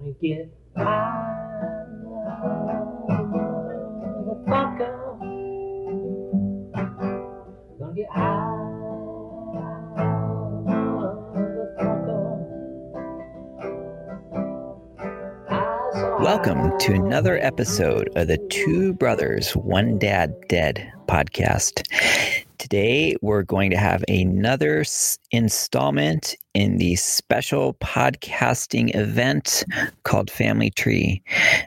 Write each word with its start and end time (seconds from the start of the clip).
Gonna 0.00 0.12
get 0.22 0.48
motherfucker. 4.24 4.96
Gonna 7.78 7.94
get 7.94 8.08
high. 8.10 8.56
Welcome 16.20 16.78
to 16.78 16.94
another 16.94 17.38
episode 17.38 18.08
of 18.16 18.28
the 18.28 18.38
Two 18.48 18.94
Brothers, 18.94 19.52
One 19.52 19.98
Dad 19.98 20.34
Dead 20.48 20.90
podcast. 21.08 21.82
Today, 22.60 23.16
we're 23.22 23.42
going 23.42 23.70
to 23.70 23.78
have 23.78 24.04
another 24.06 24.84
installment 25.30 26.36
in 26.52 26.76
the 26.76 26.94
special 26.96 27.72
podcasting 27.82 28.94
event 28.94 29.64
called 30.02 30.30
Family 30.30 30.68
Tree. 30.68 31.22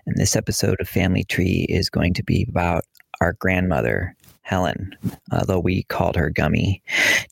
And 0.06 0.16
this 0.18 0.36
episode 0.36 0.80
of 0.80 0.88
Family 0.88 1.24
Tree 1.24 1.66
is 1.68 1.90
going 1.90 2.14
to 2.14 2.24
be 2.24 2.46
about 2.48 2.84
our 3.22 3.34
grandmother, 3.34 4.16
Helen, 4.44 4.96
although 5.32 5.60
we 5.60 5.82
called 5.86 6.16
her 6.16 6.30
Gummy. 6.30 6.84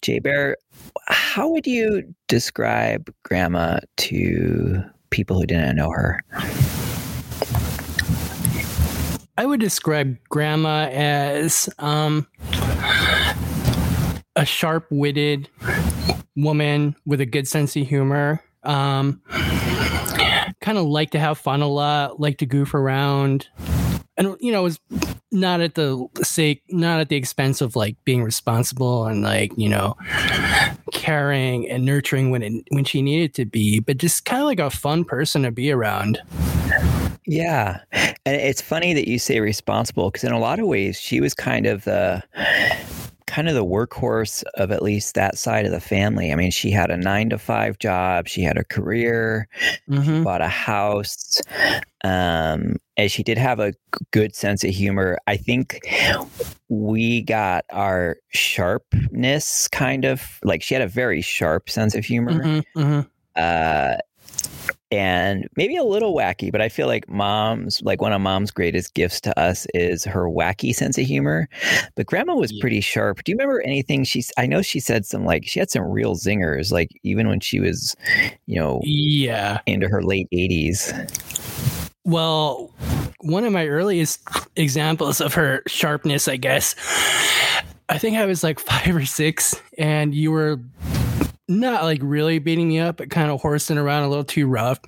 Jay 0.02 0.17
Bear, 0.17 0.57
how 1.05 1.47
would 1.47 1.67
you 1.67 2.16
describe 2.27 3.13
Grandma 3.21 3.77
to 3.97 4.83
people 5.11 5.39
who 5.39 5.45
didn't 5.45 5.75
know 5.75 5.91
her? 5.91 6.19
I 9.38 9.45
would 9.45 9.59
describe 9.59 10.17
grandma 10.30 10.89
as 10.91 11.69
um, 11.80 12.27
a 14.35 14.45
sharp 14.45 14.88
witted 14.90 15.49
woman 16.35 16.95
with 17.05 17.22
a 17.22 17.26
good 17.26 17.48
sense 17.48 17.76
of 17.76 17.88
humor. 17.88 18.41
Um, 18.63 19.22
kind 20.62 20.77
of 20.77 20.85
like 20.85 21.12
to 21.12 21.20
have 21.20 21.38
fun 21.38 21.62
a 21.62 21.67
lot, 21.67 22.20
like 22.20 22.38
to 22.38 22.45
goof 22.45 22.73
around. 22.73 23.48
And, 24.17 24.36
you 24.39 24.52
know, 24.52 24.63
was 24.63 24.80
not 25.31 25.61
at 25.61 25.75
the 25.75 26.08
sake, 26.22 26.61
not 26.70 27.00
at 27.00 27.09
the 27.09 27.16
expense 27.16 27.61
of 27.61 27.75
like 27.75 27.95
being 28.03 28.23
responsible 28.23 29.05
and 29.05 29.23
like, 29.23 29.52
you 29.58 29.70
know, 29.70 29.95
caring 30.92 31.67
and 31.70 31.86
nurturing 31.86 32.30
when 32.30 32.44
it, 32.44 32.64
when 32.70 32.83
she 32.83 33.02
needed 33.02 33.33
to 33.36 33.45
be, 33.45 33.80
but 33.80 33.98
just 33.98 34.25
kind 34.25 34.42
of 34.42 34.45
like 34.45 34.59
a 34.59 34.70
fun 34.70 35.05
person 35.05 35.44
to 35.44 35.52
be 35.52 35.72
around. 35.72 36.22
Yeah. 37.25 37.80
And 37.92 38.16
it's 38.25 38.61
funny 38.61 38.94
that 38.94 39.08
you 39.08 39.17
say 39.17 39.39
responsible 39.39 40.11
because 40.11 40.23
in 40.23 40.33
a 40.33 40.39
lot 40.39 40.59
of 40.59 40.67
ways 40.67 41.00
she 41.00 41.22
was 41.22 41.33
kind 41.33 41.66
of 41.66 41.86
the 41.86 42.22
kind 43.31 43.47
of 43.47 43.55
the 43.55 43.63
workhorse 43.65 44.43
of 44.55 44.71
at 44.71 44.81
least 44.83 45.15
that 45.15 45.37
side 45.37 45.65
of 45.65 45.71
the 45.71 45.79
family. 45.79 46.33
I 46.33 46.35
mean, 46.35 46.51
she 46.51 46.69
had 46.69 46.91
a 46.91 46.97
9 46.97 47.29
to 47.29 47.37
5 47.37 47.79
job, 47.79 48.27
she 48.27 48.41
had 48.41 48.57
a 48.57 48.63
career, 48.65 49.47
Mm-hmm. 49.89 50.23
bought 50.23 50.41
a 50.41 50.47
house. 50.49 51.41
Um 52.03 52.75
and 52.97 53.09
she 53.09 53.23
did 53.23 53.37
have 53.37 53.59
a 53.59 53.73
good 54.11 54.35
sense 54.35 54.63
of 54.63 54.71
humor. 54.71 55.17
I 55.27 55.37
think 55.37 55.79
we 56.69 57.21
got 57.21 57.63
our 57.71 58.17
sharpness 58.29 59.67
kind 59.69 60.05
of 60.05 60.39
like 60.43 60.61
she 60.61 60.73
had 60.73 60.83
a 60.83 60.87
very 60.87 61.21
sharp 61.21 61.69
sense 61.69 61.95
of 61.95 62.03
humor 62.05 62.33
Mm-hmm. 62.43 62.79
Mm-hmm. 62.79 62.99
uh, 63.35 63.95
and 64.92 65.47
maybe 65.56 65.75
a 65.78 65.84
little 65.84 66.16
wacky, 66.16 66.52
but 66.52 66.61
I 66.61 66.70
feel 66.70 66.88
like 66.88 67.08
mom's 67.09 67.81
like 67.84 68.02
one 68.02 68.11
of 68.14 68.22
mom's 68.22 68.52
greatest 68.52 68.94
gifts 68.94 69.22
to 69.22 69.39
us 69.39 69.66
is 69.73 70.03
her 70.03 70.30
wacky 70.30 70.73
sense 70.73 70.98
of 70.98 71.06
humor. 71.06 71.48
But 71.95 72.06
grandma 72.08 72.36
was 72.36 72.52
Yeah. 72.52 72.61
pretty 72.61 72.81
sharp. 72.81 73.23
Do 73.23 73.31
you 73.31 73.38
remember 73.38 73.61
anything 73.61 74.03
she's 74.03 74.31
I 74.38 74.48
know 74.48 74.61
she 74.61 74.80
said 74.80 75.06
some 75.06 75.25
like 75.25 75.44
she 75.48 75.59
had 75.59 75.70
some 75.72 75.83
real 75.83 76.16
zingers, 76.16 76.72
like 76.72 76.89
even 77.03 77.28
when 77.28 77.39
she 77.39 77.59
was, 77.59 77.95
you 78.48 78.59
know, 78.59 78.81
Yeah. 78.83 79.59
into 79.66 79.88
her 79.88 80.03
late 80.03 80.28
eighties. 80.31 80.94
Well, 82.03 82.73
one 83.20 83.45
of 83.45 83.53
my 83.53 83.67
earliest 83.67 84.22
examples 84.55 85.22
of 85.22 85.33
her 85.36 85.61
sharpness, 85.67 86.28
I 86.28 86.36
guess, 86.38 86.76
I 87.89 87.98
think 87.98 88.17
I 88.17 88.26
was 88.26 88.44
like 88.44 88.59
five 88.59 88.95
or 88.95 89.05
six, 89.05 89.54
and 89.77 90.15
you 90.15 90.32
were 90.32 90.60
not 91.60 91.84
like 91.84 92.00
really 92.02 92.39
beating 92.39 92.70
me 92.70 92.80
up, 92.80 92.98
but 92.98 93.10
kind 93.10 93.30
of 93.32 93.42
horsing 93.42 93.78
around 93.78 94.04
a 94.04 94.10
little 94.10 94.23
too 94.23 94.48
rough. 94.48 94.80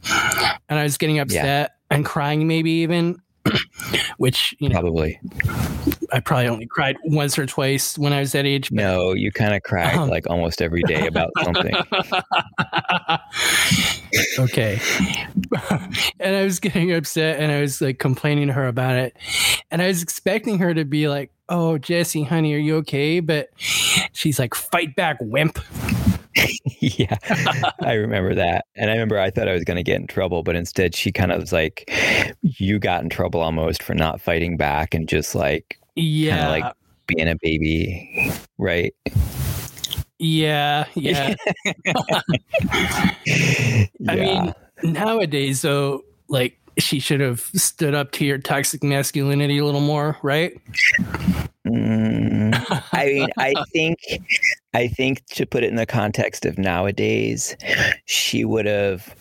And 0.69 0.79
I 0.79 0.83
was 0.83 0.97
getting 0.97 1.19
upset 1.19 1.75
and 1.91 2.05
crying, 2.05 2.47
maybe 2.47 2.71
even, 2.71 3.17
which, 4.17 4.55
you 4.59 4.69
know, 4.69 4.73
Probably. 4.73 5.19
I 6.11 6.19
probably 6.19 6.47
only 6.47 6.67
cried 6.67 6.95
once 7.05 7.39
or 7.39 7.45
twice 7.47 7.97
when 7.97 8.13
I 8.13 8.19
was 8.19 8.33
that 8.33 8.45
age. 8.45 8.71
No, 8.71 9.13
you 9.13 9.31
kind 9.31 9.55
of 9.55 9.63
cried 9.63 9.95
Um. 9.95 10.09
like 10.09 10.29
almost 10.29 10.61
every 10.61 10.83
day 10.83 11.07
about 11.07 11.31
something. 11.43 11.73
okay. 14.39 14.79
and 16.19 16.35
I 16.35 16.43
was 16.43 16.59
getting 16.59 16.91
upset 16.93 17.39
and 17.39 17.51
I 17.51 17.61
was 17.61 17.81
like 17.81 17.99
complaining 17.99 18.47
to 18.47 18.53
her 18.53 18.67
about 18.67 18.95
it. 18.95 19.15
And 19.71 19.81
I 19.81 19.87
was 19.87 20.03
expecting 20.03 20.59
her 20.59 20.73
to 20.73 20.85
be 20.85 21.07
like, 21.09 21.31
Oh, 21.49 21.77
Jesse, 21.77 22.23
honey, 22.23 22.53
are 22.53 22.57
you 22.59 22.77
okay? 22.77 23.19
But 23.19 23.49
she's 23.57 24.39
like, 24.39 24.55
Fight 24.55 24.95
back, 24.95 25.17
wimp. 25.19 25.59
yeah, 26.79 27.17
I 27.81 27.93
remember 27.93 28.35
that. 28.35 28.65
And 28.75 28.89
I 28.89 28.93
remember 28.93 29.19
I 29.19 29.29
thought 29.29 29.47
I 29.47 29.53
was 29.53 29.63
going 29.63 29.77
to 29.77 29.83
get 29.83 29.99
in 29.99 30.07
trouble, 30.07 30.43
but 30.43 30.55
instead 30.55 30.95
she 30.95 31.11
kind 31.11 31.31
of 31.31 31.39
was 31.39 31.51
like, 31.53 31.91
you 32.41 32.79
got 32.79 33.03
in 33.03 33.09
trouble 33.09 33.41
almost 33.41 33.83
for 33.83 33.93
not 33.93 34.21
fighting 34.21 34.57
back 34.57 34.93
and 34.93 35.07
just 35.07 35.35
like 35.35 35.79
Yeah. 35.95 36.49
like- 36.49 36.73
being 37.07 37.27
a 37.27 37.35
baby, 37.41 38.31
right? 38.57 38.93
yeah. 40.19 40.85
Yeah. 40.95 41.35
I 43.27 43.89
Yeah. 43.99 44.15
mean, 44.83 44.93
nowadays, 44.93 45.61
though, 45.61 46.03
like, 46.29 46.57
she 46.77 46.99
should 46.99 47.19
have 47.19 47.41
stood 47.41 47.93
up 47.93 48.11
to 48.13 48.25
your 48.25 48.37
toxic 48.37 48.83
masculinity 48.83 49.57
a 49.59 49.65
little 49.65 49.81
more, 49.81 50.17
right? 50.23 50.57
Mm, 51.67 52.87
I 52.93 53.05
mean, 53.05 53.29
I 53.37 53.53
think, 53.71 53.99
I 54.73 54.87
think 54.87 55.25
to 55.27 55.45
put 55.45 55.63
it 55.63 55.67
in 55.69 55.75
the 55.75 55.85
context 55.85 56.45
of 56.45 56.57
nowadays, 56.57 57.55
she 58.05 58.43
would 58.43 58.65
have 58.65 59.15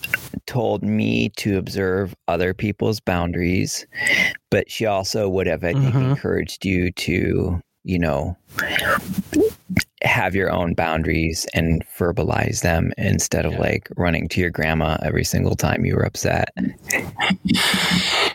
told 0.47 0.83
me 0.83 1.29
to 1.37 1.59
observe 1.59 2.15
other 2.29 2.55
people's 2.55 3.01
boundaries, 3.01 3.87
but 4.51 4.71
she 4.71 4.87
also 4.87 5.29
would 5.29 5.47
have, 5.47 5.63
I 5.63 5.73
think, 5.75 5.95
Mhm. 5.95 6.11
encouraged 6.11 6.65
you 6.65 6.91
to, 6.93 7.61
you 7.85 7.99
know, 7.99 8.37
have 10.05 10.35
your 10.35 10.51
own 10.51 10.75
boundaries 10.75 11.47
and 11.55 11.85
verbalize 11.99 12.63
them 12.63 12.93
instead 12.99 13.45
of 13.47 13.53
Yeah. 13.53 13.61
like 13.61 13.89
running 13.97 14.29
to 14.31 14.41
your 14.41 14.51
grandma 14.51 14.97
every 15.03 15.25
single 15.25 15.55
time 15.57 15.85
you 15.85 15.95
were 15.95 16.03
upset. 16.05 16.49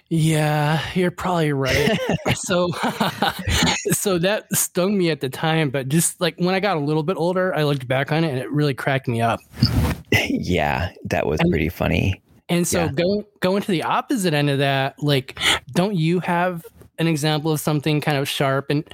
Yeah, 0.10 0.82
you're 0.94 1.12
probably 1.12 1.52
right. 1.52 1.98
so, 2.36 2.70
so 3.92 4.18
that 4.20 4.46
stung 4.54 4.98
me 4.98 5.10
at 5.12 5.20
the 5.20 5.30
time, 5.30 5.70
but 5.70 5.90
just 5.90 6.22
like 6.22 6.36
when 6.38 6.56
I 6.56 6.60
got 6.62 6.78
a 6.78 6.80
little 6.80 7.04
bit 7.04 7.18
older, 7.18 7.54
I 7.54 7.64
looked 7.64 7.88
back 7.88 8.12
on 8.12 8.24
it 8.24 8.30
and 8.30 8.40
it 8.40 8.50
really 8.52 8.74
cracked 8.74 9.08
me 9.10 9.20
up. 9.22 9.40
yeah, 10.12 10.92
that 11.06 11.28
was 11.28 11.40
And- 11.42 11.50
pretty 11.52 11.70
funny. 11.70 12.22
And 12.50 12.66
so 12.66 12.86
Yeah. 12.86 12.92
going 12.94 13.26
going 13.42 13.62
to 13.64 13.72
the 13.72 13.84
opposite 13.84 14.34
end 14.34 14.50
of 14.50 14.60
that, 14.60 14.96
like, 15.04 15.38
don't 15.74 15.96
you 15.96 16.22
have 16.22 16.66
an 16.98 17.06
example 17.08 17.52
of 17.52 17.60
something 17.60 18.00
kind 18.00 18.18
of 18.18 18.30
sharp 18.30 18.68
and 18.70 18.86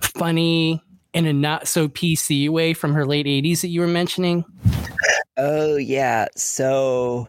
funny 0.00 0.82
in 1.12 1.26
a 1.26 1.32
not 1.32 1.68
so 1.68 1.88
PC 1.88 2.48
way 2.48 2.72
from 2.74 2.94
her 2.94 3.06
late 3.06 3.26
80s 3.26 3.62
that 3.62 3.68
you 3.68 3.80
were 3.80 3.86
mentioning? 3.86 4.44
Oh 5.36 5.76
yeah. 5.76 6.26
So 6.36 7.28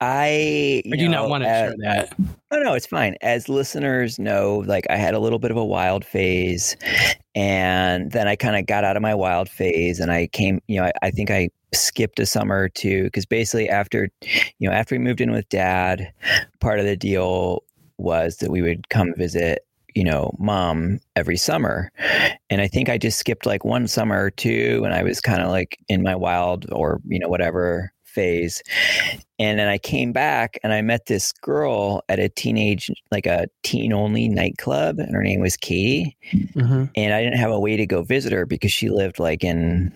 I 0.00 0.82
Or 0.86 0.96
do 0.96 1.02
you 1.02 1.08
not 1.08 1.28
want 1.28 1.44
to 1.44 1.48
uh, 1.48 1.52
share 1.52 1.74
that? 1.78 2.16
Oh 2.50 2.58
no, 2.60 2.74
it's 2.74 2.86
fine. 2.86 3.16
As 3.22 3.48
listeners 3.48 4.18
know, 4.18 4.64
like 4.66 4.86
I 4.90 4.96
had 4.96 5.14
a 5.14 5.20
little 5.20 5.38
bit 5.38 5.50
of 5.50 5.56
a 5.56 5.64
wild 5.64 6.04
phase, 6.04 6.76
and 7.34 8.10
then 8.10 8.26
I 8.26 8.34
kind 8.34 8.56
of 8.56 8.66
got 8.66 8.82
out 8.84 8.96
of 8.96 9.02
my 9.02 9.14
wild 9.14 9.48
phase, 9.48 10.00
and 10.00 10.10
I 10.10 10.26
came. 10.28 10.60
You 10.66 10.80
know, 10.80 10.86
I, 10.86 10.92
I 11.02 11.10
think 11.10 11.30
I 11.30 11.48
skipped 11.72 12.18
a 12.18 12.26
summer 12.26 12.58
or 12.58 12.68
two 12.68 13.04
because 13.04 13.26
basically 13.26 13.68
after, 13.68 14.08
you 14.58 14.68
know, 14.68 14.74
after 14.74 14.94
we 14.94 14.98
moved 14.98 15.20
in 15.20 15.30
with 15.30 15.48
dad, 15.48 16.12
part 16.60 16.80
of 16.80 16.86
the 16.86 16.96
deal 16.96 17.62
was 17.98 18.38
that 18.38 18.50
we 18.50 18.62
would 18.62 18.88
come 18.88 19.14
visit 19.16 19.64
you 19.94 20.04
know, 20.04 20.34
mom 20.38 21.00
every 21.16 21.36
summer. 21.36 21.90
And 22.50 22.60
I 22.60 22.66
think 22.66 22.88
I 22.88 22.98
just 22.98 23.18
skipped 23.18 23.46
like 23.46 23.64
one 23.64 23.86
summer 23.86 24.24
or 24.24 24.30
two 24.30 24.82
and 24.84 24.92
I 24.92 25.02
was 25.02 25.20
kind 25.20 25.42
of 25.42 25.48
like 25.48 25.78
in 25.88 26.02
my 26.02 26.16
wild 26.16 26.66
or, 26.72 27.00
you 27.06 27.18
know, 27.18 27.28
whatever 27.28 27.93
phase. 28.14 28.62
And 29.40 29.58
then 29.58 29.66
I 29.68 29.78
came 29.78 30.12
back 30.12 30.58
and 30.62 30.72
I 30.72 30.80
met 30.80 31.06
this 31.06 31.32
girl 31.32 32.02
at 32.08 32.20
a 32.20 32.28
teenage, 32.28 32.88
like 33.10 33.26
a 33.26 33.48
teen 33.64 33.92
only 33.92 34.28
nightclub, 34.28 35.00
and 35.00 35.12
her 35.12 35.22
name 35.24 35.40
was 35.40 35.56
Katie. 35.56 36.16
Mhm. 36.54 36.88
And 36.96 37.12
I 37.12 37.22
didn't 37.22 37.38
have 37.38 37.50
a 37.50 37.58
way 37.58 37.76
to 37.76 37.84
go 37.84 38.02
visit 38.02 38.32
her 38.32 38.46
because 38.46 38.72
she 38.72 38.90
lived 38.90 39.18
like 39.18 39.42
in, 39.42 39.92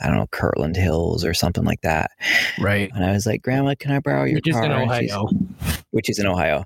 I 0.00 0.06
don't 0.06 0.16
know, 0.16 0.26
Kirtland 0.30 0.76
Hills 0.76 1.22
or 1.24 1.34
something 1.34 1.64
like 1.64 1.82
that. 1.82 2.12
Right. 2.58 2.90
And 2.94 3.04
I 3.04 3.12
was 3.12 3.26
like, 3.26 3.42
Grandma, 3.42 3.74
can 3.78 3.92
I 3.92 4.00
borrow 4.00 4.24
your 4.24 4.36
Which 4.36 4.48
is 4.48 4.54
car? 4.54 4.64
in 4.64 4.72
Ohio. 4.72 5.28
which 5.90 6.08
is 6.08 6.18
in 6.18 6.26
Ohio. 6.26 6.64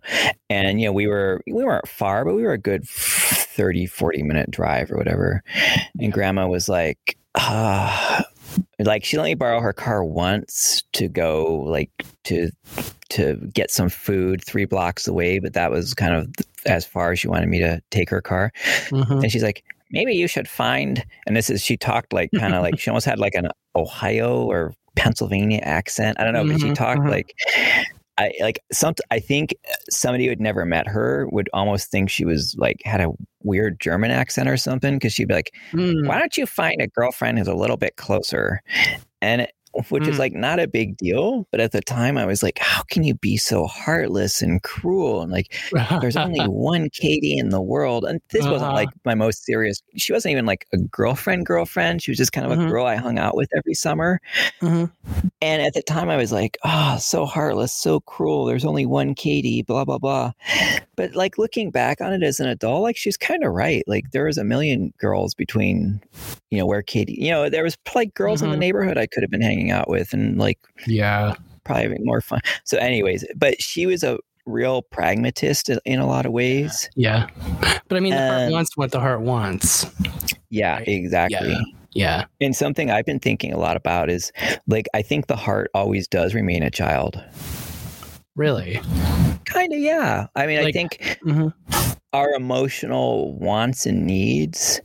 And, 0.48 0.80
you 0.80 0.86
know, 0.86 0.92
we 0.92 1.06
were, 1.08 1.42
we 1.46 1.64
weren't 1.64 1.88
far, 1.88 2.24
but 2.24 2.34
we 2.34 2.42
were 2.42 2.52
a 2.52 2.58
good 2.58 2.84
30, 2.88 3.86
40 3.86 4.22
minute 4.22 4.50
drive 4.50 4.92
or 4.92 4.96
whatever. 4.96 5.42
And 6.00 6.12
grandma 6.12 6.46
was 6.46 6.68
like, 6.68 7.16
ah, 7.34 8.24
like 8.78 9.04
she 9.04 9.16
let 9.16 9.24
me 9.24 9.34
borrow 9.34 9.60
her 9.60 9.72
car 9.72 10.04
once 10.04 10.82
to 10.92 11.08
go 11.08 11.60
like 11.66 11.90
to 12.24 12.50
to 13.10 13.36
get 13.52 13.70
some 13.70 13.88
food 13.88 14.42
three 14.44 14.64
blocks 14.64 15.06
away, 15.06 15.38
but 15.38 15.52
that 15.52 15.70
was 15.70 15.94
kind 15.94 16.14
of 16.14 16.28
as 16.66 16.84
far 16.86 17.12
as 17.12 17.20
she 17.20 17.28
wanted 17.28 17.48
me 17.48 17.58
to 17.58 17.80
take 17.90 18.08
her 18.10 18.20
car. 18.20 18.52
Mhm. 18.88 19.22
And 19.22 19.30
she's 19.32 19.42
like, 19.42 19.64
maybe 19.90 20.14
you 20.14 20.26
should 20.26 20.48
find. 20.48 21.04
And 21.26 21.36
this 21.36 21.50
is 21.50 21.62
she 21.62 21.76
talked 21.76 22.12
like 22.12 22.30
kind 22.38 22.54
of 22.54 22.62
like 22.62 22.78
she 22.78 22.90
almost 22.90 23.06
had 23.06 23.18
like 23.18 23.34
an 23.34 23.48
Ohio 23.76 24.42
or 24.44 24.74
Pennsylvania 24.96 25.60
accent. 25.62 26.18
I 26.20 26.24
don't 26.24 26.32
know, 26.32 26.44
but 26.46 26.60
she 26.60 26.68
Mhm, 26.68 26.74
talked 26.74 27.00
mhm. 27.00 27.10
like. 27.10 27.34
I 28.22 28.32
like 28.40 28.60
some. 28.72 28.94
I 29.10 29.18
think 29.18 29.54
somebody 29.90 30.24
who 30.24 30.30
had 30.30 30.40
never 30.40 30.64
met 30.64 30.86
her 30.86 31.28
would 31.32 31.48
almost 31.52 31.90
think 31.90 32.10
she 32.10 32.24
was 32.24 32.54
like 32.58 32.80
had 32.84 33.00
a 33.00 33.10
weird 33.42 33.80
German 33.80 34.10
accent 34.10 34.48
or 34.48 34.56
something 34.56 34.94
because 34.96 35.12
she'd 35.12 35.28
be 35.28 35.34
like, 35.34 35.52
Mm. 35.72 36.06
why 36.06 36.18
don't 36.18 36.36
you 36.36 36.46
find 36.46 36.80
a 36.80 36.86
girlfriend 36.88 37.38
who's 37.38 37.48
a 37.48 37.54
little 37.54 37.76
bit 37.76 37.96
closer 37.96 38.62
and 39.20 39.46
which 39.88 40.06
is 40.08 40.16
Mm. 40.16 40.18
like 40.18 40.32
not 40.34 40.58
a 40.60 40.66
big 40.68 40.96
deal 40.96 41.46
but 41.50 41.60
at 41.60 41.72
the 41.72 41.80
time 41.80 42.18
i 42.18 42.24
was 42.26 42.42
like 42.42 42.58
how 42.58 42.82
can 42.90 43.02
you 43.04 43.14
be 43.14 43.36
so 43.36 43.66
heartless 43.66 44.42
and 44.42 44.62
cruel 44.62 45.22
and 45.22 45.32
like 45.32 45.54
there's 46.00 46.16
only 46.16 46.44
one 46.46 46.90
katie 46.90 47.36
in 47.38 47.48
the 47.50 47.60
world 47.60 48.04
and 48.04 48.20
this 48.30 48.42
wasn't 48.44 48.62
Uh-huh. 48.62 48.72
like 48.74 48.88
my 49.04 49.14
most 49.14 49.44
serious 49.44 49.82
she 49.96 50.12
wasn't 50.12 50.32
even 50.32 50.46
like 50.46 50.66
a 50.72 50.78
girlfriend 50.78 51.46
girlfriend 51.46 52.02
she 52.02 52.10
was 52.10 52.18
just 52.18 52.32
kind 52.32 52.46
of 52.46 52.52
a 52.52 52.62
Mhm. 52.62 52.68
girl 52.68 52.86
i 52.86 52.96
hung 52.96 53.18
out 53.18 53.34
with 53.36 53.48
every 53.56 53.74
summer 53.74 54.20
Mhm. 54.60 54.90
and 55.40 55.62
at 55.62 55.74
the 55.74 55.82
time 55.82 56.08
i 56.10 56.16
was 56.16 56.32
like 56.32 56.58
oh 56.64 56.96
so 57.00 57.24
heartless 57.24 57.72
so 57.72 58.00
cruel 58.00 58.44
there's 58.44 58.64
only 58.64 58.86
one 58.86 59.14
katie 59.14 59.62
blah 59.62 59.84
blah 59.84 59.98
blah 59.98 60.32
but 60.96 61.14
like 61.14 61.38
looking 61.38 61.70
back 61.70 62.00
on 62.00 62.12
it 62.12 62.22
as 62.22 62.40
an 62.40 62.46
adult 62.48 62.82
like 62.82 62.96
she's 62.96 63.16
kind 63.16 63.42
of 63.44 63.52
right 63.52 63.82
like 63.86 64.10
there 64.12 64.24
was 64.26 64.38
a 64.38 64.44
million 64.44 64.92
girls 64.98 65.34
between 65.34 66.00
you 66.50 66.58
know 66.58 66.66
where 66.66 66.82
katie 66.82 67.16
you 67.18 67.30
know 67.30 67.48
there 67.48 67.62
was 67.64 67.76
like 67.94 68.12
girls 68.14 68.42
in 68.42 68.50
the 68.50 68.56
Mhm. 68.56 68.60
neighborhood 68.60 68.98
i 68.98 69.06
could 69.06 69.22
have 69.22 69.30
been 69.30 69.40
hanging 69.42 69.61
out 69.70 69.88
with 69.88 70.12
and 70.12 70.38
like 70.38 70.58
yeah. 70.86 71.34
probably 71.64 71.84
having 71.84 72.04
more 72.04 72.20
fun 72.20 72.40
so 72.64 72.76
anyways 72.78 73.24
but 73.36 73.60
she 73.62 73.86
was 73.86 74.02
a 74.02 74.18
real 74.46 74.82
pragmatist 74.82 75.70
in- 75.84 76.00
a 76.00 76.06
lot 76.06 76.26
of 76.26 76.32
ways 76.32 76.90
Yeah. 76.96 77.28
But 77.88 77.96
I 77.96 78.00
mean, 78.00 78.12
the 78.14 78.26
heart 78.28 78.50
wants 78.52 78.76
what 78.76 78.90
the 78.90 78.98
heart 79.00 79.20
wants. 79.20 79.86
yeah 80.50 80.78
Right. 80.78 80.88
exactly 80.88 81.50
Yeah. 81.52 81.60
Yeah. 81.94 82.24
and 82.40 82.56
something 82.56 82.90
i've 82.90 83.04
been 83.06 83.20
thinking 83.20 83.52
a 83.52 83.58
lot 83.58 83.76
about 83.76 84.10
is 84.10 84.32
like 84.66 84.86
i 84.94 85.02
think 85.02 85.26
the 85.28 85.36
heart 85.36 85.70
always 85.74 86.08
does 86.08 86.34
remain 86.34 86.62
a 86.62 86.70
child 86.70 87.22
Really. 88.34 88.80
kind 89.44 89.72
of 89.72 89.78
yeah 89.78 90.26
i 90.34 90.46
mean 90.46 90.58
i 90.58 90.62
Like- 90.62 90.74
think 90.74 91.18
hmm 91.22 91.48
our 92.14 92.30
emotional 92.34 93.38
wants 93.38 93.86
and 93.86 94.06
needs 94.06 94.80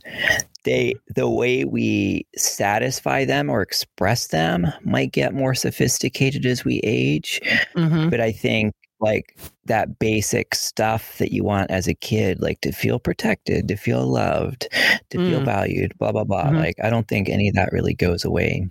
they 0.68 0.94
the 1.14 1.28
way 1.28 1.64
we 1.64 2.26
satisfy 2.36 3.24
them 3.24 3.48
or 3.50 3.62
express 3.62 4.28
them 4.28 4.66
might 4.84 5.12
get 5.12 5.32
more 5.34 5.54
sophisticated 5.54 6.44
as 6.46 6.64
we 6.64 6.80
age 6.84 7.40
hmm 7.74 8.08
but 8.10 8.20
i 8.20 8.30
think 8.32 8.74
like 9.00 9.36
that 9.66 9.98
basic 10.00 10.54
stuff 10.56 11.18
that 11.18 11.30
you 11.32 11.44
want 11.44 11.70
as 11.70 11.86
a 11.86 11.94
kid 11.94 12.40
like 12.42 12.60
to 12.60 12.72
feel 12.72 12.98
protected 12.98 13.68
to 13.68 13.76
feel 13.76 14.04
loved 14.06 14.66
to 15.10 15.18
feel 15.26 15.40
Mm. 15.40 15.44
valued 15.44 15.92
blah 15.98 16.10
blah 16.12 16.24
blah 16.24 16.50
Mhm. 16.50 16.56
like 16.56 16.74
i 16.82 16.90
don't 16.90 17.06
think 17.08 17.28
any 17.28 17.48
of 17.48 17.54
that 17.54 17.70
really 17.72 17.94
goes 17.94 18.24
away 18.24 18.68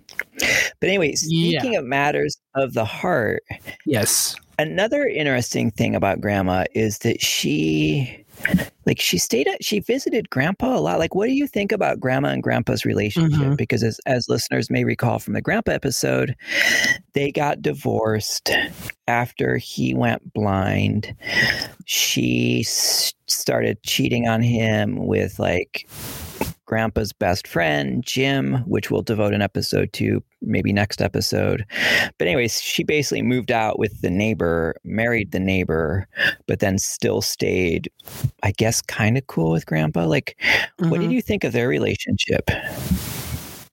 but 0.80 0.88
anyway 0.88 1.14
Yeah. 1.22 1.60
speaking 1.60 1.76
of 1.76 1.84
matters 1.84 2.36
of 2.54 2.74
the 2.74 2.84
heart 2.84 3.42
Yes. 3.86 4.36
another 4.58 5.06
interesting 5.06 5.70
thing 5.70 5.94
about 5.94 6.20
grandma 6.20 6.64
is 6.74 6.98
that 6.98 7.22
she 7.22 8.22
like 8.86 9.00
she 9.00 9.18
stayed 9.18 9.46
at 9.48 9.62
she 9.64 9.80
visited 9.80 10.30
grandpa 10.30 10.76
a 10.76 10.80
lot. 10.80 10.98
Like 10.98 11.14
what 11.14 11.26
do 11.26 11.32
you 11.32 11.46
think 11.46 11.72
about 11.72 12.00
grandma 12.00 12.28
and 12.28 12.42
grandpa's 12.42 12.84
relationship? 12.84 13.38
Mhm. 13.40 13.56
because 13.56 13.82
as, 13.82 14.00
as 14.06 14.28
listeners 14.28 14.70
may 14.70 14.84
recall 14.84 15.18
from 15.18 15.34
the 15.34 15.42
grandpa 15.42 15.72
episode 15.72 16.34
they 17.14 17.30
got 17.32 17.60
divorced 17.62 18.50
after 19.06 19.56
he 19.56 19.94
went 19.94 20.32
blind. 20.32 21.14
She 21.86 22.60
s- 22.66 23.12
started 23.26 23.82
cheating 23.82 24.28
on 24.28 24.42
him 24.42 25.06
with 25.06 25.38
like 25.38 25.88
grandpa's 26.66 27.12
best 27.12 27.46
friend 27.48 28.04
jim 28.04 28.56
which 28.66 28.90
we'll 28.90 29.02
devote 29.02 29.32
an 29.32 29.40
episode 29.42 29.92
to 29.92 30.22
maybe 30.42 30.72
next 30.72 31.00
episode 31.00 31.64
but 32.18 32.26
anyways 32.28 32.60
she 32.60 32.84
basically 32.84 33.22
moved 33.22 33.50
out 33.50 33.78
with 33.78 34.00
the 34.02 34.10
neighbor 34.10 34.74
married 34.84 35.32
the 35.32 35.40
neighbor 35.40 36.06
but 36.46 36.58
then 36.60 36.78
still 36.78 37.22
stayed 37.22 37.90
i 38.42 38.50
guess 38.52 38.82
kind 38.82 39.16
of 39.16 39.26
cool 39.28 39.50
with 39.50 39.64
grandpa 39.66 40.04
like 40.04 40.36
what 40.78 41.00
did 41.00 41.08
Mhm. 41.10 41.14
you 41.14 41.22
think 41.22 41.42
of 41.44 41.52
their 41.52 41.68
relationship 41.68 42.50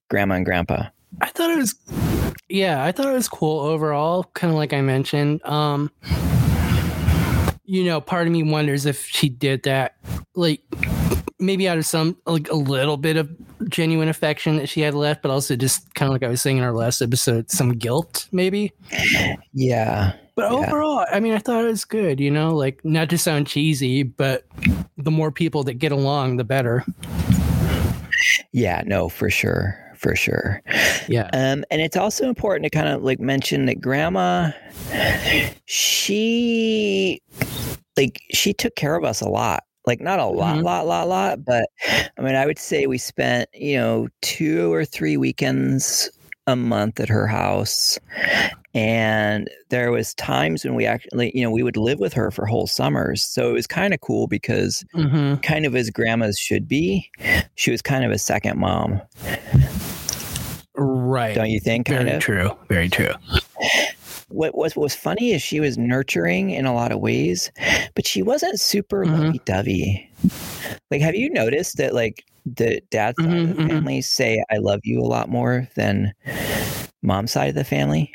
grandma 0.10 0.36
and 0.36 0.46
grandpa 0.46 0.84
I 1.22 1.28
thought 1.30 1.50
it 1.50 1.56
was, 1.58 1.74
yeah, 2.50 2.84
I 2.84 2.92
thought 2.92 3.06
it 3.08 3.14
was 3.14 3.30
cool 3.30 3.62
overall. 3.62 4.26
Kind 4.34 4.52
of 4.52 4.58
like 4.58 4.74
I 4.74 4.82
mentioned. 4.82 5.42
Um, 5.46 5.90
you 7.64 7.86
know, 7.86 8.02
part 8.02 8.28
of 8.28 8.34
me 8.34 8.44
wonders 8.44 8.86
if 8.86 9.06
she 9.06 9.30
did 9.30 9.64
that, 9.64 9.96
like 10.36 10.62
maybe 11.40 11.68
out 11.68 11.78
of 11.78 11.86
some 11.86 12.18
like 12.26 12.50
a 12.50 12.56
little 12.56 12.98
bit 12.98 13.18
of 13.18 13.30
genuine 13.70 14.08
affection 14.10 14.56
that 14.58 14.70
she 14.70 14.82
had 14.82 14.94
left, 14.94 15.22
but 15.22 15.32
also 15.32 15.56
just 15.56 15.94
kind 15.96 16.08
of 16.10 16.14
like 16.14 16.24
I 16.24 16.30
was 16.30 16.42
saying 16.42 16.58
in 16.58 16.64
our 16.64 16.74
last 16.74 17.02
episode, 17.02 17.52
some 17.52 17.72
guilt 17.74 18.28
maybe. 18.32 18.72
yeah 19.54 20.14
But 20.36 20.52
Yeah. 20.52 20.58
overall, 20.68 21.06
I 21.12 21.20
mean, 21.20 21.34
I 21.34 21.40
thought 21.40 21.64
it 21.64 21.68
was 21.68 21.84
good. 21.86 22.20
You 22.20 22.32
know, 22.32 22.56
like 22.56 22.84
not 22.86 23.10
to 23.10 23.18
sound 23.18 23.48
cheesy, 23.48 24.04
but 24.04 24.46
the 24.98 25.12
more 25.12 25.32
people 25.32 25.64
that 25.64 25.74
get 25.76 25.92
along, 25.92 26.38
the 26.38 26.44
better. 26.46 26.84
yeah 28.54 28.82
no 28.86 29.10
for 29.10 29.30
sure 29.30 29.78
for 29.98 30.16
sure 30.16 30.62
Yeah. 31.10 31.30
Um, 31.34 31.64
and 31.72 31.82
it's 31.82 31.98
also 31.98 32.28
important 32.30 32.64
to 32.64 32.70
kind 32.70 32.88
of 32.90 33.04
like 33.04 33.20
mention 33.20 33.66
that 33.66 33.82
grandma, 33.82 34.52
she 35.66 37.22
like 37.98 38.20
she 38.32 38.54
took 38.54 38.76
care 38.76 38.96
of 38.96 39.04
us 39.04 39.22
a 39.22 39.28
lot. 39.30 39.64
Like 39.88 40.02
not 40.02 40.20
a 40.20 40.26
lot, 40.26 40.58
Mhm. 40.58 40.64
lot, 40.64 40.88
lot, 40.88 41.08
lot, 41.08 41.46
but 41.46 41.70
I 42.18 42.22
mean, 42.22 42.36
I 42.36 42.46
would 42.46 42.60
say 42.60 42.88
we 42.88 42.98
spent 42.98 43.50
you 43.54 43.78
know 43.78 44.08
two 44.22 44.74
or 44.74 44.84
three 44.86 45.16
weekends 45.18 46.10
a 46.48 46.56
month 46.56 47.00
at 47.00 47.10
her 47.10 47.28
house, 47.28 48.00
and 48.74 49.50
there 49.70 49.92
was 49.92 50.14
times 50.16 50.64
when 50.64 50.76
we 50.76 50.86
actually 50.86 51.32
you 51.36 51.44
know 51.44 51.52
we 51.52 51.64
would 51.64 51.78
live 51.78 52.00
with 52.00 52.14
her 52.14 52.32
for 52.32 52.46
whole 52.46 52.68
summers. 52.68 53.24
So 53.24 53.50
it 53.50 53.54
was 53.54 53.68
kind 53.68 53.94
of 53.94 54.02
cool 54.02 54.28
because 54.28 54.84
hmm 54.94 55.36
kind 55.44 55.66
of 55.66 55.76
as 55.76 55.90
grandmas 55.92 56.38
should 56.40 56.68
be, 56.68 57.10
she 57.56 57.70
was 57.72 57.82
kind 57.82 58.04
of 58.04 58.12
a 58.12 58.18
second 58.20 58.58
mom, 58.60 59.02
Right. 60.78 61.36
don't 61.36 61.50
you 61.50 61.60
think? 61.60 61.88
Kind 61.88 62.06
Very 62.06 62.16
of. 62.18 62.22
true. 62.24 62.52
Very 62.70 62.90
true. 62.90 63.12
What 64.36 64.56
was 64.56 64.76
what 64.76 64.84
was 64.84 64.96
funny 64.96 65.32
is 65.32 65.42
she 65.42 65.60
was 65.60 65.78
nurturing 65.78 66.50
in 66.52 66.66
a 66.66 66.74
lot 66.74 66.92
of 66.92 67.00
ways, 67.00 67.52
but 67.96 68.06
she 68.06 68.22
wasn't 68.22 68.60
super 68.60 69.06
Mhm. 69.06 69.12
lovey 69.26 69.42
dovey. 69.46 70.10
Like, 70.92 71.02
have 71.02 71.16
you 71.16 71.30
noticed 71.30 71.78
that 71.78 71.94
like 71.94 72.24
the 72.46 72.82
dad 72.92 73.16
side 73.20 73.38
of 73.40 73.48
the 73.56 73.64
mhm. 73.64 73.68
family 73.70 74.02
say 74.02 74.44
"I 74.52 74.58
love 74.58 74.82
you" 74.84 75.00
a 75.00 75.08
lot 75.08 75.30
more 75.30 75.68
than 75.76 76.14
mom 77.02 77.28
side 77.28 77.50
of 77.50 77.56
the 77.56 77.64
family? 77.64 78.12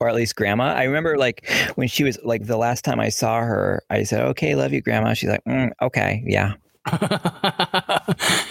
Or 0.00 0.08
at 0.08 0.14
least 0.14 0.34
grandma. 0.36 0.72
I 0.74 0.84
remember 0.84 1.16
like 1.18 1.48
when 1.76 1.86
she 1.88 2.02
was 2.04 2.18
like 2.24 2.46
the 2.46 2.56
last 2.56 2.84
time 2.84 2.98
I 2.98 3.08
saw 3.08 3.40
her, 3.40 3.82
I 3.90 4.02
said, 4.04 4.22
"Okay, 4.22 4.54
love 4.54 4.72
you, 4.72 4.80
grandma." 4.80 5.14
She's 5.14 5.30
like, 5.30 5.44
mm, 5.44 5.70
"Okay, 5.80 6.22
yeah." 6.26 6.54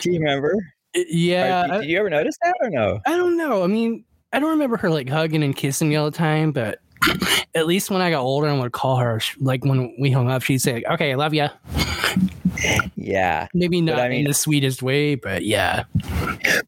Do 0.02 0.12
you 0.12 0.20
remember? 0.20 0.54
yeah. 0.94 1.66
Or, 1.66 1.82
did 1.82 1.90
you 1.90 1.98
ever 2.00 2.10
notice 2.10 2.36
that 2.44 2.56
or 2.62 2.70
no? 2.70 3.00
I 3.06 3.18
don't 3.18 3.38
know. 3.38 3.64
I 3.64 3.68
mean, 3.68 4.04
I 4.34 4.40
don't 4.40 4.50
remember 4.52 4.78
her 4.78 4.90
like 4.90 5.10
hugging 5.10 5.44
and 5.44 5.56
kissing 5.56 5.90
me 5.90 5.96
all 5.96 6.10
the 6.10 6.18
time, 6.18 6.52
but 6.52 6.80
at 7.56 7.66
least 7.68 7.90
when 7.92 8.02
I 8.02 8.10
got 8.12 8.22
older 8.22 8.48
and 8.48 8.60
would 8.62 8.72
call 8.72 8.98
her, 8.98 9.20
like 9.40 9.66
when 9.66 9.94
we 10.00 10.12
hung 10.12 10.30
up, 10.30 10.42
she'd 10.44 10.60
say, 10.62 10.84
"Okay, 10.90 11.12
I 11.12 11.16
love 11.16 11.34
you." 11.34 11.48
Yeah. 12.96 13.48
Maybe 13.54 13.82
not 13.82 14.00
I 14.00 14.10
mean- 14.10 14.20
in 14.20 14.26
the 14.26 14.34
sweetest 14.34 14.84
way, 14.84 15.16
but 15.16 15.44
yeah. 15.44 15.84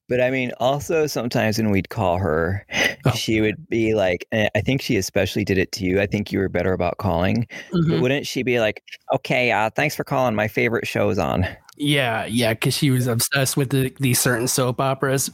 But 0.09 0.21
I 0.21 0.29
mean, 0.31 0.51
also 0.59 1.05
sometimes 1.07 1.57
when 1.57 1.69
we'd 1.71 1.89
call 1.89 2.17
her, 2.17 2.65
Oh. 3.05 3.11
she 3.11 3.41
would 3.41 3.67
be 3.69 3.93
like, 3.93 4.25
I 4.33 4.61
think 4.61 4.81
she 4.81 4.95
especially 4.97 5.43
did 5.45 5.57
it 5.57 5.71
to 5.73 5.85
you. 5.85 6.01
I 6.01 6.05
think 6.07 6.31
you 6.31 6.39
were 6.39 6.49
better 6.49 6.73
about 6.73 6.97
calling. 6.97 7.47
Mhm. 7.73 8.01
wouldn't 8.01 8.25
she 8.27 8.43
be 8.43 8.59
like, 8.59 8.81
okay, 9.13 9.51
uh, 9.51 9.69
thanks 9.75 9.95
for 9.95 10.03
calling. 10.03 10.35
My 10.35 10.47
favorite 10.47 10.87
show's 10.87 11.19
on. 11.19 11.45
Yeah, 11.77 12.25
yeah, 12.25 12.53
because 12.53 12.75
she 12.75 12.89
was 12.91 13.07
obsessed 13.07 13.57
with 13.57 13.69
the, 13.71 13.93
these 13.99 14.19
certain 14.19 14.47
soap 14.47 14.79
operas. 14.79 15.31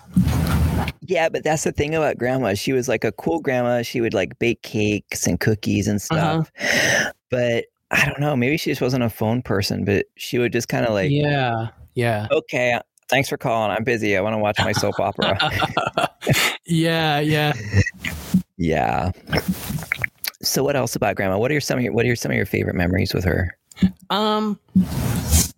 Yeah, 1.01 1.27
but 1.29 1.43
that's 1.43 1.63
the 1.63 1.71
thing 1.71 1.95
about 1.95 2.17
grandma. 2.17 2.53
She 2.53 2.71
was 2.71 2.87
like 2.87 3.03
a 3.03 3.11
cool 3.13 3.39
grandma. 3.39 3.81
She 3.81 3.99
would 3.99 4.13
like 4.13 4.37
bake 4.39 4.61
cakes 4.61 5.27
and 5.27 5.39
cookies 5.39 5.87
and 5.87 5.99
Uh-huh. 6.11 6.43
stuff. 6.43 7.13
But 7.29 7.65
I 7.91 8.05
don't 8.05 8.19
know. 8.19 8.35
Maybe 8.35 8.57
she 8.57 8.69
just 8.71 8.81
wasn't 8.81 9.03
a 9.03 9.09
phone 9.09 9.41
person, 9.41 9.83
but 9.83 10.05
she 10.15 10.37
would 10.37 10.53
just 10.53 10.67
kind 10.69 10.85
of 10.85 10.93
like, 10.93 11.09
yeah, 11.11 11.69
yeah, 11.95 12.27
okay, 12.31 12.79
thanks 13.09 13.27
for 13.27 13.37
calling. 13.37 13.71
I'm 13.71 13.83
busy. 13.83 14.15
I 14.15 14.21
want 14.21 14.33
to 14.35 14.37
watch 14.37 14.57
my 14.59 14.71
soap 14.71 14.99
opera. 14.99 15.37
yeah, 16.65 17.19
yeah. 17.19 17.53
yeah. 18.57 19.11
So 20.41 20.63
what 20.63 20.75
else 20.75 20.95
about 20.95 21.15
grandma? 21.15 21.37
What 21.37 21.49
are 21.51 21.55
your, 21.55 21.61
some 21.61 21.79
of 21.79 21.83
your, 21.83 21.91
what 21.93 22.05
are 22.05 22.07
your, 22.07 22.15
some 22.15 22.31
of 22.31 22.37
your 22.37 22.45
favorite 22.45 22.75
memories 22.75 23.13
with 23.13 23.23
her? 23.25 23.57
Um, 24.09 24.59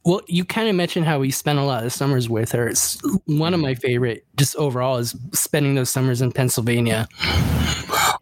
Well, 0.04 0.22
you 0.28 0.44
kind 0.46 0.68
of 0.68 0.76
mentioned 0.76 1.06
how 1.06 1.20
we 1.20 1.30
spent 1.30 1.60
a 1.60 1.64
lot 1.64 1.84
of 1.86 1.94
summers 1.94 2.28
with 2.28 2.52
her. 2.54 2.68
It's 2.68 3.00
one 3.26 3.54
of 3.54 3.60
my 3.60 3.76
favorite, 3.76 4.26
just 4.36 4.56
overall, 4.56 4.98
is 4.98 5.16
spending 5.32 5.76
those 5.76 5.92
summers 5.92 6.22
in 6.22 6.32
Pennsylvania. 6.32 7.08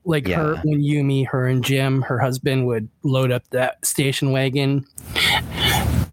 Like 0.03 0.27
her, 0.27 0.55
Yeah. 0.55 0.62
when 0.63 0.81
Gummy, 0.81 1.24
her 1.24 1.48
and 1.48 1.63
Jim, 1.63 2.01
her 2.01 2.19
husband, 2.19 2.67
would 2.67 2.89
load 3.03 3.31
up 3.31 3.43
that 3.51 3.86
station 3.86 4.31
wagon 4.31 4.86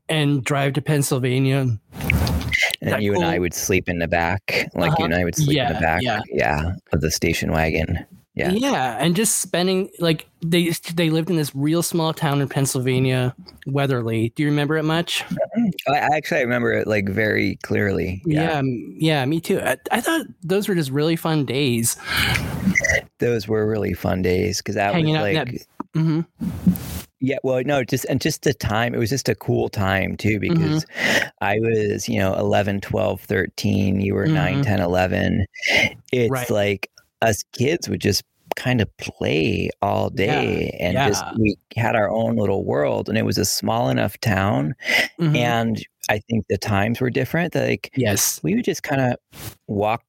and 0.08 0.44
drive 0.44 0.74
to 0.74 0.82
Pennsylvania. 0.82 1.58
And 1.58 1.80
That 2.92 3.02
you 3.02 3.14
and 3.14 3.24
I 3.24 3.38
would 3.38 3.54
sleep 3.54 3.88
in 3.88 3.98
the 3.98 4.06
back. 4.08 4.68
Like 4.74 4.92
Uh-huh. 4.92 4.96
you 5.00 5.04
and 5.06 5.14
I 5.14 5.24
would 5.24 5.34
sleep 5.34 5.58
in 5.58 5.68
the 5.68 5.80
back. 5.80 6.02
yeah. 6.02 6.20
yeah, 6.32 6.72
of 6.92 7.00
the 7.00 7.10
station 7.10 7.50
wagon. 7.50 8.04
Yeah. 8.36 8.50
yeah, 8.50 8.98
and 9.00 9.16
just 9.16 9.38
spending 9.38 9.88
like 9.98 10.26
they 10.42 10.70
they 10.94 11.08
lived 11.08 11.30
in 11.30 11.36
this 11.36 11.54
real 11.54 11.82
small 11.82 12.12
town 12.12 12.42
in 12.42 12.48
Pennsylvania, 12.48 13.34
Weatherly. 13.66 14.28
Do 14.36 14.42
you 14.42 14.50
remember 14.50 14.76
it 14.76 14.82
much? 14.82 15.24
I 15.88 15.92
I 15.94 16.16
actually 16.16 16.42
remember 16.42 16.70
it 16.74 16.86
like 16.86 17.08
very 17.08 17.56
clearly. 17.62 18.20
Yeah, 18.26 18.58
m- 18.58 18.94
yeah, 18.98 19.24
me 19.24 19.40
too. 19.40 19.58
I, 19.60 19.78
I 19.90 20.02
thought 20.02 20.26
those 20.42 20.68
were 20.68 20.74
just 20.74 20.90
really 20.90 21.16
fun 21.16 21.46
days. 21.46 21.96
Those 23.20 23.48
were 23.48 23.66
really 23.66 23.94
fun 23.94 24.20
days 24.20 24.58
because 24.58 24.74
that 24.74 24.92
Hanging 24.92 25.14
was 25.14 25.22
like 25.22 25.34
that- 25.34 25.66
hmm 25.94 26.20
Yeah, 27.20 27.38
well, 27.42 27.62
no, 27.64 27.82
just 27.84 28.04
and 28.04 28.20
just 28.20 28.42
the 28.42 28.52
time, 28.52 28.94
it 28.94 28.98
was 28.98 29.08
just 29.08 29.30
a 29.30 29.34
cool 29.34 29.70
time 29.70 30.14
too 30.18 30.38
because 30.38 30.84
I 31.40 31.58
was, 31.60 32.06
you 32.06 32.18
know, 32.18 32.34
11, 32.34 32.82
12, 32.82 33.22
13, 33.22 34.00
you 34.02 34.14
were 34.14 34.26
nine, 34.26 34.58
Mhm. 34.58 34.64
10, 34.64 34.80
11. 34.82 35.46
It's 36.12 36.30
Right. 36.30 36.50
like 36.50 36.90
us 37.22 37.42
kids 37.52 37.88
would 37.88 38.00
just 38.00 38.22
kind 38.56 38.80
of 38.80 38.96
play 38.96 39.68
all 39.82 40.08
day 40.08 40.74
and 40.80 40.94
just 40.94 41.22
we 41.38 41.56
had 41.76 41.94
our 41.94 42.08
own 42.10 42.36
little 42.36 42.64
world 42.64 43.08
and 43.08 43.18
it 43.18 43.24
was 43.24 43.36
a 43.36 43.44
small 43.44 43.90
enough 43.90 44.18
town 44.20 44.74
Mhm. 45.20 45.36
and 45.36 45.86
I 46.08 46.18
think 46.20 46.46
the 46.48 46.58
times 46.58 47.00
were 47.00 47.10
different. 47.10 47.54
Like 47.54 47.90
yes, 47.96 48.40
we 48.42 48.54
would 48.54 48.64
just 48.64 48.82
kind 48.82 49.00
of 49.00 49.16
walk 49.66 50.02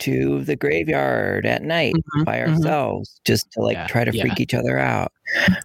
to 0.00 0.42
the 0.44 0.56
graveyard 0.56 1.46
at 1.46 1.62
night 1.62 1.94
Mhm, 2.16 2.24
by 2.24 2.38
mhm. 2.38 2.48
ourselves 2.56 3.20
just 3.24 3.50
to 3.52 3.60
like 3.60 3.76
Yeah, 3.76 3.86
try 3.86 4.04
to 4.04 4.12
yeah. 4.14 4.22
freak 4.22 4.40
each 4.40 4.54
other 4.54 4.78
out. 4.78 5.12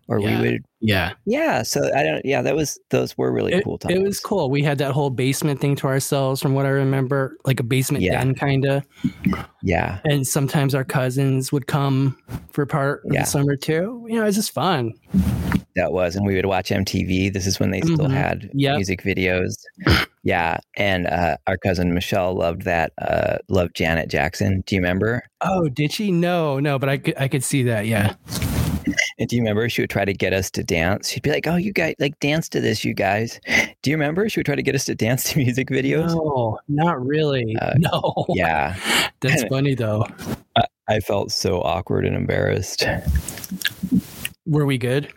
Or 0.08 0.20
Yeah. 0.20 0.42
we 0.42 0.50
would 0.50 0.66
yeah. 0.82 1.14
yeah, 1.26 1.64
so 1.64 1.90
I 1.96 2.04
don't. 2.04 2.26
Yeah, 2.26 2.42
that 2.42 2.54
was 2.56 2.78
those 2.90 3.18
were 3.18 3.32
really 3.32 3.54
It, 3.54 3.64
cool 3.64 3.78
times. 3.78 3.96
it 3.96 4.02
was 4.04 4.20
cool. 4.20 4.50
We 4.50 4.62
had 4.62 4.78
that 4.80 4.92
whole 4.92 5.10
basement 5.10 5.62
thing 5.62 5.76
to 5.78 5.88
ourselves, 5.88 6.42
from 6.42 6.54
what 6.54 6.66
I 6.66 6.70
remember, 6.70 7.38
like 7.46 7.62
a 7.62 7.64
basement 7.64 8.04
den 8.04 8.36
kind 8.36 8.66
of. 8.66 8.84
Yeah, 9.62 10.00
And 10.04 10.28
sometimes 10.28 10.76
our 10.76 10.84
cousins 10.84 11.54
would 11.54 11.68
come 11.68 12.18
for 12.52 12.66
part 12.66 13.04
of 13.06 13.12
the 13.12 13.24
summer 13.24 13.56
too. 13.56 14.06
You 14.10 14.16
know, 14.18 14.24
it 14.24 14.26
was 14.26 14.36
just 14.36 14.52
fun. 14.52 14.94
That 15.76 15.92
was, 15.92 16.16
and 16.16 16.26
we 16.26 16.36
would 16.36 16.46
watch 16.46 16.70
MTV. 16.72 17.32
This 17.34 17.48
is 17.48 17.60
when 17.60 17.72
they 17.72 17.82
still 17.82 18.08
Mhm. 18.08 18.12
had 18.14 18.50
Yep. 18.54 18.76
music 18.78 19.02
videos. 19.04 19.56
Yeah, 20.24 20.58
and 20.78 21.08
uh, 21.08 21.38
our 21.48 21.58
cousin 21.58 21.94
Michelle 21.94 22.34
loved 22.36 22.62
that. 22.64 22.94
Uh, 22.98 23.38
loved 23.50 23.76
Janet 23.76 24.10
Jackson. 24.10 24.64
Do 24.66 24.76
you 24.76 24.82
remember? 24.82 25.24
Oh, 25.42 25.68
did 25.70 25.92
she? 25.92 26.12
No, 26.12 26.60
no, 26.60 26.80
but 26.80 26.88
I 26.90 26.98
could, 26.98 27.16
I 27.18 27.28
could 27.28 27.44
see 27.44 27.64
that. 27.64 27.88
Yeah. 27.88 28.14
And 29.18 29.30
do 29.30 29.36
you 29.38 29.42
remember 29.42 29.68
she 29.70 29.82
would 29.82 29.90
try 29.90 30.04
to 30.06 30.14
get 30.14 30.34
us 30.34 30.52
to 30.52 30.64
dance? 30.64 31.10
She'd 31.10 31.24
be 31.24 31.30
like, 31.30 31.48
"Oh, 31.48 31.56
you 31.56 31.72
guys 31.72 31.96
like 32.00 32.20
dance 32.20 32.50
to 32.50 32.60
this, 32.60 32.84
you 32.84 32.94
guys." 32.94 33.40
Do 33.82 33.90
you 33.92 33.96
remember? 33.96 34.28
She 34.28 34.40
would 34.40 34.46
try 34.46 34.56
to 34.56 34.62
get 34.64 34.76
us 34.76 34.84
to 34.86 34.96
dance 34.96 35.24
to 35.32 35.38
music 35.40 35.70
videos. 35.70 36.10
No, 36.10 36.60
not 36.68 37.06
really. 37.06 37.56
Uh, 37.62 37.74
no. 37.78 38.26
Yeah, 38.30 38.76
That's 39.22 39.44
funny 39.46 39.74
though. 39.76 40.06
I 40.90 41.00
felt 41.00 41.32
so 41.32 41.62
awkward 41.62 42.06
and 42.06 42.14
embarrassed. 42.16 42.84
Were 44.46 44.66
we 44.66 44.78
good? 44.78 45.12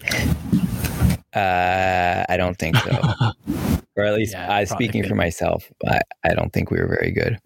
Uh, 1.35 2.25
I 2.29 2.37
don't 2.37 2.57
think 2.59 2.77
so. 2.77 2.99
or 3.97 4.05
at 4.05 4.15
least 4.15 4.33
Yeah, 4.33 4.53
I 4.53 4.65
speaking 4.65 5.03
good. 5.03 5.09
for 5.09 5.15
myself, 5.15 5.71
I, 5.87 6.01
I 6.25 6.35
don't 6.35 6.53
think 6.53 6.71
we 6.71 6.79
were 6.79 6.89
very 6.89 7.11
good. 7.11 7.39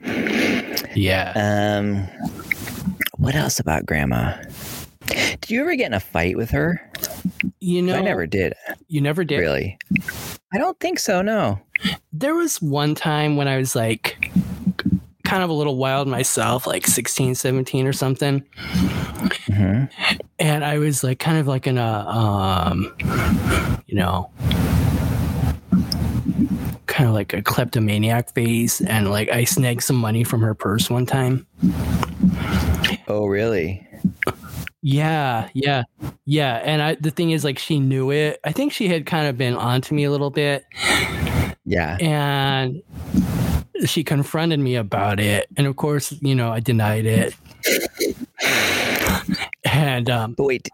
Yeah. 0.94 1.32
Um, 1.34 2.06
what 3.16 3.34
else 3.34 3.58
about 3.58 3.86
grandma? 3.86 4.36
Did 5.06 5.50
you 5.50 5.60
ever 5.62 5.74
get 5.74 5.86
in 5.86 5.94
a 5.94 6.00
fight 6.00 6.36
with 6.36 6.50
her? 6.50 6.80
You 7.60 7.82
know, 7.82 7.96
I 7.96 8.00
never 8.02 8.26
did, 8.26 8.54
You 8.88 9.00
never 9.00 9.24
did. 9.24 9.38
really. 9.38 9.76
I 10.52 10.58
don't 10.58 10.78
think 10.80 10.98
so. 10.98 11.22
No. 11.22 11.58
There 12.12 12.34
was 12.34 12.60
one 12.60 12.94
time 12.94 13.36
when 13.36 13.48
I 13.48 13.56
was 13.56 13.74
like 13.74 14.30
kind 15.30 15.44
of 15.44 15.50
a 15.50 15.52
little 15.52 15.76
wild 15.76 16.08
myself, 16.08 16.66
like 16.66 16.84
16, 16.86 17.36
17 17.36 17.86
or 17.86 17.92
something. 17.92 18.44
hmm 19.46 19.84
And 20.40 20.64
I 20.64 20.78
was 20.78 21.04
like 21.04 21.20
kind 21.20 21.38
of 21.38 21.46
like 21.46 21.66
in 21.68 21.78
a 21.78 22.04
um 22.08 22.92
you 23.86 23.94
know 23.94 24.28
kind 26.86 27.08
of 27.08 27.14
like 27.14 27.32
a 27.32 27.42
kleptomaniac 27.42 28.34
phase 28.34 28.80
and 28.80 29.08
like 29.10 29.30
I 29.30 29.44
snagged 29.44 29.82
some 29.84 29.96
money 29.96 30.24
from 30.24 30.40
her 30.40 30.54
purse 30.54 30.90
one 30.90 31.06
time. 31.06 31.46
Oh, 33.06 33.26
really? 33.26 33.86
Yeah, 34.82 35.48
yeah. 35.54 35.84
Yeah, 36.24 36.56
and 36.64 36.82
I 36.82 36.94
the 36.96 37.10
thing 37.12 37.30
is 37.30 37.44
like 37.44 37.58
she 37.58 37.78
knew 37.78 38.10
it. 38.10 38.40
I 38.44 38.50
think 38.52 38.72
she 38.72 38.88
had 38.88 39.06
kind 39.06 39.28
of 39.28 39.38
been 39.38 39.54
onto 39.54 39.94
me 39.94 40.04
a 40.04 40.10
little 40.10 40.30
bit 40.30 40.64
Yeah. 41.64 41.96
and 42.00 42.82
she 43.86 44.04
confronted 44.04 44.60
me 44.60 44.74
about 44.76 45.18
it 45.20 45.46
and 45.56 45.66
of 45.66 45.76
course 45.76 46.12
you 46.20 46.34
know 46.34 46.50
i 46.50 46.60
denied 46.60 47.06
it 47.06 47.34
and 49.64 50.08
um 50.10 50.34
But 50.34 50.44
wait. 50.44 50.68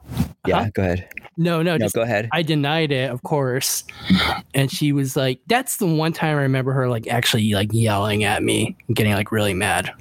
Yeah. 0.47 0.65
Huh? 0.65 0.71
Go 0.75 0.83
ahead. 0.83 1.09
no 1.37 1.63
no 1.63 1.73
No, 1.77 1.79
just 1.79 1.95
go 1.95 2.03
ahead. 2.03 2.29
i 2.33 2.43
denied 2.43 2.93
it 2.93 3.11
of 3.11 3.23
course 3.23 3.85
and 4.55 4.71
she 4.71 4.93
was 4.93 5.17
like 5.17 5.41
that's 5.49 5.79
the 5.79 5.87
one 5.87 6.13
time 6.13 6.37
i 6.39 6.43
remember 6.43 6.73
her 6.73 6.89
like 6.89 7.07
actually 7.09 7.53
like 7.53 7.71
yelling 7.73 8.25
at 8.25 8.43
me 8.43 8.77
and 8.89 8.97
getting 8.97 9.13
like 9.13 9.33
really 9.33 9.55
mad 9.55 9.93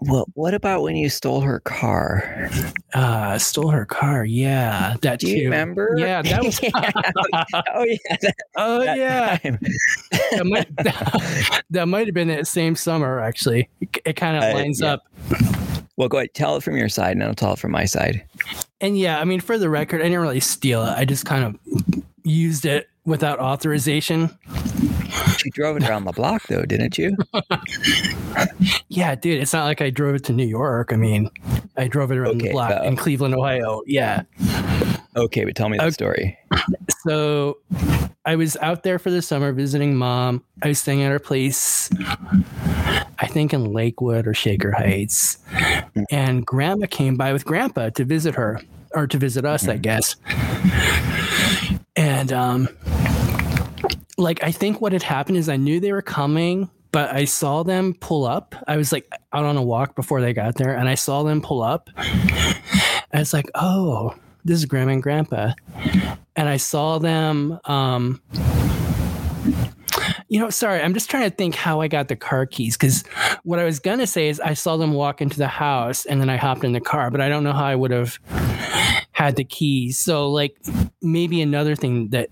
Well, 0.00 0.26
what 0.34 0.54
about 0.54 0.82
when 0.82 0.96
you 0.96 1.08
stole 1.08 1.40
her 1.40 1.60
car? 1.60 2.50
uh 2.94 3.38
stole 3.38 3.68
her 3.70 3.84
car 3.84 4.24
yeah 4.24 4.96
that 5.02 5.20
Do 5.20 5.28
you 5.28 5.36
too 5.38 5.44
remember? 5.44 5.94
yeah 5.98 6.22
that 6.22 6.44
was 6.44 6.60
oh 6.64 7.84
yeah. 7.84 8.16
That, 8.22 8.34
oh 8.56 8.80
that 8.84 8.98
yeah 8.98 9.38
that 10.36 10.46
might, 10.46 10.76
that, 11.70 11.88
might 11.88 12.06
have 12.06 12.14
been 12.14 12.28
that 12.28 12.46
same 12.46 12.76
summer 12.76 13.20
actually 13.20 13.68
it, 13.80 13.98
it 14.04 14.12
kind 14.14 14.36
of 14.36 14.42
Uh, 14.44 14.54
lines 14.54 14.80
yeah. 14.80 14.94
up 14.94 15.02
Well, 15.96 16.08
go 16.08 16.18
ahead. 16.18 16.34
Tell 16.34 16.56
it 16.56 16.62
from 16.62 16.76
your 16.76 16.90
side, 16.90 17.12
and 17.12 17.22
I'll 17.22 17.34
tell 17.34 17.54
it 17.54 17.58
from 17.58 17.72
my 17.72 17.86
side. 17.86 18.22
And 18.82 18.98
yeah, 18.98 19.18
I 19.18 19.24
mean, 19.24 19.40
for 19.40 19.56
the 19.56 19.70
record, 19.70 20.00
I 20.02 20.04
didn't 20.04 20.20
really 20.20 20.40
steal 20.40 20.84
it. 20.84 20.90
I 20.90 21.06
just 21.06 21.24
kind 21.24 21.42
of 21.42 22.04
used 22.22 22.66
it 22.66 22.88
without 23.06 23.38
authorization. 23.38 24.28
You 25.44 25.50
drove 25.52 25.76
it 25.76 25.88
around 25.88 26.04
the 26.04 26.12
block, 26.12 26.42
though, 26.48 26.64
didn't 26.64 26.98
you? 26.98 27.16
Yeah, 28.88 29.14
dude, 29.14 29.40
it's 29.40 29.52
not 29.52 29.64
like 29.64 29.80
I 29.80 29.90
drove 29.90 30.14
it 30.14 30.24
to 30.24 30.32
New 30.32 30.46
York. 30.46 30.92
I 30.92 30.96
mean, 30.96 31.30
I 31.76 31.88
drove 31.88 32.10
it 32.10 32.18
around 32.18 32.36
Okay, 32.36 32.48
the 32.48 32.52
block 32.52 32.70
uh, 32.70 32.82
in 32.82 32.96
Cleveland, 32.96 33.34
Ohio. 33.34 33.82
Yeah. 33.86 34.22
Okay, 35.16 35.44
but 35.44 35.54
tell 35.54 35.68
me 35.68 35.78
the 35.78 35.90
story. 35.90 36.38
So 37.06 37.58
I 38.24 38.36
was 38.36 38.56
out 38.58 38.82
there 38.82 38.98
for 38.98 39.10
the 39.10 39.22
summer 39.22 39.52
visiting 39.52 39.96
mom. 39.96 40.42
I 40.62 40.68
was 40.68 40.78
staying 40.78 41.02
at 41.02 41.10
her 41.10 41.18
place, 41.18 41.88
I 43.18 43.26
think 43.26 43.54
in 43.54 43.72
Lakewood 43.72 44.26
or 44.26 44.34
Shaker 44.34 44.72
Heights. 44.72 45.38
And 46.10 46.44
grandma 46.44 46.86
came 46.86 47.16
by 47.16 47.32
with 47.32 47.44
grandpa 47.44 47.90
to 47.90 48.04
visit 48.04 48.34
her 48.34 48.60
or 48.94 49.06
to 49.06 49.18
visit 49.18 49.44
us, 49.44 49.68
I 49.68 49.76
guess. 49.76 50.16
And 51.96 52.32
um 52.32 52.68
like 54.16 54.42
I 54.42 54.52
think 54.52 54.80
what 54.80 54.92
had 54.92 55.02
happened 55.02 55.38
is 55.38 55.48
I 55.48 55.56
knew 55.56 55.80
they 55.80 55.92
were 55.92 56.02
coming, 56.02 56.70
but 56.92 57.12
I 57.14 57.24
saw 57.24 57.62
them 57.62 57.94
pull 57.94 58.24
up. 58.24 58.54
I 58.66 58.76
was 58.76 58.92
like 58.92 59.10
out 59.32 59.44
on 59.44 59.56
a 59.56 59.62
walk 59.62 59.94
before 59.94 60.20
they 60.20 60.32
got 60.32 60.54
there 60.56 60.74
and 60.76 60.88
I 60.88 60.94
saw 60.94 61.22
them 61.22 61.40
pull 61.40 61.62
up. 61.62 61.90
And 61.96 63.22
it's 63.22 63.32
like, 63.32 63.50
"Oh, 63.54 64.14
this 64.44 64.58
is 64.58 64.64
grandma 64.64 64.92
and 64.92 65.02
grandpa." 65.02 65.52
and 66.36 66.48
I 66.48 66.58
saw 66.58 66.98
them. 66.98 67.58
Um, 67.64 68.20
you 70.28 70.40
know, 70.40 70.50
sorry, 70.50 70.80
I'm 70.80 70.92
just 70.92 71.08
trying 71.08 71.28
to 71.30 71.34
think 71.34 71.54
how 71.54 71.80
I 71.80 71.88
got 71.88 72.08
the 72.08 72.16
car 72.16 72.46
keys 72.46 72.76
because 72.76 73.04
what 73.44 73.58
I 73.58 73.64
was 73.64 73.78
gonna 73.78 74.06
say 74.06 74.28
is 74.28 74.40
I 74.40 74.54
saw 74.54 74.76
them 74.76 74.92
walk 74.92 75.22
into 75.22 75.38
the 75.38 75.48
house 75.48 76.04
and 76.04 76.20
then 76.20 76.28
I 76.28 76.36
hopped 76.36 76.64
in 76.64 76.72
the 76.72 76.80
car, 76.80 77.10
but 77.10 77.20
I 77.20 77.28
don't 77.28 77.44
know 77.44 77.52
how 77.52 77.64
I 77.64 77.74
would 77.74 77.92
have 77.92 78.18
had 79.16 79.36
the 79.36 79.44
keys. 79.44 79.98
So, 79.98 80.28
like, 80.28 80.54
maybe 81.00 81.40
another 81.40 81.74
thing 81.74 82.10
that 82.10 82.28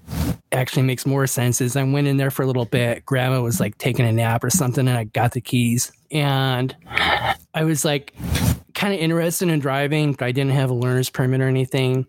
actually 0.53 0.83
makes 0.83 1.07
more 1.07 1.27
sense 1.27 1.63
is 1.63 1.77
I 1.77 1.83
went 1.83 2.09
in 2.09 2.19
there 2.19 2.31
for 2.31 2.43
a 2.43 2.47
little 2.47 2.67
bit. 2.67 3.07
Grandma 3.07 3.41
was 3.41 3.59
like 3.59 3.79
taking 3.79 4.05
a 4.05 4.13
nap 4.13 4.45
or 4.45 4.51
something, 4.51 4.87
and 4.87 4.99
I 4.99 5.05
got 5.05 5.33
the 5.33 5.41
keys, 5.41 5.91
and 6.11 6.77
I 7.55 7.65
was 7.65 7.87
like 7.87 8.13
kind 8.75 8.95
of 8.95 9.01
interested 9.01 9.49
in 9.49 9.59
driving, 9.61 10.13
but 10.13 10.25
I 10.27 10.33
didn't 10.33 10.53
have 10.53 10.71
a 10.71 10.75
learner's 10.75 11.11
permit 11.11 11.41
or 11.41 11.49
anything. 11.49 12.07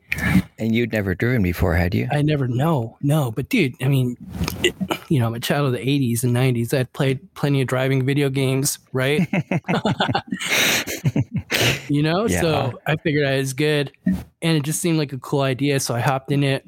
And 0.58 0.74
you'd 0.74 0.92
never 0.92 1.14
driven 1.16 1.44
before, 1.44 1.76
had 1.76 1.94
you? 1.94 2.08
I 2.12 2.22
never 2.22 2.48
know, 2.48 2.98
no. 3.02 3.32
But 3.32 3.50
dude, 3.50 3.74
I 3.82 3.88
mean, 3.88 4.18
it, 4.64 4.74
you 5.10 5.20
know, 5.20 5.28
I'm 5.28 5.36
a 5.36 5.40
child 5.40 5.68
of 5.68 5.74
the 5.74 5.80
'80s 5.80 6.24
and 6.24 6.36
'90s. 6.36 6.78
I 6.78 6.84
played 6.86 7.34
plenty 7.36 7.62
of 7.62 7.68
driving 7.68 8.06
video 8.06 8.30
games, 8.30 8.80
right? 8.94 9.28
you 11.90 12.02
know, 12.04 12.28
Yeah. 12.28 12.42
so 12.42 12.80
I 12.88 12.96
figured 12.98 13.28
I 13.28 13.38
was 13.38 13.54
good, 13.54 13.92
and 14.06 14.58
it 14.58 14.64
just 14.64 14.82
seemed 14.82 14.98
like 14.98 15.14
a 15.14 15.18
cool 15.20 15.42
idea. 15.42 15.80
So 15.80 15.96
I 15.96 16.00
hopped 16.00 16.32
in 16.32 16.44
it. 16.44 16.66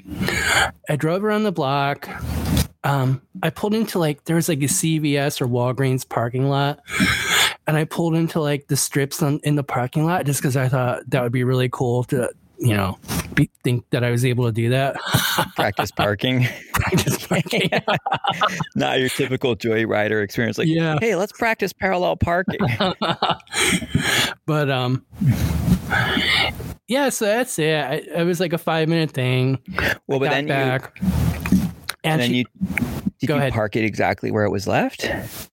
I 0.90 0.96
drove 0.96 1.24
around 1.24 1.44
the 1.44 1.52
block. 1.52 2.08
um, 2.84 3.22
I 3.44 3.50
pulled 3.50 3.74
into 3.74 4.00
like 4.00 4.24
there 4.26 4.36
was 4.36 4.50
like 4.50 4.60
a 4.60 4.64
CVS 4.66 5.42
or 5.42 5.48
Walgreens 5.48 6.08
parking 6.08 6.50
lot, 6.50 6.80
and 7.68 7.76
I 7.78 7.84
pulled 7.84 8.16
into 8.16 8.40
like 8.40 8.68
the 8.68 8.78
strips 8.78 9.22
on, 9.22 9.40
in 9.44 9.56
the 9.56 9.64
parking 9.64 10.06
lot 10.06 10.26
just 10.26 10.42
because 10.42 10.56
I 10.56 10.70
thought 10.70 11.08
that 11.10 11.22
would 11.22 11.34
be 11.34 11.44
really 11.44 11.70
cool 11.70 12.06
to 12.06 12.32
you 12.58 12.74
know 12.74 12.98
be, 13.34 13.52
think 13.64 13.88
that 13.92 14.04
I 14.04 14.10
was 14.10 14.26
able 14.26 14.46
to 14.46 14.52
do 14.52 14.70
that. 14.70 14.96
Practice 15.56 15.92
parking. 15.92 16.48
Practice 16.74 17.28
parking. 17.28 17.70
Not 18.76 19.00
your 19.00 19.10
typical 19.10 19.56
joyrider 19.56 20.24
experience. 20.24 20.58
Like, 20.58 20.68
yeah, 20.68 20.98
hey, 21.00 21.16
let's 21.16 21.34
practice 21.34 21.74
parallel 21.74 22.16
parking. 22.16 22.60
but 24.46 24.70
um, 24.72 25.06
yeah. 26.88 27.10
So 27.10 27.26
that's 27.26 27.60
it. 27.60 27.76
I, 27.76 27.94
it 28.20 28.24
was 28.24 28.40
like 28.40 28.54
a 28.54 28.58
five 28.58 28.88
minute 28.90 29.12
thing. 29.12 29.60
Well, 30.08 30.20
but 30.20 30.32
Got 30.32 30.48
then 30.48 30.48
you, 30.48 31.68
back, 32.04 32.12
and 32.14 32.22
then 32.22 32.30
she- 32.30 32.38
you 32.38 32.46
did 33.20 33.28
Go 33.28 33.34
you 33.36 33.40
ahead. 33.40 33.54
park 33.54 33.76
it 33.76 33.84
exactly 33.84 34.30
where 34.32 34.44
it 34.46 34.52
was 34.52 34.68
left? 34.68 35.04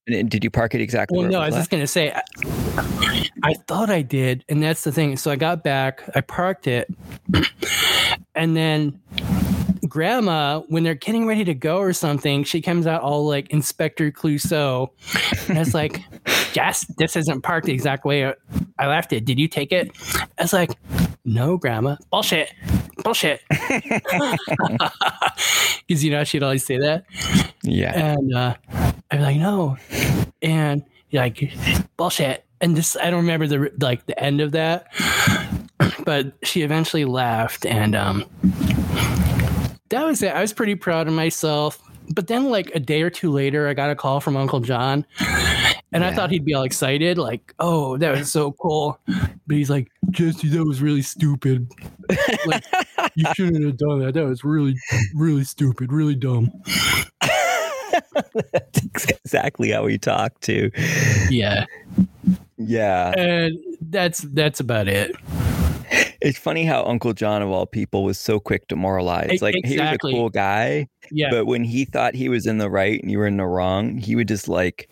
And 0.06 0.28
Did 0.30 0.44
you 0.44 0.50
park 0.50 0.74
it 0.74 0.80
exactly 0.82 1.18
Well, 1.18 1.30
no, 1.30 1.38
it 1.40 1.44
I 1.44 1.46
was 1.46 1.54
was 1.54 1.54
left? 1.54 1.62
just 1.62 1.70
gonna 1.70 1.86
say, 1.86 2.12
I, 2.12 3.28
I 3.42 3.54
thought 3.66 3.88
I 3.90 4.02
did, 4.02 4.44
and 4.50 4.62
that's 4.62 4.84
the 4.84 4.92
thing. 4.92 5.16
So 5.16 5.30
I 5.30 5.36
got 5.36 5.64
back, 5.64 6.02
I 6.14 6.20
parked 6.20 6.66
it, 6.66 6.92
and 8.34 8.56
then 8.56 9.00
Grandma, 9.88 10.60
when 10.68 10.82
they're 10.82 10.94
getting 10.94 11.26
ready 11.26 11.44
to 11.44 11.54
go 11.54 11.78
or 11.78 11.92
something, 11.92 12.42
she 12.44 12.60
comes 12.60 12.86
out 12.86 13.02
all 13.02 13.26
like 13.26 13.48
Inspector 13.50 14.10
Clouseau, 14.12 14.88
and 15.48 15.58
it's 15.58 15.74
like, 15.74 16.02
"Yes, 16.54 16.84
this 16.98 17.16
isn't 17.16 17.42
parked 17.42 17.66
the 17.66 17.72
exact 17.72 18.04
way 18.04 18.32
I 18.78 18.86
left 18.86 19.12
it. 19.12 19.24
Did 19.24 19.38
you 19.38 19.46
take 19.48 19.72
it?" 19.72 19.90
I 20.38 20.42
was 20.42 20.52
like, 20.52 20.70
"No, 21.24 21.56
Grandma, 21.58 21.96
bullshit." 22.10 22.52
Bullshit. 23.04 23.42
Because 25.86 26.02
you 26.02 26.10
know 26.10 26.24
she'd 26.24 26.42
always 26.42 26.64
say 26.64 26.78
that. 26.78 27.04
yeah. 27.62 28.14
And 28.16 28.34
uh, 28.34 28.54
I'm 29.10 29.20
like, 29.20 29.36
no. 29.36 29.76
And 30.40 30.82
like, 31.12 31.52
bullshit. 31.98 32.44
And 32.60 32.74
just, 32.74 32.96
I 32.98 33.10
don't 33.10 33.20
remember 33.20 33.46
the 33.46 33.70
like 33.80 34.06
the 34.06 34.18
end 34.18 34.40
of 34.40 34.52
that, 34.52 34.86
but 36.06 36.32
she 36.42 36.62
eventually 36.62 37.04
left, 37.04 37.66
and 37.66 37.94
um, 37.94 38.24
that 39.90 40.06
was 40.06 40.22
it. 40.22 40.32
I 40.32 40.40
was 40.40 40.54
pretty 40.54 40.74
proud 40.74 41.06
of 41.06 41.12
myself. 41.12 41.78
But 42.14 42.28
then, 42.28 42.48
like 42.48 42.70
a 42.74 42.80
day 42.80 43.02
or 43.02 43.10
two 43.10 43.30
later, 43.30 43.68
I 43.68 43.74
got 43.74 43.90
a 43.90 43.94
call 43.94 44.20
from 44.20 44.34
Uncle 44.36 44.60
John, 44.60 45.04
and 45.94 46.04
I 46.04 46.12
thought 46.12 46.30
he'd 46.30 46.44
be 46.44 46.54
all 46.54 46.64
excited, 46.64 47.16
like, 47.18 47.54
"Oh, 47.58 47.96
that 47.98 48.18
was 48.18 48.30
so 48.30 48.52
cool." 48.52 48.98
But 49.46 49.56
he's 49.56 49.70
like, 49.70 49.90
"Jesse, 50.10 50.48
that 50.48 50.64
was 50.64 50.82
really 50.82 51.02
stupid. 51.02 51.70
Like, 52.46 52.64
you 53.14 53.24
shouldn't 53.34 53.64
have 53.64 53.76
done 53.76 54.00
that. 54.00 54.14
That 54.14 54.26
was 54.26 54.44
really, 54.44 54.76
really 55.14 55.44
stupid, 55.44 55.92
really 55.92 56.14
dumb." 56.14 56.50
That's 58.52 59.04
exactly 59.08 59.70
how 59.70 59.84
we 59.84 59.98
talk 59.98 60.38
too. 60.40 60.70
Yeah. 61.30 61.64
Yeah. 62.56 63.12
and 63.16 63.58
that's 63.80 64.18
that's 64.32 64.60
about 64.60 64.88
it. 64.88 65.14
It's 66.24 66.38
funny 66.38 66.64
how 66.64 66.84
Uncle 66.84 67.12
John 67.12 67.42
of 67.42 67.50
all 67.50 67.66
people 67.66 68.02
was 68.02 68.18
so 68.18 68.40
quick 68.40 68.66
to 68.68 68.76
moralize. 68.76 69.40
Like 69.42 69.54
he 69.64 69.78
was 69.78 69.90
a 69.92 69.98
cool 69.98 70.30
guy, 70.30 70.88
Yeah, 71.12 71.28
but 71.30 71.46
when 71.46 71.64
he 71.64 71.84
thought 71.84 72.14
he 72.14 72.28
was 72.28 72.46
in 72.46 72.58
the 72.58 72.70
right 72.70 73.00
and 73.00 73.10
you 73.10 73.18
were 73.18 73.26
in 73.26 73.36
the 73.36 73.46
wrong, 73.46 73.98
he 73.98 74.16
would 74.16 74.28
just 74.28 74.48
like, 74.48 74.88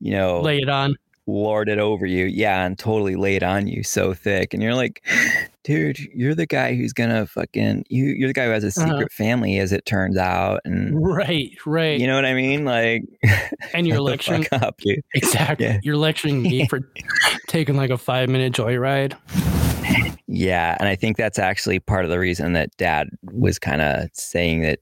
you 0.00 0.10
know, 0.12 0.40
lay 0.40 0.58
it 0.58 0.68
on. 0.68 0.96
lord 1.26 1.68
it 1.68 1.78
over 1.78 2.04
you. 2.06 2.24
Yeah, 2.26 2.66
and 2.66 2.78
totally 2.78 3.14
lay 3.16 3.36
it 3.36 3.42
on 3.42 3.66
you 3.68 3.82
so 3.82 4.12
thick. 4.14 4.52
And 4.52 4.62
you're 4.62 4.74
like, 4.74 5.02
dude, 5.62 5.98
you're 6.14 6.34
the 6.34 6.44
guy 6.46 6.74
who's 6.74 6.92
gonna 6.92 7.24
fucking 7.26 7.84
you 7.88 8.04
you're 8.06 8.28
the 8.28 8.34
guy 8.34 8.44
who 8.46 8.50
has 8.50 8.64
a 8.64 8.70
secret 8.70 8.92
Uh-huh. 8.94 9.06
family 9.10 9.58
as 9.58 9.72
it 9.72 9.86
turns 9.86 10.16
out. 10.18 10.60
And 10.64 10.92
Right, 11.06 11.52
right. 11.64 11.98
you 12.00 12.06
know 12.06 12.16
what 12.16 12.24
I 12.26 12.34
mean? 12.34 12.64
Like 12.64 13.04
and 13.72 13.86
you're 13.86 14.00
lecturing 14.00 14.46
up, 14.52 14.78
dude. 14.78 15.02
exactly. 15.14 15.66
Yeah. 15.66 15.78
You're 15.82 15.96
lecturing 15.96 16.42
me 16.42 16.66
for 16.68 16.80
taking 17.46 17.76
like 17.76 17.90
a 17.90 17.96
five 17.98 18.28
minute 18.28 18.52
joyride. 18.52 19.14
Yeah, 20.26 20.76
and 20.80 20.88
I 20.88 20.96
think 20.96 21.16
that's 21.16 21.38
actually 21.38 21.80
part 21.80 22.04
of 22.04 22.10
the 22.10 22.18
reason 22.18 22.54
that 22.54 22.74
Dad 22.76 23.10
was 23.32 23.58
kind 23.58 23.82
of 23.82 24.08
saying 24.12 24.62
that. 24.62 24.80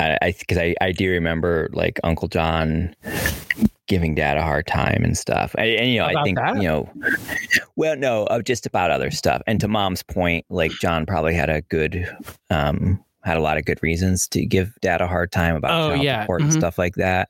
I 0.00 0.34
because 0.38 0.58
I, 0.58 0.74
I 0.80 0.92
do 0.92 1.10
remember 1.10 1.70
like 1.72 1.98
Uncle 2.04 2.28
John 2.28 2.94
giving 3.86 4.14
Dad 4.14 4.36
a 4.36 4.42
hard 4.42 4.66
time 4.66 5.02
and 5.02 5.16
stuff. 5.18 5.54
I, 5.58 5.64
and 5.64 5.90
you 5.90 5.98
know 5.98 6.06
I 6.06 6.22
think 6.22 6.38
that? 6.38 6.56
you 6.56 6.68
know, 6.68 6.88
well 7.76 7.96
no, 7.96 8.24
of 8.26 8.44
just 8.44 8.66
about 8.66 8.90
other 8.90 9.10
stuff. 9.10 9.42
And 9.46 9.60
to 9.60 9.68
Mom's 9.68 10.02
point, 10.02 10.44
like 10.50 10.70
John 10.80 11.06
probably 11.06 11.34
had 11.34 11.50
a 11.50 11.62
good. 11.62 12.08
um 12.50 13.02
had 13.24 13.36
a 13.36 13.40
lot 13.40 13.58
of 13.58 13.64
good 13.64 13.82
reasons 13.82 14.28
to 14.28 14.46
give 14.46 14.72
dad 14.80 15.00
a 15.00 15.06
hard 15.06 15.30
time 15.32 15.56
about 15.56 15.70
Oh, 15.72 15.90
child 15.94 16.02
yeah. 16.04 16.22
support 16.22 16.42
and 16.42 16.50
Mhm. 16.50 16.58
stuff 16.58 16.78
like 16.78 16.94
that. 16.96 17.28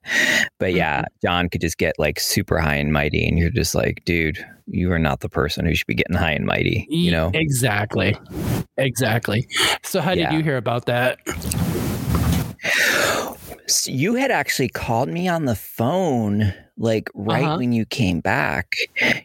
But 0.59 0.75
yeah, 0.75 1.05
John 1.23 1.49
could 1.49 1.61
just 1.61 1.79
get 1.79 1.99
like 1.99 2.21
super 2.21 2.59
high 2.59 2.77
and 2.77 2.93
mighty, 2.93 3.27
and 3.27 3.39
you're 3.39 3.51
just 3.51 3.75
like, 3.75 4.05
dude, 4.05 4.45
you 4.67 4.93
are 4.93 4.99
not 4.99 5.21
the 5.21 5.29
person 5.29 5.65
who 5.67 5.75
should 5.75 5.87
be 5.87 5.95
getting 5.95 6.17
high 6.17 6.33
and 6.33 6.45
mighty. 6.45 6.87
You 6.91 7.11
know, 7.11 7.31
exactly, 7.35 8.17
exactly. 8.77 9.49
So 9.83 10.01
how 10.01 10.11
did 10.15 10.21
Yeah. 10.21 10.33
you 10.35 10.43
hear 10.43 10.57
about 10.59 10.87
that? 10.87 11.19
So 13.69 13.91
you 13.91 14.15
had 14.15 14.31
actually 14.31 14.69
called 14.69 15.09
me 15.11 15.29
on 15.29 15.45
the 15.45 15.55
phone 15.55 16.55
like 16.79 17.11
right 17.15 17.43
Uh-huh. 17.45 17.57
when 17.59 17.73
you 17.73 17.85
came 17.85 18.21
back. 18.21 18.73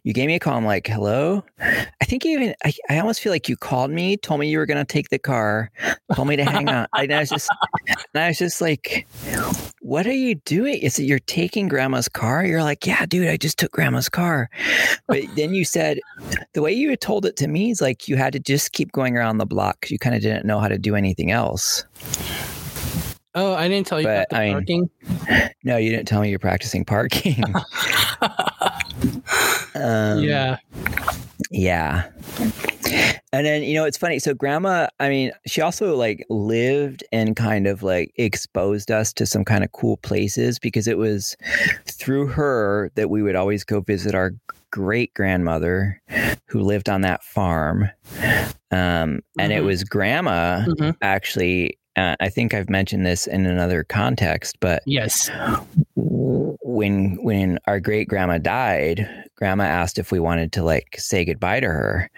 You 0.03 0.11
gave 0.11 0.27
me 0.27 0.35
a 0.35 0.39
call. 0.39 0.57
I'm 0.57 0.65
like, 0.65 0.87
hello. 0.87 1.43
I 1.61 2.05
think 2.05 2.25
you 2.25 2.31
even, 2.39 2.55
I, 2.65 2.73
I 2.89 2.99
almost 2.99 3.21
feel 3.21 3.31
like 3.31 3.47
you 3.47 3.55
called 3.55 3.91
me, 3.91 4.17
told 4.17 4.39
me 4.41 4.49
you 4.49 4.57
were 4.57 4.65
going 4.65 4.83
to 4.83 4.91
take 4.91 5.09
the 5.09 5.19
car, 5.19 5.69
told 6.15 6.27
me 6.27 6.35
to 6.35 6.43
hang 6.43 6.67
on. 6.67 6.87
I, 6.93 7.03
and 7.03 7.13
I 7.13 7.19
was 7.19 7.29
just, 7.29 7.49
and 7.87 8.23
I 8.23 8.27
was 8.29 8.39
just 8.39 8.59
like, 8.59 9.07
what 9.81 10.07
are 10.07 10.11
you 10.13 10.35
doing? 10.35 10.79
Is 10.79 10.97
it 10.97 11.03
you're 11.03 11.19
taking 11.19 11.67
grandma's 11.67 12.09
car? 12.09 12.43
You're 12.43 12.63
like, 12.63 12.85
yeah, 12.87 13.05
dude, 13.05 13.29
I 13.29 13.37
just 13.37 13.59
took 13.59 13.71
grandma's 13.71 14.09
car. 14.09 14.49
But 15.07 15.21
then 15.35 15.53
you 15.53 15.63
said, 15.63 15.99
the 16.53 16.61
way 16.63 16.73
you 16.73 16.89
had 16.89 17.01
told 17.01 17.25
it 17.25 17.37
to 17.37 17.47
me 17.47 17.69
is 17.69 17.81
like 17.81 18.07
you 18.09 18.15
had 18.17 18.33
to 18.33 18.39
just 18.39 18.71
keep 18.73 18.91
going 18.91 19.15
around 19.15 19.37
the 19.37 19.45
block 19.45 19.89
you 19.91 19.99
kind 19.99 20.15
of 20.15 20.21
didn't 20.23 20.45
know 20.45 20.59
how 20.59 20.67
to 20.67 20.79
do 20.79 20.95
anything 20.95 21.29
else. 21.31 21.85
Oh, 23.35 23.53
I 23.55 23.67
didn't 23.67 23.87
tell 23.87 23.99
you 23.99 24.05
But, 24.07 24.15
about 24.15 24.29
the 24.29 24.35
I 24.37 24.45
mean- 24.45 24.53
parking. 24.53 24.89
No, 25.65 25.77
you 25.77 25.89
didn't 25.91 26.07
tell 26.09 26.19
me 26.21 26.29
you're 26.29 26.39
practicing 26.39 26.83
parking. 26.83 27.41
um, 29.75 30.19
yeah, 30.19 30.57
Yeah. 31.49 32.09
And 33.31 33.45
then, 33.45 33.63
you 33.63 33.73
know, 33.75 33.85
it's 33.85 33.97
funny. 33.97 34.19
So, 34.19 34.33
grandma, 34.33 34.87
I 34.99 35.07
mean, 35.09 35.31
she 35.47 35.61
also 35.61 35.95
like 35.95 36.25
lived 36.29 37.03
and 37.11 37.35
kind 37.35 37.65
of 37.65 37.81
like 37.81 38.11
exposed 38.17 38.91
us 38.91 39.11
to 39.13 39.25
some 39.25 39.43
kind 39.45 39.63
of 39.63 39.71
cool 39.71 39.97
places 39.97 40.59
because 40.59 40.87
it 40.87 40.97
was 40.97 41.35
through 41.87 42.27
her 42.27 42.91
that 42.95 43.09
we 43.09 43.23
would 43.23 43.35
always 43.35 43.63
go 43.63 43.79
visit 43.81 44.13
our 44.13 44.33
great 44.69 45.13
grandmother 45.13 45.99
who 46.47 46.59
lived 46.61 46.89
on 46.89 47.01
that 47.01 47.23
farm. 47.23 47.89
Um, 48.69 49.21
and 49.39 49.51
it 49.53 49.61
Mhm. 49.61 49.65
was 49.65 49.83
grandma 49.83 50.65
Mhm. 50.65 50.95
actually. 51.01 51.77
Uh, 51.95 52.15
I 52.19 52.29
think 52.29 52.53
I've 52.53 52.69
mentioned 52.69 53.05
this 53.05 53.27
in 53.27 53.45
another 53.45 53.83
context, 53.83 54.57
but 54.59 54.81
yes, 54.85 55.29
when 55.95 57.17
when 57.21 57.59
our 57.67 57.79
great 57.79 58.07
grandma 58.07 58.37
died, 58.39 59.07
grandma 59.35 59.65
asked 59.65 59.99
if 59.99 60.11
we 60.11 60.19
wanted 60.19 60.51
to 60.53 60.63
like 60.63 60.95
say 60.97 61.23
goodbye 61.23 61.59
to 61.59 61.67
her. 61.67 62.09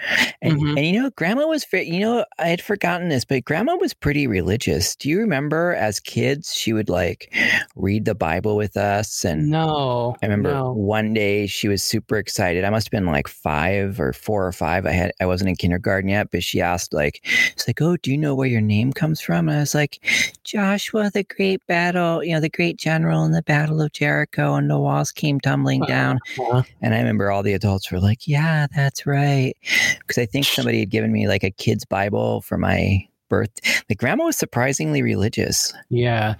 And 0.42 0.60
Mhm. 0.60 0.78
and 0.78 0.86
you 0.86 1.02
know, 1.02 1.10
grandma 1.12 1.46
was 1.48 1.66
very 1.66 1.90
you 1.90 2.00
know, 2.00 2.26
I 2.40 2.48
had 2.48 2.62
forgotten 2.62 3.10
this, 3.10 3.26
but 3.26 3.44
grandma 3.44 3.76
was 3.76 3.94
pretty 3.94 4.28
religious. 4.28 4.96
Do 4.96 5.10
you 5.10 5.20
remember 5.20 5.74
as 5.76 6.00
kids 6.00 6.54
she 6.56 6.72
would 6.74 6.90
like 6.90 7.34
read 7.76 8.06
the 8.06 8.16
Bible 8.16 8.56
with 8.56 8.78
us 8.78 9.26
and 9.26 9.50
no. 9.50 10.16
I 10.22 10.26
remember 10.28 10.54
no. 10.54 10.72
one 10.72 11.14
day 11.14 11.46
she 11.48 11.68
was 11.68 11.84
super 11.84 12.18
excited. 12.18 12.64
I 12.64 12.70
must 12.70 12.88
have 12.88 12.92
been 12.92 13.06
like 13.06 13.28
five 13.28 14.00
or 14.00 14.14
four 14.14 14.46
or 14.48 14.52
five. 14.54 14.86
I 14.86 14.92
had 14.92 15.12
I 15.20 15.26
wasn't 15.26 15.50
in 15.50 15.56
kindergarten 15.58 16.10
yet, 16.10 16.30
but 16.32 16.44
she 16.44 16.62
asked 16.62 16.94
like, 16.94 17.22
"It's 17.54 17.68
like, 17.68 17.82
oh, 17.82 17.98
do 17.98 18.12
you 18.12 18.18
know 18.18 18.36
where 18.36 18.48
your 18.48 18.62
name 18.62 18.94
comes 18.94 19.20
from?" 19.22 19.50
And 19.50 19.58
I 19.58 19.62
was 19.62 19.76
like, 19.76 20.00
"Joshua, 20.44 21.12
the 21.14 21.24
great 21.24 21.66
battle, 21.68 22.24
you 22.24 22.34
know, 22.34 22.40
the 22.40 22.50
great 22.50 22.78
general 22.78 23.26
in 23.26 23.32
the 23.32 23.42
Battle 23.44 23.64
of 23.69 23.91
Jericho, 23.91 24.56
and 24.56 24.69
the 24.69 24.80
walls 24.80 25.12
came 25.12 25.39
tumbling 25.39 25.82
down." 25.82 26.19
Uh-huh. 26.39 26.63
And 26.82 26.93
I 26.93 26.99
remember 26.99 27.32
all 27.32 27.43
the 27.43 27.54
adults 27.54 27.91
were 27.91 27.99
like, 27.99 28.28
"Yeah, 28.28 28.67
that's 28.75 29.06
right," 29.06 29.56
because 29.99 30.17
I 30.17 30.25
think 30.25 30.45
somebody 30.45 30.80
had 30.80 30.89
given 30.89 31.12
me 31.12 31.28
like 31.28 31.43
a 31.43 31.51
kid's 31.51 31.86
Bible 31.86 32.41
for 32.41 32.58
my 32.58 33.08
birth. 33.30 33.51
Like 33.89 33.97
grandma 33.97 34.25
was 34.25 34.38
surprisingly 34.38 35.01
religious. 35.01 35.73
Yeah. 35.89 36.36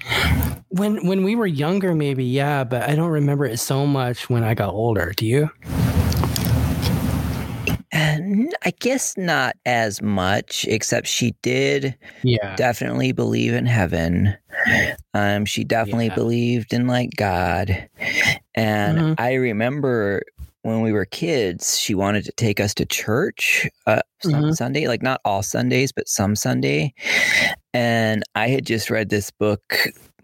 When 0.70 1.06
when 1.08 1.24
we 1.24 1.36
were 1.36 1.48
younger, 1.48 1.96
maybe 1.96 2.24
yeah, 2.24 2.64
but 2.64 2.84
I 2.84 2.96
don't 2.96 3.12
remember 3.12 3.46
it 3.46 3.58
so 3.58 3.86
much 3.86 4.30
when 4.30 4.44
I 4.44 4.54
got 4.54 4.74
older. 4.74 5.14
Do 5.16 5.26
you? 5.26 5.50
I 7.96 8.74
guess 8.80 9.16
not 9.18 9.56
as 9.66 10.02
much, 10.02 10.66
except 10.68 11.08
she 11.08 11.34
did 11.42 11.98
Yeah. 12.24 12.56
definitely 12.56 13.12
believe 13.12 13.54
in 13.54 13.66
heaven. 13.66 14.36
Um, 15.14 15.46
she 15.46 15.64
definitely 15.64 16.08
Yeah. 16.08 16.16
believed 16.16 16.74
in 16.74 16.88
like 16.88 17.12
God. 17.16 17.88
And 18.56 19.00
Mhm. 19.00 19.16
I 19.18 19.34
remember 19.34 20.24
when 20.64 20.82
we 20.82 20.92
were 20.92 21.06
kids, 21.06 21.78
she 21.78 21.94
wanted 21.94 22.26
to 22.26 22.32
take 22.34 22.60
us 22.60 22.74
to 22.74 22.86
church 22.86 23.70
uh, 23.86 24.02
some 24.24 24.46
Mhm. 24.46 24.56
Sunday, 24.56 24.88
like 24.88 25.04
not 25.04 25.22
all 25.24 25.44
Sundays, 25.44 25.92
but 25.92 26.08
some 26.10 26.36
Sunday. 26.36 26.94
And 27.74 28.24
I 28.34 28.48
had 28.48 28.66
just 28.66 28.90
read 28.90 29.10
this 29.10 29.30
book 29.32 29.62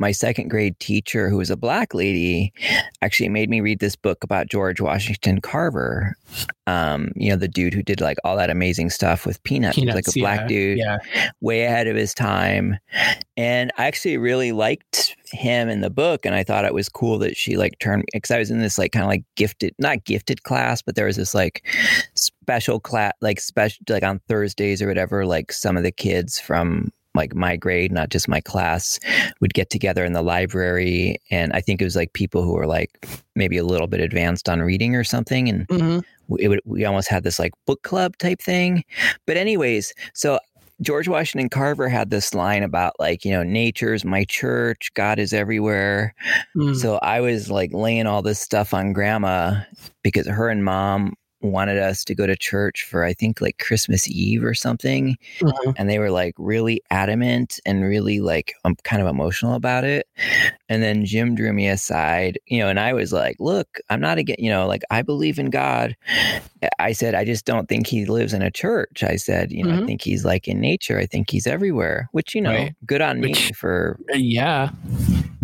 my 0.01 0.11
second 0.11 0.49
grade 0.49 0.77
teacher, 0.79 1.29
who 1.29 1.37
was 1.37 1.49
a 1.49 1.55
black 1.55 1.93
lady, 1.93 2.51
actually 3.01 3.29
made 3.29 3.49
me 3.49 3.61
read 3.61 3.79
this 3.79 3.95
book 3.95 4.23
about 4.23 4.49
George 4.49 4.81
Washington 4.81 5.39
Carver. 5.39 6.17
Um, 6.67 7.11
you 7.15 7.29
know, 7.29 7.35
the 7.35 7.47
dude 7.47 7.73
who 7.73 7.83
did 7.83 8.01
like 8.01 8.17
all 8.25 8.35
that 8.35 8.49
amazing 8.49 8.89
stuff 8.89 9.25
with 9.25 9.41
Peanuts. 9.43 9.77
He 9.77 9.85
was 9.85 9.95
like 9.95 10.07
a 10.07 10.11
yeah, 10.15 10.21
black 10.21 10.47
dude, 10.47 10.77
Yeah. 10.77 10.97
way 11.39 11.63
ahead 11.63 11.87
of 11.87 11.95
his 11.95 12.13
time. 12.13 12.77
And 13.37 13.71
I 13.77 13.85
actually 13.85 14.17
really 14.17 14.51
liked 14.51 15.15
him 15.31 15.69
in 15.69 15.81
the 15.81 15.89
book. 15.89 16.25
And 16.25 16.35
I 16.35 16.43
thought 16.43 16.65
it 16.65 16.73
was 16.73 16.89
cool 16.89 17.17
that 17.19 17.37
she 17.37 17.55
like 17.55 17.77
turned 17.79 18.05
because 18.11 18.31
I 18.31 18.39
was 18.39 18.51
in 18.51 18.59
this 18.59 18.77
like 18.77 18.91
kind 18.91 19.03
of 19.03 19.09
like 19.09 19.23
gifted, 19.35 19.75
not 19.79 20.03
gifted 20.03 20.43
class, 20.43 20.81
but 20.81 20.95
there 20.95 21.05
was 21.05 21.15
this 21.15 21.33
like 21.33 21.65
special 22.15 22.79
class, 22.79 23.13
like 23.21 23.39
special, 23.39 23.83
like 23.87 24.03
on 24.03 24.19
Thursdays 24.27 24.81
or 24.81 24.87
whatever, 24.87 25.25
like 25.25 25.51
some 25.51 25.77
of 25.77 25.83
the 25.83 25.91
kids 25.91 26.39
from 26.39 26.91
like 27.15 27.36
my 27.36 27.56
grade, 27.56 27.91
not 27.91 28.10
just 28.10 28.28
my 28.28 28.41
class, 28.41 29.00
would 29.41 29.54
get 29.54 29.69
together 29.69 30.06
in 30.06 30.13
the 30.13 30.21
library. 30.21 31.17
And 31.30 31.52
I 31.54 31.62
think 31.62 31.82
it 31.82 31.86
was 31.86 31.95
like 31.95 32.13
people 32.13 32.43
who 32.43 32.54
were 32.54 32.67
like 32.67 33.08
maybe 33.36 33.58
a 33.58 33.65
little 33.65 33.88
bit 33.88 34.00
advanced 34.00 34.47
on 34.47 34.62
reading 34.62 34.95
or 34.95 35.04
something. 35.04 35.50
And 35.50 35.65
hmm 35.69 36.00
it 36.39 36.47
would, 36.47 36.62
we 36.63 36.86
almost 36.86 37.10
had 37.10 37.24
this 37.24 37.39
like 37.39 37.52
book 37.65 37.84
club 37.84 38.17
type 38.17 38.41
thing. 38.41 38.84
But 39.28 39.36
anyways, 39.36 39.93
so 40.13 40.39
George 40.82 41.08
Washington 41.08 41.50
Carver 41.50 41.88
had 41.89 42.10
this 42.10 42.34
line 42.34 42.63
about 42.63 42.93
like, 43.00 43.24
you 43.24 43.32
know, 43.32 43.43
nature's 43.43 44.04
my 44.04 44.24
church, 44.26 44.91
God 44.95 45.19
is 45.19 45.34
everywhere. 45.34 46.15
Mm-hmm. 46.56 46.74
So 46.76 46.97
I 46.97 47.21
was 47.21 47.52
like 47.52 47.71
laying 47.74 48.08
all 48.08 48.21
this 48.21 48.39
stuff 48.39 48.74
on 48.74 48.93
grandma 48.93 49.62
because 50.04 50.28
her 50.28 50.50
and 50.50 50.65
mom 50.65 51.13
wanted 51.41 51.77
us 51.77 52.04
to 52.06 52.15
go 52.15 52.27
to 52.27 52.36
church 52.36 52.84
for 52.84 53.04
I 53.04 53.13
think 53.13 53.41
like 53.41 53.58
Christmas 53.58 54.08
Eve 54.10 54.43
or 54.43 54.54
something 54.54 55.17
Mhm. 55.39 55.73
and 55.77 55.89
they 55.89 55.99
were 55.99 56.12
like 56.12 56.36
really 56.38 56.82
adamant 56.91 57.60
and 57.65 57.84
really 57.84 58.19
like 58.19 58.54
I'm 58.63 58.75
kind 58.84 59.01
of 59.01 59.08
emotional 59.08 59.54
about 59.56 59.84
it. 59.84 60.08
And 60.69 60.82
then 60.84 61.06
Jim 61.06 61.36
drew 61.36 61.51
me 61.54 61.67
aside, 61.67 62.38
you 62.47 62.60
know, 62.60 62.69
and 62.69 62.80
I 62.80 62.93
was 62.93 63.12
like, 63.12 63.36
"Look, 63.39 63.80
I'm 63.89 63.99
not 63.99 64.17
again, 64.17 64.38
you 64.39 64.49
know, 64.49 64.67
like 64.67 64.84
I 64.91 65.01
believe 65.01 65.39
in 65.39 65.49
God." 65.49 65.95
I 66.80 66.93
said, 66.93 67.15
"I 67.15 67.25
just 67.25 67.45
don't 67.45 67.67
think 67.67 67.88
he 67.88 68.06
lives 68.06 68.34
in 68.34 68.41
a 68.41 68.51
church." 68.51 69.04
I 69.04 69.15
said, 69.15 69.51
"You 69.51 69.63
know, 69.63 69.73
I 69.73 69.77
Mhm. 69.82 69.86
think 69.88 70.01
he's 70.01 70.23
like 70.23 70.47
in 70.47 70.60
nature. 70.62 70.97
I 70.99 71.06
think 71.06 71.30
he's 71.30 71.47
everywhere." 71.47 72.08
Which 72.12 72.34
you 72.36 72.41
know, 72.41 72.51
Right. 72.54 72.75
good 72.86 73.01
on 73.01 73.19
me 73.19 73.30
Which- 73.30 73.51
for 73.56 73.99
Yeah. 74.13 74.69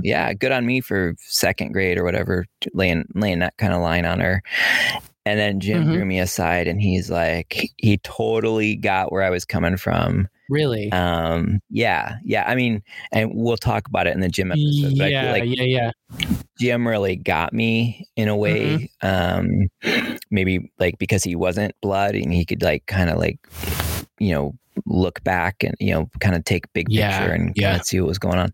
yeah, 0.04 0.32
good 0.34 0.52
on 0.52 0.66
me 0.66 0.80
for 0.80 1.16
second 1.20 1.72
grade 1.74 1.98
or 1.98 2.04
whatever, 2.04 2.46
laying 2.74 3.06
laying 3.16 3.40
that 3.40 3.58
kind 3.58 3.74
of 3.74 3.82
line 3.82 4.06
on 4.06 4.20
her. 4.20 4.42
And 5.28 5.40
then 5.40 5.60
Jim 5.60 5.84
Mhm. 5.86 5.94
drew 5.94 6.06
me 6.06 6.20
aside, 6.20 6.68
and 6.68 6.82
he's 6.82 7.10
like, 7.10 7.70
he 7.78 7.98
totally 7.98 8.76
got 8.76 9.12
where 9.12 9.24
I 9.24 9.30
was 9.30 9.44
coming 9.46 9.78
from. 9.78 10.28
Really. 10.50 10.90
Um, 10.94 11.60
yeah, 11.70 12.16
yeah. 12.24 12.46
I 12.48 12.56
mean, 12.56 12.82
and 13.12 13.32
we'll 13.34 13.58
talk 13.58 13.86
about 13.90 14.08
it 14.08 14.14
in 14.14 14.22
the 14.22 14.30
Jim 14.30 14.52
episode. 14.54 14.94
Yeah. 14.94 15.32
like 15.34 15.44
yeah. 15.46 15.64
Yeah. 15.64 15.92
Jim 16.58 16.88
really 16.88 17.18
got 17.18 17.52
me 17.52 18.08
in 18.16 18.30
a 18.30 18.36
way. 18.38 18.90
Um, 19.02 19.68
maybe 20.32 20.72
like 20.80 20.98
because 21.00 21.24
he 21.24 21.36
wasn't 21.36 21.76
blood, 21.82 22.16
and 22.16 22.34
he 22.34 22.46
could 22.46 22.62
like 22.62 22.86
kind 22.86 23.10
of 23.10 23.18
like, 23.18 23.40
you 24.20 24.32
know, 24.34 24.56
look 24.86 25.24
back 25.24 25.64
and 25.64 25.76
you 25.80 25.92
know 25.92 26.10
kind 26.20 26.36
of 26.36 26.44
take 26.44 26.72
big 26.74 26.88
Yeah, 26.90 27.20
picture 27.20 27.34
and 27.34 27.54
yeah. 27.56 27.70
kind 27.70 27.82
of 27.82 27.88
see 27.88 28.00
what 28.00 28.08
was 28.08 28.20
going 28.20 28.38
on. 28.38 28.54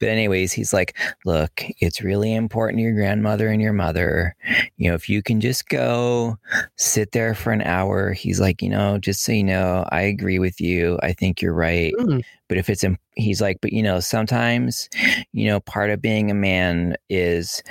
But 0.00 0.08
anyways, 0.08 0.52
he's 0.52 0.72
like, 0.72 0.96
look, 1.24 1.62
it's 1.80 2.02
really 2.02 2.34
important 2.34 2.78
to 2.78 2.82
your 2.82 2.94
grandmother 2.94 3.48
and 3.48 3.62
your 3.62 3.72
mother. 3.72 4.34
You 4.76 4.88
know, 4.88 4.94
if 4.94 5.08
you 5.08 5.22
can 5.22 5.40
just 5.40 5.68
go 5.68 6.38
sit 6.76 7.12
there 7.12 7.34
for 7.34 7.52
an 7.52 7.62
hour, 7.62 8.12
he's 8.12 8.40
like, 8.40 8.62
you 8.62 8.68
know, 8.68 8.98
just 8.98 9.22
so 9.22 9.32
you 9.32 9.44
know, 9.44 9.86
I 9.90 10.02
agree 10.02 10.38
with 10.38 10.60
you. 10.60 10.98
I 11.02 11.12
think 11.12 11.40
you're 11.40 11.54
right. 11.54 11.92
Mm. 11.98 12.22
But 12.48 12.58
if 12.58 12.68
it's, 12.68 12.84
he's 13.14 13.40
like, 13.40 13.58
but 13.62 13.72
you 13.72 13.82
know, 13.82 14.00
sometimes, 14.00 14.88
you 15.32 15.46
know, 15.46 15.60
part 15.60 15.90
of 15.90 16.02
being 16.02 16.30
a 16.30 16.34
man 16.34 16.96
is 17.08 17.62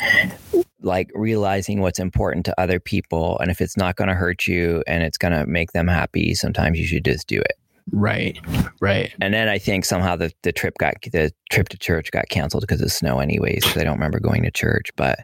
like 0.82 1.12
realizing 1.14 1.82
what's 1.82 2.00
important 2.00 2.46
to 2.46 2.60
other 2.60 2.80
people. 2.80 3.38
And 3.40 3.52
if 3.52 3.62
it's 3.62 3.78
not 3.78 3.96
going 3.96 4.08
to 4.08 4.16
hurt 4.16 4.48
you 4.48 4.84
and 4.88 5.04
it's 5.04 5.18
going 5.18 5.34
to 5.34 5.46
make 5.46 5.74
them 5.74 5.88
happy, 5.88 6.34
sometimes 6.34 6.80
you 6.80 6.86
should 6.86 7.06
just 7.06 7.28
do 7.28 7.40
it. 7.40 7.58
Right. 7.92 8.40
Right. 8.80 9.14
And 9.22 9.34
then 9.34 9.48
I 9.50 9.58
think 9.58 9.86
somehow 9.86 10.16
the, 10.16 10.32
the 10.44 10.52
trip 10.52 10.78
got 10.78 10.96
the 11.12 11.32
trip 11.52 11.70
to 11.70 11.78
church 11.78 12.12
got 12.12 12.30
canceled 12.30 12.62
because 12.62 12.82
of 12.82 12.92
snow, 12.92 13.20
anyways. 13.20 13.64
Because 13.64 13.78
I 13.82 13.84
don't 13.84 13.96
remember 13.96 14.20
going 14.20 14.44
to 14.44 14.52
church, 14.52 14.90
but 14.96 15.20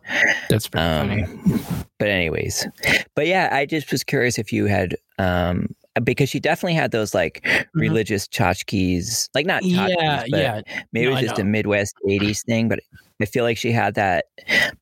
That's 0.50 0.67
pretty 0.67 0.86
funny. 0.86 1.24
um, 1.24 1.63
but 2.00 2.08
anyways, 2.10 2.67
but 3.15 3.28
yeah, 3.28 3.50
I 3.52 3.65
just 3.65 3.91
was 3.91 4.04
curious 4.04 4.38
if 4.38 4.52
you 4.54 4.65
had 4.65 4.96
um 5.20 5.74
because 6.04 6.30
she 6.30 6.39
definitely 6.39 6.76
had 6.76 6.91
those 6.91 7.15
like 7.15 7.43
religious 7.74 8.28
tchotchkes, 8.28 9.30
like 9.34 9.46
not 9.48 9.63
tchotchkes, 9.63 9.96
Mm-hmm. 9.96 10.00
Yeah. 10.00 10.24
but 10.30 10.39
Yeah. 10.39 10.62
maybe 10.91 11.06
No, 11.06 11.12
it 11.12 11.13
was 11.15 11.22
just 11.30 11.39
a 11.39 11.43
Midwest 11.43 11.96
'80s 12.08 12.43
thing. 12.46 12.70
But 12.70 12.80
I 13.20 13.26
feel 13.26 13.44
like 13.44 13.58
she 13.58 13.72
had 13.72 13.96
that 13.96 14.26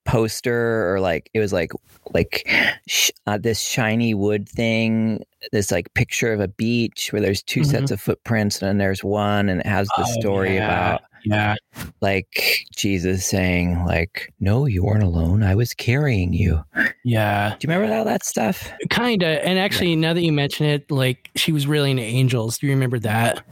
poster 0.03 0.93
or 0.93 0.99
like 0.99 1.29
it 1.33 1.39
was 1.39 1.53
like 1.53 1.71
like 2.13 2.47
sh- 2.87 3.11
uh, 3.25 3.37
this 3.37 3.59
shiny 3.59 4.13
wood 4.13 4.47
thing, 4.47 5.23
this 5.51 5.71
like 5.71 5.93
picture 5.93 6.33
of 6.33 6.39
a 6.39 6.47
beach 6.47 7.11
where 7.11 7.21
there's 7.21 7.41
2 7.43 7.61
Mhm. 7.61 7.65
sets 7.65 7.91
of 7.91 8.01
footprints 8.01 8.61
and 8.61 8.67
then 8.69 8.77
there's 8.77 9.03
one 9.03 9.49
and 9.49 9.61
it 9.61 9.65
has 9.67 9.87
the 9.97 10.03
Oh, 10.05 10.19
story 10.19 10.55
yeah. 10.55 10.65
about 10.65 11.01
Yeah. 11.23 11.55
like 12.01 12.65
Jesus 12.75 13.25
saying 13.25 13.83
like, 13.85 14.31
"No, 14.39 14.65
you 14.67 14.83
weren't 14.83 15.03
alone. 15.03 15.41
I 15.41 15.55
was 15.55 15.73
carrying 15.73 16.33
you." 16.33 16.63
Yeah. 17.03 17.55
Do 17.57 17.67
you 17.67 17.73
remember 17.73 17.95
all 17.95 18.05
that 18.05 18.23
stuff? 18.25 18.71
Kinda. 18.91 19.43
And 19.47 19.57
actually, 19.57 19.95
now 19.95 20.13
that 20.13 20.21
you 20.23 20.31
mention 20.31 20.65
it, 20.67 20.89
like 20.91 21.29
she 21.35 21.51
was 21.51 21.65
really 21.67 21.91
into 21.91 22.03
angels. 22.03 22.57
Do 22.59 22.67
you 22.67 22.73
remember 22.73 22.99
that? 22.99 23.43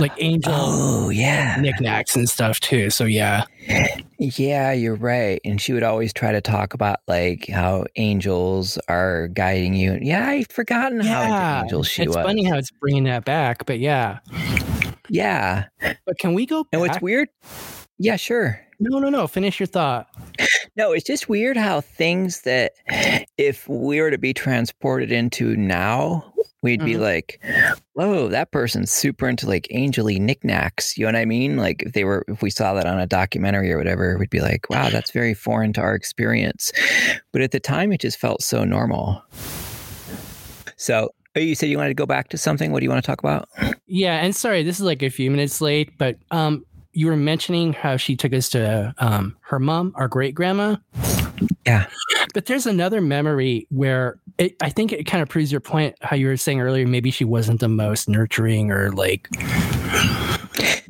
Like 0.00 0.12
angel 0.18 0.52
Oh 0.54 1.08
yeah, 1.10 1.56
knickknacks 1.60 2.16
and 2.16 2.28
stuff 2.28 2.60
too. 2.60 2.90
So 2.90 3.04
yeah. 3.04 3.44
yeah, 4.18 4.72
you're 4.72 4.94
right. 4.94 5.40
And 5.44 5.60
she 5.60 5.72
would 5.72 5.82
always 5.82 6.12
try 6.12 6.32
to 6.32 6.40
talk 6.40 6.74
about 6.74 7.00
like 7.06 7.48
how 7.48 7.84
angels 7.96 8.78
are 8.88 9.28
guiding 9.28 9.74
you. 9.74 9.98
Yeah, 10.00 10.26
I've 10.28 10.48
forgotten 10.48 11.00
how 11.00 11.22
Yeah. 11.22 11.54
into 11.60 11.64
angels 11.66 11.88
she 11.88 12.02
it's 12.02 12.16
was. 12.16 12.24
funny 12.24 12.44
how 12.44 12.56
it's 12.56 12.70
bringing 12.70 13.04
that 13.04 13.24
back, 13.24 13.66
but 13.66 13.78
yeah. 13.78 14.18
yeah, 15.08 15.66
But 16.06 16.18
can 16.18 16.34
we 16.34 16.46
go 16.46 16.66
and 16.72 16.80
back? 16.80 16.80
what's 16.80 17.02
weird? 17.02 17.28
Yeah, 17.98 18.16
sure. 18.16 18.60
No, 18.80 18.98
no, 18.98 19.08
no. 19.08 19.26
Finish 19.26 19.60
your 19.60 19.66
thought. 19.68 20.08
No, 20.76 20.92
it's 20.92 21.04
just 21.04 21.28
weird 21.28 21.56
how 21.56 21.80
things 21.80 22.42
that 22.42 22.72
if 23.38 23.68
we 23.68 24.00
were 24.00 24.10
to 24.10 24.18
be 24.18 24.34
transported 24.34 25.12
into 25.12 25.56
now, 25.56 26.32
we'd 26.62 26.84
be 26.84 26.94
Mhm. 26.94 27.00
like, 27.00 27.40
whoa, 27.92 28.28
that 28.28 28.50
person's 28.50 28.90
super 28.90 29.28
into 29.28 29.46
like 29.46 29.68
angely 29.72 30.18
knickknacks. 30.20 30.98
You 30.98 31.04
know 31.04 31.12
what 31.12 31.16
I 31.20 31.26
mean? 31.26 31.56
Like 31.58 31.82
if 31.84 31.92
they 31.92 32.02
were, 32.04 32.24
if 32.26 32.42
we 32.42 32.50
saw 32.50 32.74
that 32.74 32.86
on 32.86 32.98
a 32.98 33.06
documentary 33.06 33.70
or 33.72 33.78
whatever, 33.78 34.16
we'd 34.18 34.30
be 34.30 34.40
like, 34.40 34.68
wow, 34.68 34.88
that's 34.90 35.12
very 35.12 35.34
foreign 35.34 35.72
to 35.74 35.80
our 35.80 35.94
experience. 35.94 36.72
But 37.32 37.42
at 37.42 37.52
the 37.52 37.60
time, 37.60 37.92
it 37.92 38.00
just 38.00 38.18
felt 38.18 38.42
so 38.42 38.64
normal. 38.64 39.22
So 40.76 41.10
oh, 41.36 41.40
you 41.40 41.54
said 41.54 41.68
you 41.68 41.76
wanted 41.76 41.90
to 41.90 41.94
go 41.94 42.06
back 42.06 42.28
to 42.30 42.38
something. 42.38 42.72
What 42.72 42.80
do 42.80 42.84
you 42.84 42.90
want 42.90 43.02
to 43.04 43.06
talk 43.06 43.20
about? 43.20 43.48
Yeah, 43.86 44.16
and 44.24 44.34
sorry, 44.34 44.62
this 44.62 44.76
is 44.80 44.84
like 44.84 45.02
a 45.02 45.10
few 45.10 45.30
minutes 45.30 45.60
late, 45.60 45.96
but 45.98 46.16
um 46.30 46.64
you 46.94 47.06
were 47.06 47.16
mentioning 47.16 47.72
how 47.72 47.96
she 47.96 48.16
took 48.16 48.32
us 48.32 48.48
to 48.50 48.94
um 48.98 49.36
her 49.42 49.58
mom, 49.58 49.92
our 49.96 50.08
great 50.08 50.34
grandma. 50.34 50.76
Yeah. 51.66 51.86
But 52.32 52.46
there's 52.46 52.66
another 52.66 53.00
memory 53.00 53.66
where 53.70 54.18
it, 54.38 54.56
I 54.60 54.70
think 54.70 54.92
it 54.92 55.04
kind 55.04 55.22
of 55.22 55.28
proves 55.28 55.52
your 55.52 55.60
point 55.60 55.96
how 56.02 56.16
you 56.16 56.26
were 56.26 56.36
saying 56.36 56.60
earlier 56.60 56.86
maybe 56.86 57.10
she 57.10 57.24
wasn't 57.24 57.60
the 57.60 57.68
most 57.68 58.08
nurturing 58.08 58.70
or 58.70 58.90
like 58.90 59.28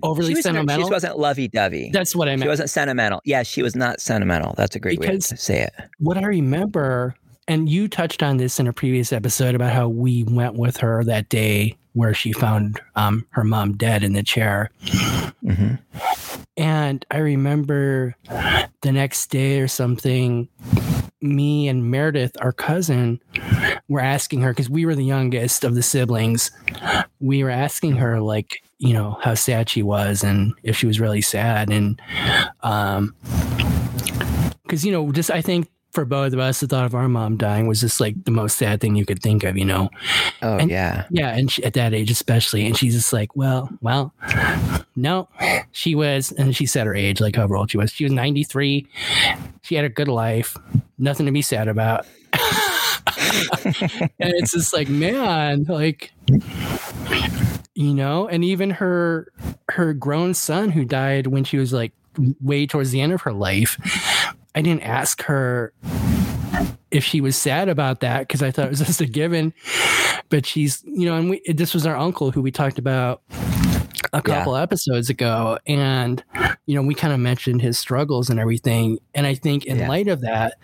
overly 0.02 0.28
she, 0.28 0.34
was, 0.34 0.42
sentimental. 0.42 0.86
she 0.86 0.90
wasn't 0.90 1.18
lovey 1.18 1.48
dovey. 1.48 1.90
That's 1.92 2.14
what 2.14 2.28
I 2.28 2.32
meant. 2.32 2.42
She 2.42 2.48
wasn't 2.48 2.70
sentimental. 2.70 3.20
Yeah, 3.24 3.42
she 3.42 3.62
was 3.62 3.74
not 3.74 4.00
sentimental. 4.00 4.54
That's 4.56 4.76
a 4.76 4.80
great 4.80 4.98
way 4.98 5.18
to 5.18 5.20
say 5.20 5.62
it. 5.62 5.72
what 5.98 6.16
I 6.16 6.26
remember, 6.26 7.14
and 7.48 7.68
you 7.68 7.88
touched 7.88 8.22
on 8.22 8.36
this 8.38 8.58
in 8.58 8.66
a 8.66 8.72
previous 8.72 9.12
episode 9.12 9.54
about 9.54 9.72
how 9.72 9.88
we 9.88 10.24
went 10.24 10.54
with 10.54 10.78
her 10.78 11.04
that 11.04 11.28
day 11.28 11.76
where 11.94 12.14
she 12.14 12.32
found 12.32 12.80
um, 12.96 13.26
her 13.30 13.44
mom 13.44 13.76
dead 13.76 14.04
in 14.04 14.12
the 14.12 14.22
chair. 14.22 14.70
hmm 15.40 15.74
And 16.56 17.04
I 17.10 17.18
remember 17.18 18.14
the 18.82 18.92
next 18.92 19.30
day 19.30 19.60
or 19.60 19.68
something, 19.68 20.48
me 21.20 21.68
and 21.68 21.90
Meredith, 21.90 22.36
our 22.40 22.52
cousin, 22.52 23.20
were 23.88 24.00
asking 24.00 24.42
her 24.42 24.50
because 24.50 24.68
we 24.68 24.84
were 24.84 24.94
the 24.94 25.04
youngest 25.04 25.64
of 25.64 25.74
the 25.74 25.82
siblings. 25.82 26.50
We 27.20 27.42
were 27.42 27.50
asking 27.50 27.96
her, 27.96 28.20
like, 28.20 28.62
you 28.78 28.92
know, 28.92 29.18
how 29.22 29.34
sad 29.34 29.70
she 29.70 29.82
was 29.82 30.22
and 30.22 30.52
if 30.62 30.76
she 30.76 30.86
was 30.86 31.00
really 31.00 31.22
sad. 31.22 31.70
And, 31.70 32.00
um, 32.62 33.14
because, 34.62 34.84
you 34.84 34.92
know, 34.92 35.12
just 35.12 35.30
I 35.30 35.40
think 35.40 35.68
for 35.94 36.04
both 36.04 36.32
of 36.32 36.38
us, 36.40 36.60
the 36.60 36.66
thought 36.66 36.84
of 36.84 36.94
our 36.94 37.08
mom 37.08 37.36
dying 37.36 37.66
was 37.68 37.80
just 37.80 38.00
like 38.00 38.24
the 38.24 38.30
most 38.30 38.58
sad 38.58 38.80
thing 38.80 38.96
you 38.96 39.06
could 39.06 39.22
think 39.22 39.44
of, 39.44 39.56
you 39.56 39.64
know? 39.64 39.88
Oh 40.42 40.56
And- 40.58 40.70
yeah. 40.70 41.04
Yeah, 41.10 41.34
and 41.34 41.50
she, 41.50 41.62
at 41.64 41.72
that 41.74 41.94
age 41.94 42.10
especially, 42.10 42.66
and 42.66 42.76
she's 42.76 42.94
just 42.94 43.12
like, 43.12 43.34
well, 43.36 43.70
well, 43.80 44.12
no, 44.96 45.28
she 45.72 45.94
was, 45.94 46.32
and 46.32 46.54
she 46.54 46.66
said 46.66 46.86
her 46.86 46.94
age, 46.94 47.20
like 47.20 47.36
however 47.36 47.56
old 47.56 47.70
she 47.70 47.78
was. 47.78 47.92
She 47.92 48.04
was 48.04 48.12
ninety 48.12 48.44
three. 48.44 48.86
She 49.62 49.74
had 49.76 49.84
a 49.84 49.88
good 49.88 50.08
life, 50.08 50.56
nothing 50.98 51.26
to 51.26 51.32
be 51.32 51.42
sad 51.42 51.68
about. 51.68 52.06
and 53.64 54.12
it's 54.18 54.52
just 54.52 54.72
like, 54.74 54.88
man, 54.88 55.64
like, 55.68 56.12
you 57.74 57.94
know, 57.94 58.28
and 58.28 58.44
even 58.44 58.70
her 58.70 59.28
her 59.70 59.92
grown 59.94 60.34
son 60.34 60.70
who 60.70 60.84
died 60.84 61.26
when 61.28 61.44
she 61.44 61.56
was 61.56 61.72
like 61.72 61.92
way 62.40 62.64
towards 62.66 62.90
the 62.92 63.00
end 63.00 63.12
of 63.12 63.22
her 63.22 63.32
life. 63.32 63.76
I 64.54 64.62
didn't 64.62 64.82
ask 64.82 65.22
her 65.22 65.72
if 66.90 67.02
she 67.04 67.20
was 67.20 67.36
sad 67.36 67.68
about 67.68 68.00
that 68.00 68.20
because 68.20 68.42
I 68.42 68.50
thought 68.50 68.66
it 68.66 68.70
was 68.70 68.78
just 68.80 69.00
a 69.00 69.06
given. 69.06 69.52
But 70.28 70.46
she's, 70.46 70.82
you 70.84 71.06
know, 71.06 71.16
and 71.16 71.30
we, 71.30 71.42
this 71.52 71.74
was 71.74 71.86
our 71.86 71.96
uncle 71.96 72.30
who 72.30 72.40
we 72.40 72.50
talked 72.50 72.78
about 72.78 73.22
a 74.12 74.22
couple 74.22 74.54
episodes 74.56 75.10
ago. 75.10 75.58
And, 75.66 76.22
you 76.66 76.74
know, 76.76 76.82
we 76.82 76.94
kind 76.94 77.12
of 77.12 77.18
mentioned 77.20 77.62
his 77.62 77.78
struggles 77.78 78.30
and 78.30 78.38
everything. 78.38 78.98
And 79.14 79.26
I 79.26 79.34
think 79.34 79.64
in 79.66 79.78
Yeah. 79.78 79.88
light 79.88 80.06
of 80.08 80.20
that, 80.20 80.54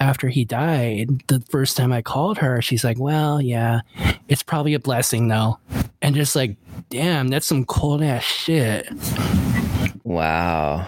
after 0.00 0.28
he 0.28 0.44
died, 0.44 1.22
the 1.28 1.40
first 1.48 1.76
time 1.76 1.92
I 1.92 2.02
called 2.02 2.38
her, 2.38 2.60
she's 2.60 2.82
like, 2.82 2.98
well, 2.98 3.40
yeah, 3.40 3.80
it's 4.28 4.42
probably 4.42 4.74
a 4.74 4.80
blessing 4.80 5.28
though. 5.28 5.58
And 6.02 6.14
just 6.16 6.34
like, 6.34 6.56
damn, 6.90 7.28
that's 7.28 7.46
some 7.46 7.64
cold 7.64 8.02
ass 8.02 8.24
shit. 8.24 8.88
Wow. 10.12 10.86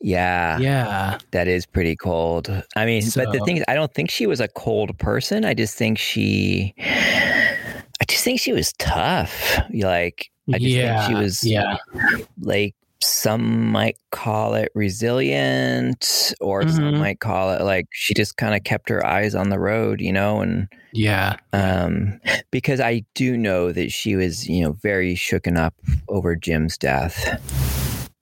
Yeah, 0.00 0.58
Yeah. 0.58 1.18
that 1.32 1.48
is 1.48 1.66
pretty 1.66 1.96
cold. 1.96 2.48
I 2.76 2.86
mean, 2.86 3.02
but 3.14 3.32
the 3.32 3.40
thing 3.44 3.56
is, 3.58 3.64
I 3.68 3.74
don't 3.74 3.92
think 3.92 4.10
she 4.10 4.26
was 4.26 4.40
a 4.40 4.48
cold 4.48 4.96
person. 4.98 5.44
I 5.44 5.54
just 5.54 5.74
think 5.76 5.98
she, 5.98 6.74
I 6.78 8.04
just 8.08 8.22
think 8.22 8.40
she 8.40 8.52
was 8.52 8.72
tough. 8.74 9.58
Like, 9.72 10.30
I 10.52 10.58
just 10.58 10.70
yeah. 10.70 11.06
think 11.06 11.16
she 11.16 11.22
was 11.22 11.44
yeah. 11.44 11.76
like 12.40 12.74
some 13.06 13.70
might 13.70 13.96
call 14.10 14.54
it 14.54 14.70
resilient 14.74 16.34
or 16.40 16.66
some 16.66 16.84
Mhm. 16.94 16.98
might 16.98 17.20
call 17.20 17.52
it 17.52 17.62
like 17.62 17.86
she 17.92 18.14
just 18.14 18.36
kind 18.36 18.54
of 18.54 18.64
kept 18.64 18.88
her 18.88 19.04
eyes 19.06 19.34
on 19.34 19.48
the 19.48 19.58
road 19.58 20.00
you 20.00 20.12
know 20.12 20.40
and 20.40 20.68
Yeah. 20.92 21.36
um 21.52 22.20
because 22.50 22.80
i 22.80 23.02
do 23.14 23.36
know 23.36 23.72
that 23.72 23.90
she 23.92 24.16
was 24.16 24.48
you 24.48 24.62
know 24.64 24.72
very 24.82 25.14
shooken 25.14 25.56
up 25.56 25.74
over 26.08 26.34
jim's 26.36 26.76
death 26.78 27.40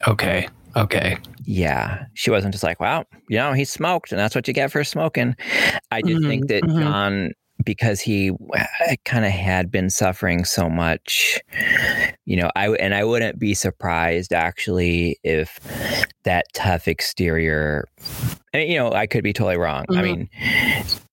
Okay. 0.06 0.48
Okay. 0.76 1.16
yeah 1.44 2.04
she 2.14 2.30
wasn't 2.30 2.52
just 2.52 2.64
like 2.64 2.80
well 2.80 3.04
you 3.28 3.38
know 3.38 3.52
he 3.52 3.64
smoked 3.64 4.10
and 4.12 4.18
that's 4.18 4.34
what 4.34 4.46
you 4.48 4.54
get 4.54 4.70
for 4.72 4.82
smoking 4.84 5.34
i 5.90 6.02
just 6.02 6.22
think 6.26 6.44
Mhm, 6.44 6.48
that 6.48 6.64
mhm. 6.64 6.80
john 6.80 7.30
because 7.64 8.00
he 8.00 8.32
kind 9.04 9.24
of 9.24 9.30
had 9.30 9.70
been 9.70 9.88
suffering 9.90 10.44
so 10.44 10.68
much 10.68 11.40
you 12.24 12.36
know 12.36 12.50
i 12.56 12.68
and 12.70 12.94
i 12.94 13.04
wouldn't 13.04 13.38
be 13.38 13.54
surprised 13.54 14.32
actually 14.32 15.18
if 15.22 15.58
that 16.24 16.46
tough 16.52 16.88
exterior 16.88 17.86
and 18.52 18.68
you 18.68 18.76
know 18.76 18.92
i 18.92 19.06
could 19.06 19.22
be 19.22 19.32
totally 19.32 19.56
wrong 19.56 19.84
i 19.90 19.94
Mhm. 19.94 20.02
mean 20.02 20.30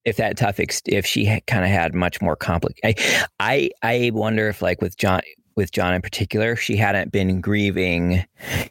if 0.03 0.17
that 0.17 0.35
tough 0.35 0.59
ex- 0.59 0.81
if 0.87 1.05
she 1.05 1.25
kind 1.45 1.63
of 1.63 1.69
had 1.69 1.93
much 1.93 2.21
more 2.21 2.35
complicated 2.35 2.97
I, 3.39 3.69
I 3.83 3.95
i 4.07 4.11
wonder 4.13 4.49
if 4.49 4.61
like 4.61 4.81
with 4.81 4.97
john 4.97 5.21
with 5.55 5.71
john 5.71 5.93
in 5.93 6.01
particular 6.01 6.55
she 6.55 6.75
hadn't 6.75 7.11
been 7.11 7.41
grieving 7.41 8.23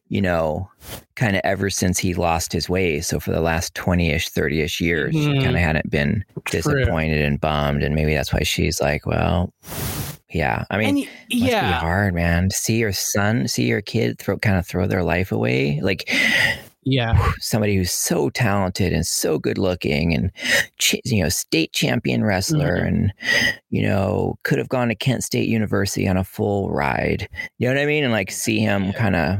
you 0.09 0.21
know 0.21 0.69
kind 1.17 1.37
of 1.37 1.43
ever 1.45 1.69
since 1.71 1.99
he 1.99 2.15
lost 2.15 2.53
his 2.53 2.69
way 2.69 3.01
so 3.01 3.21
for 3.21 3.31
the 3.31 3.41
last 3.41 3.75
20ish 3.75 4.31
30ish 4.33 4.81
years 4.81 5.15
she 5.15 5.21
Mhm. 5.29 5.43
kind 5.43 5.57
of 5.57 5.63
hadn't 5.63 5.91
been 5.91 6.25
True. 6.47 6.61
disappointed 6.63 7.21
and 7.25 7.41
bummed 7.41 7.83
and 7.83 7.95
maybe 7.95 8.15
that's 8.15 8.33
why 8.33 8.43
she's 8.43 8.81
like 8.81 9.05
well 9.07 9.53
yeah 10.31 10.65
i 10.71 10.79
mean 10.79 10.89
And 10.89 10.97
y- 10.99 11.03
must 11.05 11.29
be 11.31 11.37
yeah. 11.51 11.81
hard 11.81 12.15
man 12.15 12.49
to 12.51 12.57
see 12.57 12.77
your 12.77 12.93
son 12.93 13.49
see 13.49 13.65
your 13.65 13.81
kid 13.83 14.19
throw 14.19 14.39
kind 14.39 14.57
of 14.59 14.67
throw 14.67 14.87
their 14.87 15.03
life 15.03 15.33
away 15.33 15.81
like 15.83 16.09
Yeah. 16.83 17.33
somebody 17.41 17.77
who's 17.77 17.93
so 17.93 18.31
talented 18.31 18.93
and 18.93 19.07
so 19.07 19.39
good 19.39 19.59
looking 19.59 20.15
and 20.15 20.33
you 21.05 21.23
know 21.23 21.29
state 21.29 21.73
champion 21.73 22.25
wrestler 22.25 22.79
Mhm. 22.81 22.89
and 22.89 23.13
you 23.69 23.83
know 23.83 24.39
could 24.45 24.59
have 24.59 24.69
gone 24.71 24.89
to 24.89 24.95
Kent 24.95 25.23
State 25.25 25.49
University 25.49 26.09
on 26.09 26.17
a 26.17 26.25
full 26.25 26.71
ride. 26.71 27.29
You 27.59 27.69
know 27.69 27.75
what 27.75 27.83
I 27.83 27.87
mean? 27.87 28.03
And 28.05 28.13
like 28.13 28.31
see 28.31 28.59
him 28.61 28.93
kind 28.95 29.15
of 29.15 29.39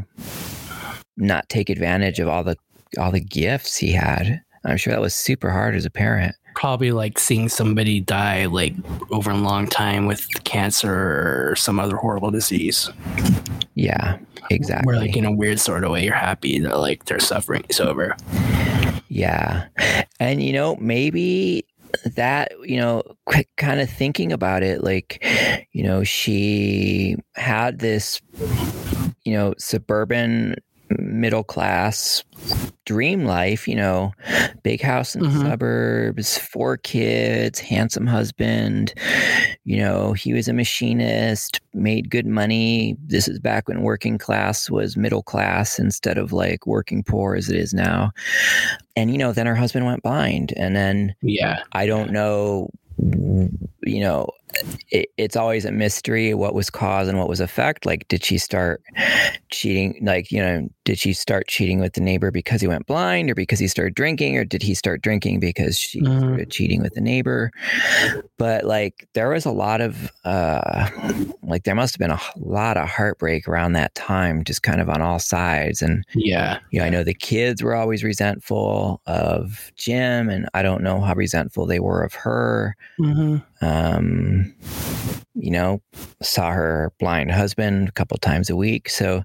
not 1.17 1.49
take 1.49 1.71
advantage 1.71 2.19
of 2.21 2.29
all 2.29 2.45
the 2.45 2.57
all 2.99 3.11
the 3.11 3.21
gifts 3.21 3.77
he 3.77 3.93
had. 3.93 4.41
I'm 4.65 4.77
sure 4.77 4.93
that 4.93 5.01
was 5.01 5.15
super 5.15 5.51
hard 5.51 5.75
as 5.75 5.87
a 5.87 5.91
parent 5.91 6.35
Probably 6.61 6.93
like 6.93 7.19
seeing 7.19 7.49
somebody 7.49 8.01
die 8.01 8.45
like 8.45 8.75
over 9.11 9.31
a 9.31 9.37
long 9.37 9.67
time 9.67 10.05
with 10.05 10.29
cancer 10.45 10.93
or 10.93 11.57
some 11.57 11.81
other 11.81 11.97
horrible 11.97 12.31
disease. 12.31 12.91
yeah 13.75 14.19
exactly 14.51 14.87
Where 14.87 15.01
like 15.01 15.17
in 15.17 15.25
a 15.25 15.33
weird 15.33 15.59
sort 15.59 15.85
of 15.85 15.91
way 15.91 16.05
you're 16.05 16.15
happy 16.15 16.59
that 16.59 16.79
like 16.79 17.07
their 17.07 17.19
suffering 17.19 17.65
is 17.71 17.81
over. 17.81 18.15
Yeah. 19.09 19.69
And, 20.21 20.43
you 20.43 20.53
know, 20.53 20.77
maybe 20.77 21.65
that, 22.15 22.53
you 22.63 22.77
know, 22.77 23.03
quick 23.27 23.49
kind 23.57 23.81
of 23.81 23.91
thinking 23.91 24.33
about 24.33 24.63
it, 24.63 24.85
like, 24.85 25.25
you 25.73 25.83
know, 25.83 26.05
she 26.05 27.17
had 27.35 27.81
this, 27.81 28.21
you 29.25 29.33
know, 29.33 29.55
suburban 29.59 30.57
middle 30.99 31.45
class 31.45 32.25
dream 32.85 33.25
life, 33.25 33.69
you 33.69 33.77
know, 33.77 34.13
big 34.63 34.81
house 34.81 35.15
in 35.15 35.23
the 35.23 35.29
Mhm. 35.29 35.43
suburbs, 35.43 36.39
four 36.39 36.77
kids, 36.77 37.61
handsome 37.61 38.07
husband, 38.07 38.93
you 39.65 39.77
know, 39.77 40.13
he 40.13 40.33
was 40.33 40.49
a 40.49 40.53
machinist, 40.53 41.61
made 41.75 42.11
good 42.11 42.27
money. 42.27 42.97
This 43.07 43.29
is 43.29 43.39
back 43.39 43.69
when 43.69 43.83
working 43.83 44.19
class 44.19 44.69
was 44.69 44.97
middle 44.97 45.23
class 45.23 45.79
instead 45.79 46.19
of 46.19 46.33
like 46.33 46.67
working 46.67 47.05
poor 47.05 47.37
as 47.37 47.49
it 47.49 47.57
is 47.57 47.73
now. 47.73 48.11
And, 48.97 49.13
you 49.13 49.19
know, 49.19 49.33
then 49.33 49.47
her 49.47 49.55
husband 49.55 49.87
went 49.87 50.03
blind. 50.03 50.53
And 50.57 50.75
then 50.75 51.15
Yeah. 51.23 51.63
I 51.73 51.87
don't 51.87 52.11
know, 52.11 52.71
you 52.99 54.01
know, 54.01 54.29
it, 54.91 55.09
it's 55.17 55.37
always 55.37 55.65
a 55.65 55.73
mystery 55.73 56.35
what 56.35 56.55
was 56.55 56.71
cause 56.71 57.09
and 57.09 57.19
what 57.19 57.29
was 57.29 57.41
effect. 57.41 57.87
Like, 57.87 58.07
did 58.09 58.25
she 58.25 58.39
start 58.39 58.83
cheating? 59.51 59.99
Like, 60.03 60.31
you 60.31 60.41
know, 60.41 60.69
did 60.85 60.99
she 60.99 61.13
start 61.13 61.49
cheating 61.49 61.81
with 61.81 61.95
the 61.95 62.01
neighbor 62.01 62.31
because 62.31 62.61
he 62.61 62.67
went 62.69 62.87
blind 62.87 63.31
or 63.31 63.35
because 63.35 63.59
he 63.59 63.69
started 63.69 63.95
drinking 63.95 64.37
or 64.37 64.45
did 64.45 64.63
he 64.63 64.75
start 64.75 65.03
drinking 65.03 65.41
because 65.41 65.79
she 65.79 66.01
Mhm. 66.01 66.19
started 66.19 66.51
cheating 66.51 66.83
with 66.83 66.95
the 66.95 67.01
neighbor? 67.01 67.51
But 68.39 68.65
like, 68.65 69.07
there 69.15 69.29
was 69.29 69.45
a 69.45 69.51
lot 69.51 69.81
of, 69.81 70.11
uh, 70.25 70.89
like, 71.43 71.65
there 71.65 71.75
must 71.75 71.95
have 71.95 71.99
been 71.99 72.11
a 72.11 72.21
lot 72.37 72.77
of 72.77 72.89
heartbreak 72.89 73.49
around 73.49 73.73
that 73.73 73.95
time, 73.95 74.45
just 74.45 74.63
kind 74.63 74.81
of 74.81 74.89
on 74.89 75.03
all 75.03 75.19
sides. 75.19 75.83
And, 75.83 76.05
Yeah. 76.15 76.59
you 76.71 76.81
know, 76.81 76.87
I 76.87 76.91
know 76.91 77.03
the 77.05 77.15
kids 77.15 77.63
were 77.63 77.75
always 77.75 78.05
resentful 78.05 79.01
of 79.07 79.73
Jim, 79.77 80.29
and 80.29 80.49
I 80.55 80.63
don't 80.63 80.83
know 80.83 81.01
how 81.01 81.15
resentful 81.15 81.67
they 81.67 81.81
were 81.81 82.03
of 82.03 82.15
her. 82.15 82.77
hmm 82.99 83.39
Um, 83.63 84.55
you 85.35 85.51
know, 85.51 85.81
saw 86.23 86.51
her 86.51 86.93
blind 86.99 87.31
husband 87.31 87.89
a 87.89 87.93
couple 87.93 88.17
times 88.19 88.51
a 88.51 88.57
week, 88.57 88.89
so 88.89 89.23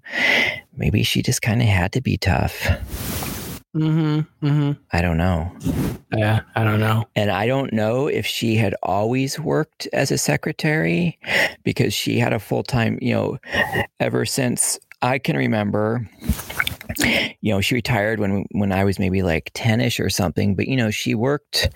maybe 0.77 1.03
she 1.03 1.21
just 1.21 1.41
kind 1.41 1.61
of 1.61 1.67
had 1.67 1.91
to 1.93 2.01
be 2.01 2.17
tough. 2.17 2.67
Hmm 3.75 4.21
mm-hmm. 4.41 4.71
I 4.93 5.01
don't 5.01 5.17
know. 5.17 5.51
Yeah. 6.13 6.41
I 6.55 6.63
don't 6.63 6.79
know. 6.79 7.03
And 7.13 7.29
I 7.29 7.45
don't 7.45 7.73
know 7.73 8.07
if 8.07 8.25
she 8.25 8.55
had 8.55 8.73
always 8.81 9.37
worked 9.37 9.85
as 9.91 10.11
a 10.11 10.17
secretary 10.17 11.19
because 11.63 11.93
she 11.93 12.17
had 12.17 12.31
a 12.31 12.39
full 12.39 12.63
time, 12.63 12.97
you 13.01 13.13
know, 13.13 13.37
ever 13.99 14.25
since 14.25 14.79
I 15.01 15.19
can 15.19 15.35
remember. 15.35 16.09
You 17.41 17.53
know, 17.53 17.59
she 17.59 17.75
retired 17.75 18.21
when 18.21 18.45
when 18.51 18.71
I 18.71 18.85
was 18.85 18.97
maybe 18.97 19.21
like 19.21 19.51
10ish 19.53 20.03
or 20.03 20.09
something, 20.09 20.55
but 20.55 20.67
you 20.67 20.77
know, 20.77 20.89
she 20.89 21.13
worked 21.13 21.69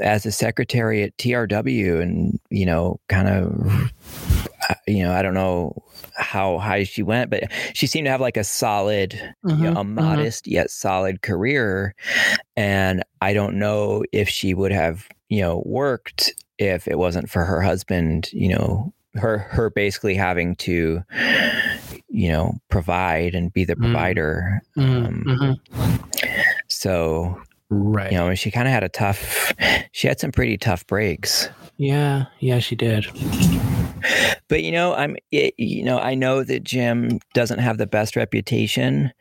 as 0.00 0.24
a 0.26 0.32
secretary 0.32 1.02
at 1.02 1.16
TRW 1.18 2.00
and, 2.00 2.38
you 2.50 2.64
know, 2.66 2.98
kind 3.08 3.28
of 3.28 3.90
you 4.86 5.02
know, 5.02 5.12
I 5.12 5.22
don't 5.22 5.34
know 5.34 5.82
how 6.14 6.58
high 6.58 6.84
she 6.84 7.02
went, 7.02 7.30
but 7.30 7.44
she 7.74 7.86
seemed 7.86 8.06
to 8.06 8.10
have 8.10 8.20
like 8.20 8.36
a 8.36 8.44
solid 8.44 9.14
you 9.44 9.56
know, 9.56 9.72
a 9.72 9.84
mhm. 9.84 9.94
modest 9.94 10.46
yet 10.46 10.70
solid 10.70 11.22
career. 11.22 11.94
And 12.56 13.02
I 13.20 13.32
don't 13.34 13.58
know 13.58 14.04
if 14.12 14.28
she 14.28 14.54
would 14.54 14.72
have, 14.72 15.08
you 15.28 15.40
know, 15.42 15.62
worked 15.66 16.32
if 16.58 16.86
it 16.86 16.96
wasn't 16.98 17.28
for 17.28 17.44
her 17.44 17.60
husband, 17.60 18.30
you 18.32 18.48
know, 18.48 18.92
her 19.14 19.38
her 19.38 19.68
basically 19.70 20.14
having 20.14 20.54
to, 20.56 21.02
you 22.08 22.28
know, 22.30 22.54
provide 22.68 23.34
and 23.34 23.52
be 23.52 23.64
the 23.64 23.74
Mm. 23.76 23.80
provider. 23.80 24.62
Mhm, 24.76 25.06
Um, 25.06 25.24
mhm. 25.26 25.58
So, 26.68 27.40
Right. 27.74 28.12
you 28.12 28.18
know, 28.18 28.34
she 28.34 28.50
kind 28.50 28.68
of 28.68 28.74
had 28.74 28.84
a 28.84 28.88
tough 28.90 29.52
she 29.92 30.06
had 30.08 30.20
some 30.20 30.30
pretty 30.32 30.58
tough 30.58 30.86
breaks. 30.86 31.48
yeah. 31.78 32.26
Yeah. 32.40 32.58
She 32.58 32.76
did. 32.76 33.06
But 34.48 34.62
you 34.62 34.72
know, 34.72 34.94
I'm 34.94 35.16
it, 35.30 35.54
you 35.58 35.82
know, 35.84 35.98
I 35.98 36.14
know 36.14 36.42
that 36.44 36.64
Jim 36.64 37.18
doesn't 37.34 37.60
have 37.60 37.78
the 37.78 37.86
best 37.86 38.16
reputation. 38.16 39.12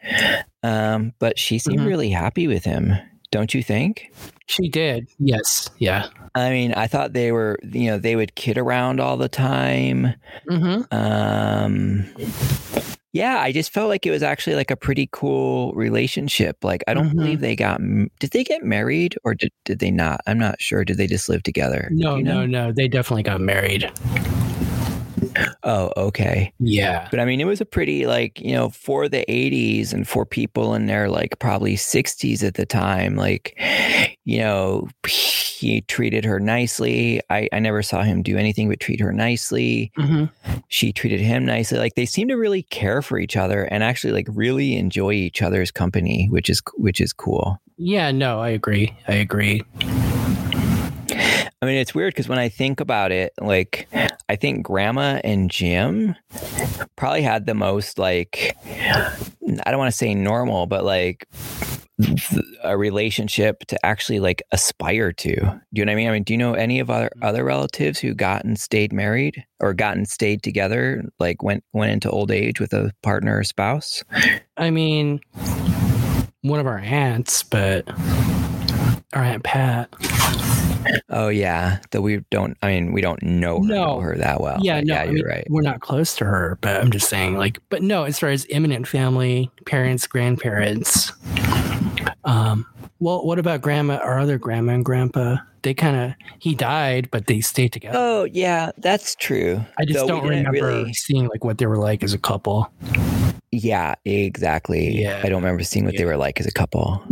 Um, 0.63 1.13
but 1.19 1.39
she 1.39 1.57
seemed 1.59 1.79
Mhm. 1.81 1.87
really 1.87 2.09
happy 2.09 2.47
with 2.47 2.63
him. 2.65 2.93
Don't 3.31 3.53
you 3.53 3.63
think? 3.63 4.11
She 4.47 4.67
did. 4.67 5.07
Yes. 5.19 5.69
Yeah. 5.77 6.07
I 6.35 6.49
mean, 6.49 6.73
I 6.73 6.87
thought 6.87 7.13
they 7.13 7.31
were, 7.31 7.57
you 7.63 7.89
know, 7.91 7.97
they 7.97 8.15
would 8.17 8.35
kid 8.35 8.57
around 8.57 8.99
all 8.99 9.15
the 9.17 9.29
time. 9.29 10.13
hmm 10.49 10.81
Um, 10.91 12.05
yeah, 13.13 13.39
I 13.39 13.51
just 13.51 13.73
felt 13.73 13.89
like 13.89 14.05
it 14.05 14.11
was 14.11 14.23
actually 14.23 14.55
like 14.55 14.71
a 14.71 14.75
pretty 14.77 15.09
cool 15.11 15.73
relationship. 15.73 16.63
Like, 16.63 16.83
I 16.87 16.93
don't 16.93 17.09
Mhm. 17.11 17.15
believe 17.15 17.39
they 17.41 17.55
got, 17.55 17.81
did 18.19 18.31
they 18.31 18.43
get 18.43 18.63
married 18.63 19.15
or 19.23 19.33
did, 19.35 19.51
did 19.65 19.79
they 19.79 19.91
not? 19.91 20.21
I'm 20.27 20.39
not 20.39 20.61
sure. 20.61 20.85
Did 20.85 20.97
they 20.97 21.07
just 21.07 21.27
live 21.29 21.43
together? 21.43 21.89
No, 21.91 22.15
you 22.15 22.23
know? 22.23 22.45
no, 22.45 22.67
no. 22.67 22.71
They 22.71 22.87
definitely 22.87 23.23
got 23.23 23.41
married. 23.41 23.91
Oh, 25.63 25.91
okay. 25.97 26.53
Yeah. 26.59 27.07
But 27.11 27.19
I 27.19 27.25
mean, 27.25 27.39
it 27.39 27.45
was 27.45 27.61
a 27.61 27.65
pretty 27.65 28.05
like 28.05 28.39
you 28.41 28.53
know 28.53 28.69
for 28.69 29.07
the 29.07 29.25
'80s 29.27 29.93
and 29.93 30.07
for 30.07 30.25
people 30.25 30.73
in 30.73 30.85
their 30.87 31.09
like 31.09 31.39
probably 31.39 31.75
'60s 31.75 32.43
at 32.43 32.55
the 32.55 32.65
time. 32.65 33.15
Like, 33.15 33.55
you 34.25 34.39
know, 34.39 34.87
he 35.07 35.81
treated 35.81 36.25
her 36.25 36.39
nicely. 36.39 37.21
I 37.29 37.47
I 37.53 37.59
never 37.59 37.81
saw 37.83 38.03
him 38.03 38.21
do 38.23 38.37
anything 38.37 38.69
but 38.69 38.79
treat 38.79 38.99
her 38.99 39.13
nicely. 39.13 39.91
hmm 39.95 40.25
She 40.67 40.91
treated 40.91 41.19
him 41.19 41.45
nicely. 41.45 41.77
Like 41.77 41.95
they 41.95 42.05
seem 42.05 42.27
to 42.29 42.35
really 42.35 42.63
care 42.63 43.01
for 43.01 43.17
each 43.19 43.37
other 43.37 43.63
and 43.65 43.83
actually 43.83 44.13
like 44.13 44.27
really 44.29 44.75
enjoy 44.77 45.13
each 45.13 45.41
other's 45.41 45.71
company, 45.71 46.27
which 46.31 46.49
is 46.49 46.61
which 46.77 46.99
is 46.99 47.13
cool. 47.13 47.61
Yeah. 47.77 48.11
No, 48.11 48.39
I 48.39 48.49
agree. 48.49 48.93
I 49.07 49.13
agree. 49.13 49.61
I 51.61 51.67
mean, 51.67 51.75
it's 51.75 51.93
weird 51.93 52.13
because 52.13 52.27
when 52.27 52.39
I 52.39 52.49
think 52.49 52.79
about 52.79 53.11
it, 53.11 53.33
like, 53.39 53.87
I 54.27 54.35
think 54.35 54.65
Grandma 54.65 55.21
and 55.23 55.51
Jim 55.51 56.15
probably 56.95 57.21
had 57.21 57.45
the 57.45 57.53
most, 57.53 57.99
like, 57.99 58.57
I 58.65 59.69
don't 59.69 59.77
want 59.77 59.91
to 59.91 59.97
say 59.97 60.15
normal, 60.15 60.65
but 60.65 60.83
like 60.83 61.27
a 62.63 62.77
relationship 62.77 63.59
to 63.67 63.85
actually 63.85 64.19
like 64.19 64.41
aspire 64.51 65.11
to. 65.13 65.35
Do 65.35 65.59
you 65.73 65.85
know 65.85 65.91
what 65.91 65.93
I 65.93 65.95
mean? 65.95 66.07
I 66.07 66.11
mean, 66.11 66.23
do 66.23 66.33
you 66.33 66.37
know 66.37 66.53
any 66.53 66.79
of 66.79 66.89
other 66.89 67.09
mm-hmm. 67.15 67.23
other 67.23 67.43
relatives 67.43 67.99
who 67.99 68.13
got 68.13 68.43
and 68.43 68.59
stayed 68.59 68.93
married 68.93 69.43
or 69.59 69.73
gotten 69.73 70.05
stayed 70.05 70.43
together, 70.43 71.03
like 71.19 71.43
went 71.43 71.63
went 71.73 71.91
into 71.91 72.09
old 72.09 72.31
age 72.31 72.59
with 72.59 72.73
a 72.73 72.91
partner 73.03 73.37
or 73.37 73.43
spouse? 73.43 74.03
I 74.57 74.69
mean, 74.69 75.21
one 76.41 76.59
of 76.59 76.67
our 76.67 76.79
aunts, 76.79 77.43
but 77.43 77.87
our 79.13 79.23
aunt 79.23 79.43
Pat. 79.43 79.93
Oh 81.09 81.27
yeah, 81.29 81.79
that 81.91 82.01
we 82.01 82.23
don't. 82.31 82.57
I 82.61 82.67
mean, 82.67 82.91
we 82.93 83.01
don't 83.01 83.21
know 83.21 83.57
her, 83.61 83.67
No. 83.67 83.85
know 83.95 83.99
her 83.99 84.15
that 84.17 84.39
well. 84.41 84.59
yeah, 84.61 84.79
no, 84.81 84.93
yeah, 84.93 85.03
you're 85.03 85.13
mean, 85.13 85.25
right. 85.25 85.47
we're 85.49 85.61
not 85.61 85.81
close 85.81 86.15
to 86.17 86.25
her, 86.25 86.57
but 86.61 86.77
I'm 86.81 86.91
just 86.91 87.09
saying, 87.09 87.35
like, 87.37 87.59
but 87.69 87.81
no, 87.81 88.03
as 88.05 88.17
far 88.19 88.29
as 88.29 88.45
imminent 88.49 88.87
family, 88.87 89.51
parents, 89.65 90.07
grandparents. 90.07 91.11
Um, 92.23 92.65
well, 92.99 93.25
what 93.25 93.39
about 93.39 93.61
grandma, 93.61 93.95
our 93.97 94.19
other 94.19 94.37
grandma 94.37 94.73
and 94.73 94.85
grandpa? 94.85 95.37
They 95.63 95.73
kind 95.73 95.95
of 95.95 96.13
he 96.39 96.55
died, 96.55 97.09
but 97.11 97.27
they 97.27 97.41
stayed 97.41 97.71
together. 97.73 97.97
Oh 97.99 98.23
yeah, 98.23 98.71
that's 98.77 99.15
true. 99.15 99.63
I 99.77 99.85
just 99.85 99.99
Though 99.99 100.07
don't 100.07 100.27
remember 100.27 100.51
really- 100.67 100.93
seeing 100.93 101.27
like 101.27 101.43
what 101.43 101.57
they 101.59 101.65
were 101.67 101.77
like 101.77 102.03
as 102.03 102.13
a 102.13 102.17
couple. 102.19 102.71
Yeah, 103.51 103.95
exactly. 104.05 105.01
Yeah. 105.01 105.19
I 105.23 105.29
don't 105.29 105.41
remember 105.41 105.63
seeing 105.63 105.83
what 105.85 105.97
they 105.97 106.05
were 106.05 106.15
like 106.15 106.39
as 106.39 106.45
a 106.45 106.51
couple. 106.51 107.03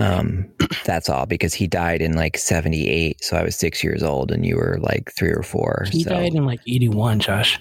Um, 0.00 0.46
that's 0.84 1.08
all 1.08 1.26
because 1.26 1.54
he 1.54 1.66
died 1.66 2.00
in 2.00 2.12
like 2.12 2.38
78. 2.38 3.22
So 3.22 3.36
I 3.36 3.42
was 3.42 3.56
six 3.56 3.82
years 3.82 4.02
old 4.02 4.30
and 4.30 4.46
you 4.46 4.56
were 4.56 4.78
like 4.80 5.12
three 5.16 5.32
or 5.32 5.42
four. 5.42 5.86
he 5.90 6.04
so. 6.04 6.10
died 6.10 6.34
in 6.34 6.46
like 6.46 6.60
81, 6.68 7.18
Josh. 7.18 7.60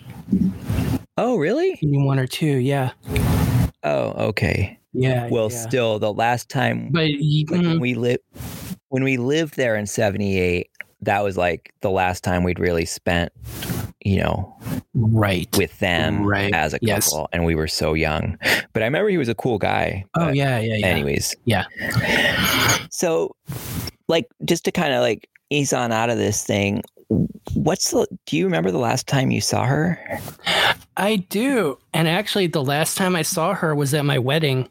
Oh, 1.17 1.37
really? 1.37 1.71
81 1.71 2.19
or 2.19 2.27
two, 2.27 2.45
yeah. 2.45 2.91
Oh, 3.83 4.27
okay. 4.27 4.77
Yeah. 4.93 5.29
Well, 5.31 5.51
yeah. 5.51 5.57
still, 5.57 5.99
the 5.99 6.13
last 6.13 6.47
time 6.49 6.89
but 6.91 7.07
he, 7.07 7.47
like, 7.49 7.61
when 7.61 7.77
mhm, 7.77 7.81
we 7.81 7.95
lived 7.95 8.23
when 8.89 9.03
we 9.03 9.17
lived 9.17 9.57
there 9.57 9.75
in 9.75 9.85
78, 9.85 10.69
that 11.01 11.23
was 11.23 11.37
like 11.37 11.73
the 11.81 11.89
last 11.89 12.23
time 12.23 12.43
we'd 12.43 12.59
really 12.59 12.85
spent, 12.85 13.31
you 14.03 14.17
know, 14.21 14.55
right. 14.95 15.47
with 15.57 15.77
them 15.79 16.25
Right. 16.25 16.53
as 16.53 16.73
a 16.73 16.79
couple. 16.79 16.87
Yes. 16.87 17.13
And 17.31 17.45
we 17.45 17.55
were 17.55 17.67
so 17.67 17.93
young. 17.93 18.37
But 18.73 18.81
I 18.83 18.85
remember 18.85 19.09
he 19.09 19.17
was 19.17 19.29
a 19.29 19.35
cool 19.35 19.57
guy. 19.57 20.05
oh 20.15 20.29
yeah, 20.29 20.59
yeah, 20.59 20.75
yeah. 20.77 20.85
anyways 20.87 21.35
Yeah. 21.45 21.65
so 22.89 23.35
like 24.07 24.27
just 24.45 24.65
to 24.65 24.71
kind 24.71 24.93
of 24.93 25.01
like 25.01 25.29
ease 25.49 25.71
on 25.73 25.91
out 25.91 26.09
of 26.09 26.17
this 26.17 26.43
thing 26.43 26.83
what's 27.53 27.91
the 27.91 28.05
do 28.25 28.35
you 28.35 28.43
remember 28.45 28.69
the 28.71 28.77
last 28.77 29.07
time 29.07 29.31
you 29.31 29.39
saw 29.39 29.65
her 29.65 29.97
I 30.97 31.17
do. 31.17 31.77
And 31.93 32.07
actually, 32.07 32.47
the 32.47 32.63
last 32.63 32.97
time 32.97 33.15
I 33.15 33.21
saw 33.21 33.53
her 33.53 33.75
was 33.75 33.93
at 33.93 34.03
my 34.03 34.17
wedding. 34.17 34.67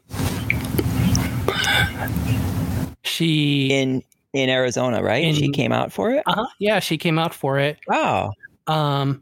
She, 3.03 3.67
in 3.71 4.03
in 4.33 4.49
arizona 4.49 5.01
right 5.01 5.35
she 5.35 5.49
came 5.49 5.71
out 5.71 5.91
for 5.91 6.11
it 6.11 6.23
uh-huh, 6.27 6.45
yeah, 6.59 6.79
she 6.79 6.97
came 6.97 7.17
out 7.19 7.33
for 7.33 7.59
it. 7.59 7.77
Wow. 7.87 8.33
Um, 8.67 9.21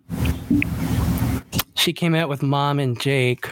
she 1.76 1.94
came 1.94 2.16
out 2.16 2.30
with 2.30 2.42
mom 2.42 2.80
and 2.80 3.00
Jake, 3.00 3.48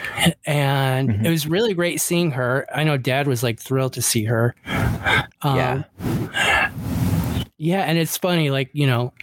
and 0.48 1.10
Mhm. 1.10 1.26
it 1.26 1.30
was 1.30 1.46
really 1.46 1.74
great 1.76 2.02
seeing 2.02 2.32
her. 2.32 2.66
I 2.74 2.84
know 2.84 2.98
dad 2.98 3.28
was 3.28 3.44
like 3.44 3.60
thrilled 3.60 3.94
to 3.94 4.02
see 4.02 4.24
her. 4.24 4.56
Um, 5.44 5.56
Yeah. 5.58 5.84
Yeah, 7.58 7.82
and 7.82 7.98
it's 8.00 8.18
funny, 8.18 8.50
like, 8.50 8.70
you 8.74 8.88
know, 8.88 9.14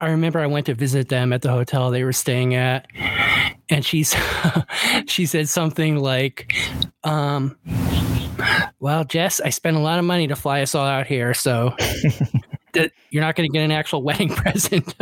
I 0.00 0.08
remember 0.08 0.40
I 0.40 0.46
went 0.46 0.66
to 0.66 0.74
visit 0.74 1.08
them 1.08 1.32
at 1.32 1.42
the 1.42 1.50
hotel 1.50 1.90
they 1.90 2.02
were 2.04 2.12
staying 2.12 2.54
at, 2.54 2.86
and 3.70 3.84
she's 3.84 4.14
she 5.06 5.24
said 5.26 5.48
something 5.48 5.96
like, 5.96 6.52
um, 7.04 7.56
well, 8.80 9.04
Jess, 9.04 9.40
I 9.40 9.50
spent 9.50 9.76
a 9.76 9.80
lot 9.80 9.98
of 9.98 10.04
money 10.04 10.26
to 10.28 10.36
fly 10.36 10.62
us 10.62 10.74
all 10.74 10.86
out 10.86 11.06
here, 11.06 11.34
so 11.34 11.74
you're 13.10 13.22
not 13.22 13.36
going 13.36 13.48
to 13.48 13.52
get 13.52 13.62
an 13.64 13.70
actual 13.70 14.02
wedding 14.02 14.28
present. 14.34 14.94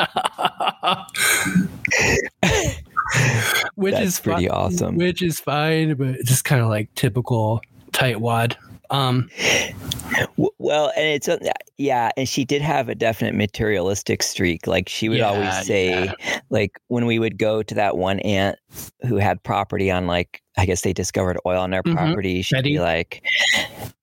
which 3.75 3.95
That's 3.95 4.07
is 4.07 4.21
pretty 4.21 4.49
fi- 4.49 4.55
awesome. 4.55 4.97
Which 4.97 5.23
is 5.23 5.41
fine, 5.41 5.95
but 5.95 6.09
it's 6.09 6.29
just 6.29 6.45
kind 6.45 6.63
of 6.63 6.69
like 6.69 6.95
typical 6.95 7.61
tightwad. 7.93 8.57
Um, 8.93 9.29
well 10.59 10.93
and 10.97 11.07
it's 11.07 11.27
uh, 11.29 11.39
yeah 11.79 12.11
and 12.17 12.29
she 12.29 12.45
did 12.45 12.61
have 12.63 12.89
a 12.91 12.95
definite 12.95 13.35
materialistic 13.35 14.23
streak 14.23 14.67
like 14.67 14.89
she 14.89 15.09
would 15.09 15.19
Yeah, 15.19 15.31
always 15.31 15.67
say 15.67 16.05
yeah. 16.05 16.41
like 16.51 16.79
when 16.89 17.07
we 17.07 17.19
would 17.19 17.39
go 17.39 17.63
to 17.63 17.75
that 17.75 17.97
one 17.97 18.21
aunt 18.21 18.59
who 19.09 19.17
had 19.17 19.43
property 19.43 19.91
on 19.91 20.07
like 20.07 20.43
i 20.59 20.67
guess 20.67 20.83
they 20.83 20.93
discovered 20.93 21.39
oil 21.47 21.59
on 21.61 21.71
their 21.71 21.83
Mhm. 21.83 21.95
property 21.95 22.43
she'd 22.43 22.57
Betty. 22.57 22.73
be 22.75 22.81
like 22.81 23.23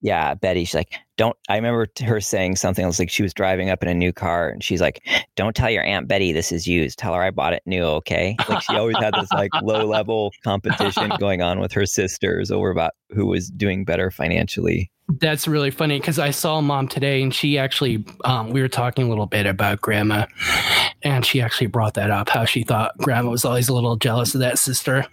yeah 0.01 0.33
betty 0.33 0.65
she's 0.65 0.73
like 0.75 0.93
don't 1.19 1.35
i 1.49 1.55
remember 1.57 1.85
her 2.01 2.21
saying 2.21 2.55
something 2.55 2.85
else 2.85 2.97
like 2.97 3.09
she 3.09 3.21
was 3.21 3.33
driving 3.33 3.69
up 3.69 3.83
in 3.83 3.89
a 3.89 3.93
new 3.93 4.13
car 4.13 4.47
and 4.47 4.63
she's 4.63 4.79
like 4.79 5.05
don't 5.35 5.53
tell 5.53 5.69
your 5.69 5.83
aunt 5.83 6.07
betty 6.07 6.31
this 6.31 6.49
is 6.49 6.65
used. 6.65 6.97
Tell 6.97 7.13
her 7.13 7.21
i 7.21 7.29
bought 7.29 7.51
it 7.51 7.61
new 7.65 7.83
okay? 7.83 8.37
Like 8.47 8.63
she 8.63 8.75
always 8.75 8.97
had 8.97 9.13
this 9.13 9.29
like 9.33 9.51
low 9.61 9.85
level 9.85 10.31
competition 10.43 11.11
going 11.19 11.41
on 11.41 11.59
with 11.59 11.73
her 11.73 11.85
sisters 11.85 12.51
over 12.51 12.69
about 12.69 12.93
who 13.09 13.25
was 13.25 13.49
doing 13.49 13.83
better 13.83 14.09
financially. 14.09 14.89
That's 15.19 15.47
really 15.47 15.71
funny 15.71 15.99
because 15.99 16.19
I 16.19 16.31
saw 16.31 16.61
mom 16.61 16.87
today 16.87 17.21
and 17.21 17.33
she 17.33 17.57
actually, 17.57 18.05
um, 18.23 18.51
we 18.51 18.61
were 18.61 18.67
talking 18.67 19.05
a 19.05 19.09
little 19.09 19.25
bit 19.25 19.45
about 19.45 19.81
grandma 19.81 20.27
and 21.01 21.25
she 21.25 21.41
actually 21.41 21.67
brought 21.67 21.95
that 21.95 22.11
up 22.11 22.29
how 22.29 22.45
she 22.45 22.63
thought 22.63 22.97
grandma 22.99 23.29
was 23.31 23.43
always 23.43 23.67
a 23.67 23.73
little 23.73 23.97
jealous 23.97 24.33
of 24.35 24.39
that 24.39 24.57
sister. 24.57 25.05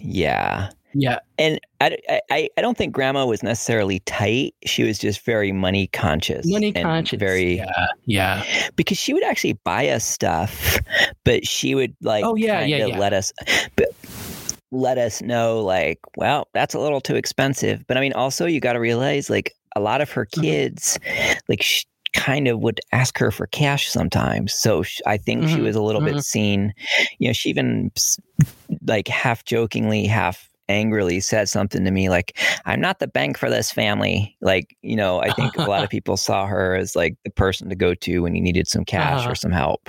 yeah 0.00 0.70
Yeah. 0.94 1.18
and 1.38 1.58
I, 1.80 1.96
I, 2.30 2.48
I 2.56 2.60
don't 2.60 2.76
think 2.76 2.92
grandma 2.92 3.26
was 3.26 3.42
necessarily 3.42 4.00
tight. 4.00 4.54
She 4.64 4.84
was 4.84 4.98
just 4.98 5.24
very 5.24 5.50
money 5.52 5.88
conscious. 5.88 6.46
Money 6.46 6.72
and 6.74 6.84
conscious. 6.84 7.18
Very 7.18 7.56
Yeah. 7.56 7.86
Yeah. 8.06 8.70
because 8.76 8.98
she 8.98 9.12
would 9.14 9.24
actually 9.24 9.54
buy 9.64 9.88
us 9.88 10.04
stuff, 10.04 10.78
but 11.24 11.46
she 11.46 11.74
would 11.74 11.94
like 12.02 12.24
Oh, 12.24 12.34
yeah, 12.36 12.60
yeah, 12.64 12.86
yeah. 12.86 12.98
let 12.98 13.12
us 13.12 13.32
but 13.76 13.88
let 14.70 14.96
us 14.98 15.20
know 15.20 15.60
like, 15.60 15.98
well, 16.16 16.48
that's 16.54 16.74
a 16.74 16.78
little 16.78 17.00
too 17.00 17.16
expensive. 17.16 17.84
But 17.86 17.96
I 17.96 18.00
mean 18.00 18.12
also 18.14 18.46
you 18.46 18.60
gotta 18.60 18.80
realize 18.80 19.28
like 19.30 19.54
a 19.76 19.80
lot 19.80 20.00
of 20.00 20.10
her 20.12 20.26
Mhm. 20.26 20.42
kids 20.42 20.98
like 21.48 21.62
she 21.62 21.84
kind 22.14 22.46
of 22.46 22.60
would 22.60 22.78
ask 22.92 23.18
her 23.18 23.30
for 23.30 23.46
cash 23.48 23.88
sometimes. 23.88 24.52
So 24.52 24.82
sh- 24.82 25.00
I 25.06 25.16
think 25.16 25.48
she 25.48 25.56
Mhm, 25.56 25.62
was 25.62 25.76
a 25.76 25.82
little 25.82 26.02
bit 26.02 26.16
mhm. 26.16 26.22
seen, 26.22 26.74
you 27.18 27.28
know, 27.28 27.32
she 27.32 27.48
even 27.48 27.90
like 28.86 29.08
half 29.08 29.44
jokingly, 29.46 30.04
half 30.06 30.48
angrily 30.68 31.20
said 31.20 31.48
something 31.48 31.84
to 31.84 31.90
me 31.90 32.08
like, 32.08 32.38
I'm 32.64 32.80
not 32.80 32.98
the 32.98 33.06
bank 33.08 33.36
for 33.38 33.50
this 33.50 33.70
family. 33.70 34.36
Like, 34.40 34.76
you 34.82 34.96
know, 34.96 35.20
I 35.20 35.32
think 35.32 35.56
a 35.58 35.62
lot 35.62 35.84
of 35.84 35.90
people 35.96 36.16
saw 36.16 36.46
her 36.46 36.74
as 36.74 36.94
like 36.96 37.16
the 37.24 37.30
person 37.30 37.68
to 37.68 37.74
go 37.74 37.94
to 37.94 38.20
when 38.20 38.34
you 38.34 38.42
needed 38.42 38.68
some 38.68 38.84
cash 38.84 39.20
Uh-huh. 39.20 39.30
or 39.32 39.34
some 39.34 39.52
help. 39.52 39.88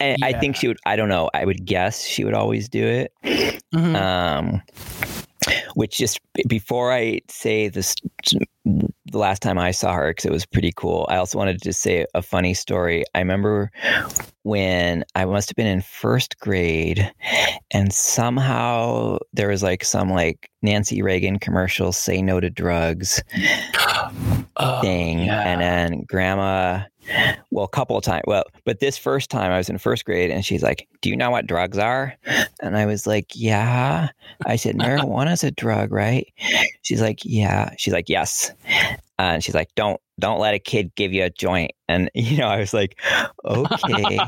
And 0.00 0.22
I 0.24 0.32
think 0.32 0.56
she 0.56 0.66
would, 0.68 0.78
I 0.84 0.96
don't 0.96 1.08
know, 1.08 1.30
I 1.32 1.44
would 1.44 1.64
guess 1.64 2.04
she 2.04 2.24
would 2.24 2.34
always 2.34 2.68
do 2.68 2.84
it. 2.84 3.12
Mhm. 3.72 3.94
Um, 3.96 4.62
which 5.74 5.96
just 5.96 6.20
before 6.48 6.92
I 6.92 7.20
say 7.28 7.68
this, 7.68 7.94
the 8.64 9.18
last 9.18 9.42
time 9.42 9.58
I 9.58 9.72
saw 9.72 9.92
her, 9.94 10.10
because 10.10 10.24
it 10.24 10.32
was 10.32 10.46
pretty 10.46 10.72
cool. 10.76 11.06
I 11.08 11.16
also 11.16 11.36
wanted 11.38 11.54
to 11.58 11.64
just 11.64 11.80
say 11.82 12.06
a 12.14 12.22
funny 12.22 12.54
story. 12.54 13.04
I 13.14 13.18
remember 13.18 13.70
when 14.44 15.04
I 15.14 15.24
must 15.24 15.48
have 15.48 15.56
been 15.56 15.66
in 15.66 15.82
first 15.82 16.38
grade, 16.38 17.12
and 17.72 17.92
somehow 17.92 19.18
there 19.32 19.48
was 19.48 19.62
like 19.62 19.84
some 19.84 20.10
like 20.10 20.48
Nancy 20.62 21.02
Reagan 21.02 21.38
commercial, 21.38 21.92
"Say 21.92 22.22
No 22.22 22.40
to 22.40 22.50
Drugs." 22.50 23.22
Oh, 24.58 24.80
thing. 24.82 25.20
yeah. 25.20 25.40
And 25.48 25.60
then 25.62 26.02
grandma, 26.06 26.82
well, 27.50 27.64
a 27.64 27.68
couple 27.68 27.96
of 27.96 28.04
times, 28.04 28.22
well, 28.26 28.44
but 28.66 28.80
this 28.80 28.98
first 28.98 29.30
time 29.30 29.50
I 29.50 29.56
was 29.56 29.70
in 29.70 29.78
first 29.78 30.04
grade 30.04 30.30
and 30.30 30.44
she's 30.44 30.62
like, 30.62 30.86
Do 31.00 31.08
you 31.08 31.16
know 31.16 31.30
what 31.30 31.46
drugs 31.46 31.78
are? 31.78 32.14
And 32.60 32.76
I 32.76 32.84
was 32.84 33.06
like, 33.06 33.28
Yeah. 33.34 34.10
I 34.44 34.56
said, 34.56 34.76
Marijuana's 34.76 35.42
a 35.42 35.50
drug, 35.50 35.90
right? 35.90 36.30
She's 36.82 37.00
like, 37.00 37.20
Yeah. 37.24 37.70
She's 37.78 37.94
like, 37.94 38.10
Yes. 38.10 38.51
Uh, 39.18 39.34
and 39.34 39.44
she's 39.44 39.54
like, 39.54 39.68
"Don't 39.76 40.00
don't 40.18 40.40
let 40.40 40.54
a 40.54 40.58
kid 40.58 40.92
give 40.96 41.12
you 41.12 41.24
a 41.24 41.30
joint." 41.30 41.72
And 41.88 42.10
you 42.14 42.38
know, 42.38 42.48
I 42.48 42.58
was 42.58 42.74
like, 42.74 42.98
"Okay." 43.44 44.18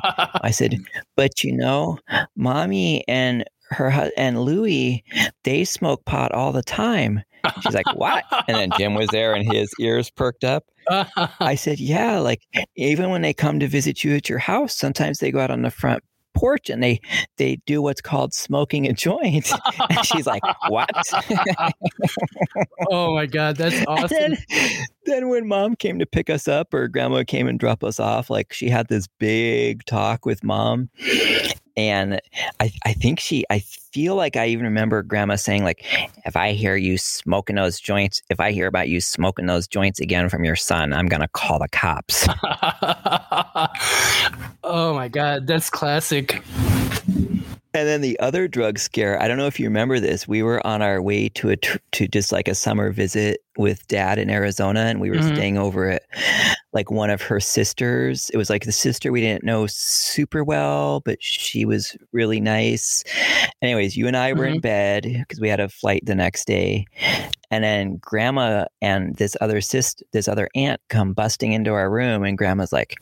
I 0.43 0.51
said, 0.51 0.77
"But 1.17 1.43
you 1.43 1.53
know, 1.53 1.99
mommy 2.37 3.07
and 3.09 3.45
her 3.71 4.11
and 4.17 4.43
Louie, 4.43 5.03
they 5.43 5.65
smoke 5.65 6.05
pot 6.05 6.33
all 6.33 6.53
the 6.53 6.63
time." 6.63 7.23
She's 7.63 7.75
like, 7.75 7.95
"What?" 7.95 8.25
And 8.49 8.57
then 8.57 8.71
Jim 8.79 8.95
was 8.95 9.09
there, 9.09 9.35
and 9.35 9.51
his 9.51 9.71
ears 9.81 10.11
perked 10.11 10.45
up. 10.45 10.65
I 11.41 11.57
said, 11.57 11.81
"Yeah, 11.81 12.19
like 12.19 12.43
even 12.77 13.11
when 13.11 13.23
they 13.23 13.35
come 13.35 13.61
to 13.61 13.67
visit 13.67 14.05
you 14.05 14.15
at 14.15 14.29
your 14.29 14.39
house, 14.39 14.77
sometimes 14.77 15.19
they 15.19 15.31
go 15.31 15.41
out 15.41 15.51
on 15.51 15.63
the 15.63 15.71
front 15.71 16.03
porch 16.35 16.69
and 16.71 16.83
they 16.83 17.01
they 17.37 17.57
do 17.67 17.81
what's 17.83 18.01
called 18.01 18.35
smoking 18.35 18.87
a 18.87 18.93
joint." 18.93 19.51
and 19.91 20.05
she's 20.05 20.27
like, 20.27 20.43
"What?" 20.69 20.91
oh 22.91 23.15
my 23.15 23.27
god, 23.27 23.57
that's 23.57 23.85
awesome. 23.89 24.09
then, 24.11 24.37
then 25.07 25.29
when 25.29 25.47
mom 25.47 25.77
came 25.77 25.99
to 25.99 26.07
pick 26.07 26.31
us 26.31 26.49
up 26.49 26.73
or 26.75 26.89
grandma 26.89 27.25
came 27.25 27.47
and 27.47 27.59
drop 27.59 27.85
us 27.85 28.01
off, 28.01 28.31
like 28.31 28.53
she 28.53 28.69
had 28.69 28.89
this 28.89 29.07
big 29.19 29.85
talk 29.85 30.27
with 30.27 30.45
mom. 30.45 30.91
And 31.77 32.21
I, 32.61 32.73
I 32.85 32.93
think 32.93 33.19
she, 33.19 33.45
I 33.51 33.59
feel 33.59 34.15
like 34.15 34.37
I 34.37 34.47
even 34.49 34.65
remember 34.65 35.03
grandma 35.03 35.37
saying, 35.37 35.65
like, 35.65 35.85
if 36.25 36.37
I 36.37 36.53
hear 36.53 36.77
you 36.77 36.99
smoking 36.99 37.57
those 37.57 37.81
joints, 37.81 38.23
if 38.31 38.41
I 38.41 38.53
hear 38.53 38.67
about 38.67 38.89
you 38.89 39.01
smoking 39.01 39.47
those 39.47 39.67
joints 39.67 40.01
again 40.01 40.29
from 40.29 40.45
your 40.45 40.57
son, 40.57 40.93
I'm 40.93 41.07
to 41.21 41.29
call 41.29 41.59
the 41.59 41.69
cops. 41.69 42.29
oh 44.65 44.95
my 44.95 45.09
god, 45.09 45.47
that's 45.47 45.71
classic. 45.71 46.43
And 47.75 47.89
then 47.89 48.01
the 48.03 48.19
other 48.21 48.47
drug 48.47 48.79
scare, 48.79 49.21
I 49.21 49.27
don't 49.27 49.37
know 49.37 49.49
if 49.49 49.59
you 49.59 49.67
remember 49.67 49.99
this. 49.99 50.29
We 50.29 50.45
were 50.45 50.65
on 50.65 50.81
our 50.81 51.03
way 51.03 51.29
to 51.31 51.51
a 51.51 51.57
tr- 51.57 51.79
to 51.93 52.07
just 52.07 52.31
like 52.31 52.47
a 52.47 52.55
summer 52.55 52.93
visit 52.93 53.41
with 53.59 53.87
dad 53.89 54.19
in 54.19 54.31
Arizona 54.31 54.83
and 54.83 55.01
we 55.01 55.11
were 55.11 55.17
Mhm. 55.17 55.35
staying 55.35 55.59
over 55.59 55.91
at 55.91 56.03
like 56.73 56.91
one 56.93 57.11
of 57.11 57.21
her 57.23 57.41
sisters. 57.41 58.31
It 58.31 58.37
was 58.37 58.49
like 58.49 58.65
the 58.65 58.73
sister 58.73 59.11
we 59.11 59.21
didn't 59.21 59.43
know 59.45 59.67
super 59.67 60.45
well, 60.45 61.01
but 61.01 61.21
she 61.21 61.65
was 61.65 61.97
really 62.13 62.41
nice. 62.41 63.03
Anyways, 63.61 63.97
you 63.97 64.07
and 64.07 64.17
I 64.17 64.33
were 64.35 64.47
in 64.47 64.61
bed 64.61 65.03
because 65.05 65.41
we 65.41 65.49
had 65.49 65.61
a 65.61 65.69
flight 65.69 66.03
the 66.07 66.15
next 66.15 66.47
day. 66.47 66.87
And 67.51 67.63
then 67.65 67.97
grandma 68.01 68.67
and 68.83 69.17
this 69.17 69.37
other 69.41 69.61
sister, 69.61 70.05
this 70.13 70.29
other 70.29 70.49
aunt 70.55 70.81
come 70.91 71.13
busting 71.13 71.53
into 71.53 71.73
our 71.73 71.91
room 71.91 72.23
and 72.25 72.39
grandma's 72.39 72.73
like, 72.73 72.97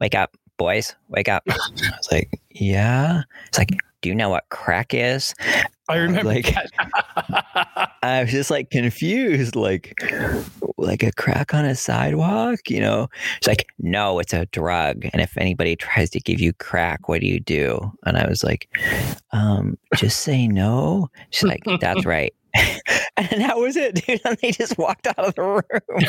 "Wake 0.00 0.14
up, 0.14 0.36
boys, 0.58 0.94
wake 1.08 1.28
up." 1.28 1.42
I 1.48 1.56
was 1.96 2.08
like, 2.10 2.30
"Yeah." 2.50 3.22
It's 3.48 3.58
like, 3.58 3.70
"Do 4.02 4.08
you 4.08 4.14
know 4.14 4.28
what 4.30 4.44
crack 4.50 4.94
is?" 4.94 5.34
I 5.88 5.96
remember 5.96 6.28
like- 6.28 6.54
I 8.02 8.22
was 8.22 8.30
just 8.30 8.50
like 8.50 8.70
confused, 8.70 9.56
like 9.56 9.94
like 10.78 11.02
a 11.02 11.12
crack 11.12 11.52
on 11.52 11.64
a 11.64 11.74
sidewalk, 11.74 12.70
you 12.70 12.80
know? 12.80 13.08
She's 13.42 13.48
like, 13.48 13.66
no, 13.78 14.18
it's 14.18 14.32
a 14.32 14.46
drug. 14.46 15.04
And 15.12 15.20
if 15.20 15.36
anybody 15.36 15.76
tries 15.76 16.08
to 16.10 16.20
give 16.20 16.40
you 16.40 16.52
crack, 16.54 17.08
what 17.08 17.20
do 17.20 17.26
you 17.26 17.40
do? 17.40 17.92
And 18.06 18.16
I 18.16 18.26
was 18.28 18.42
like, 18.42 18.68
um, 19.32 19.76
just 19.96 20.20
say 20.20 20.48
no. 20.48 21.10
She's 21.30 21.48
like, 21.48 21.62
that's 21.80 22.06
right. 22.06 22.32
and 23.16 23.42
that 23.42 23.58
was 23.58 23.76
it, 23.76 23.94
dude. 24.06 24.20
And 24.24 24.38
they 24.38 24.52
just 24.52 24.78
walked 24.78 25.06
out 25.06 25.18
of 25.18 25.34
the 25.34 25.42
room. 25.42 25.62
And 25.88 26.06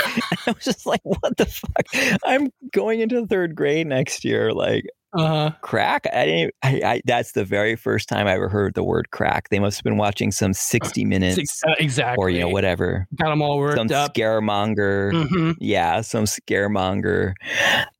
I 0.48 0.52
was 0.52 0.64
just 0.64 0.86
like, 0.86 1.02
what 1.04 1.36
the 1.38 1.46
fuck? 1.46 2.20
I'm 2.26 2.52
going 2.72 3.02
into 3.02 3.26
third 3.28 3.56
grade 3.56 3.88
next 3.88 4.24
year. 4.24 4.54
Like, 4.54 4.86
uh, 5.14 5.52
crack? 5.62 6.08
I 6.14 6.26
didn't 6.26 6.54
I, 6.64 6.82
I 6.86 7.02
that's 7.06 7.34
the 7.34 7.44
very 7.46 7.76
first 7.76 8.08
time 8.08 8.28
i 8.28 8.34
ever 8.34 8.48
heard 8.50 8.74
the 8.76 8.84
word 8.84 9.12
crack. 9.12 9.50
They 9.50 9.60
must 9.60 9.78
have 9.78 9.84
been 9.84 9.98
watching 9.98 10.32
some 10.32 10.54
60 10.54 11.04
minutes 11.06 11.62
uh, 11.68 11.74
exactly. 11.80 12.22
or 12.22 12.30
you 12.30 12.40
know 12.40 12.50
whatever. 12.50 13.08
Got 13.16 13.30
them 13.30 13.42
all 13.42 13.58
worked 13.58 13.78
some 13.78 13.92
up. 13.92 14.14
scaremonger. 14.14 15.12
Mhm. 15.12 15.56
yeah 15.60 16.02
some 16.02 16.26
scaremonger 16.26 17.34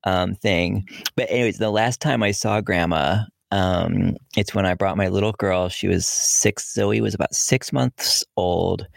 um 0.04 0.36
thing. 0.36 0.88
But 1.16 1.30
anyways 1.30 1.58
the 1.58 1.70
last 1.72 2.00
time 2.02 2.24
i 2.24 2.32
saw 2.32 2.62
grandma 2.62 3.24
um 3.52 4.16
it's 4.38 4.56
when 4.56 4.66
i 4.66 4.74
brought 4.74 4.96
my 4.96 5.10
little 5.10 5.34
girl. 5.34 5.68
She 5.68 5.88
was 5.90 6.08
six 6.08 6.74
zoe 6.74 7.02
was 7.02 7.14
about 7.14 7.36
six 7.36 7.74
months 7.74 8.24
old. 8.38 8.88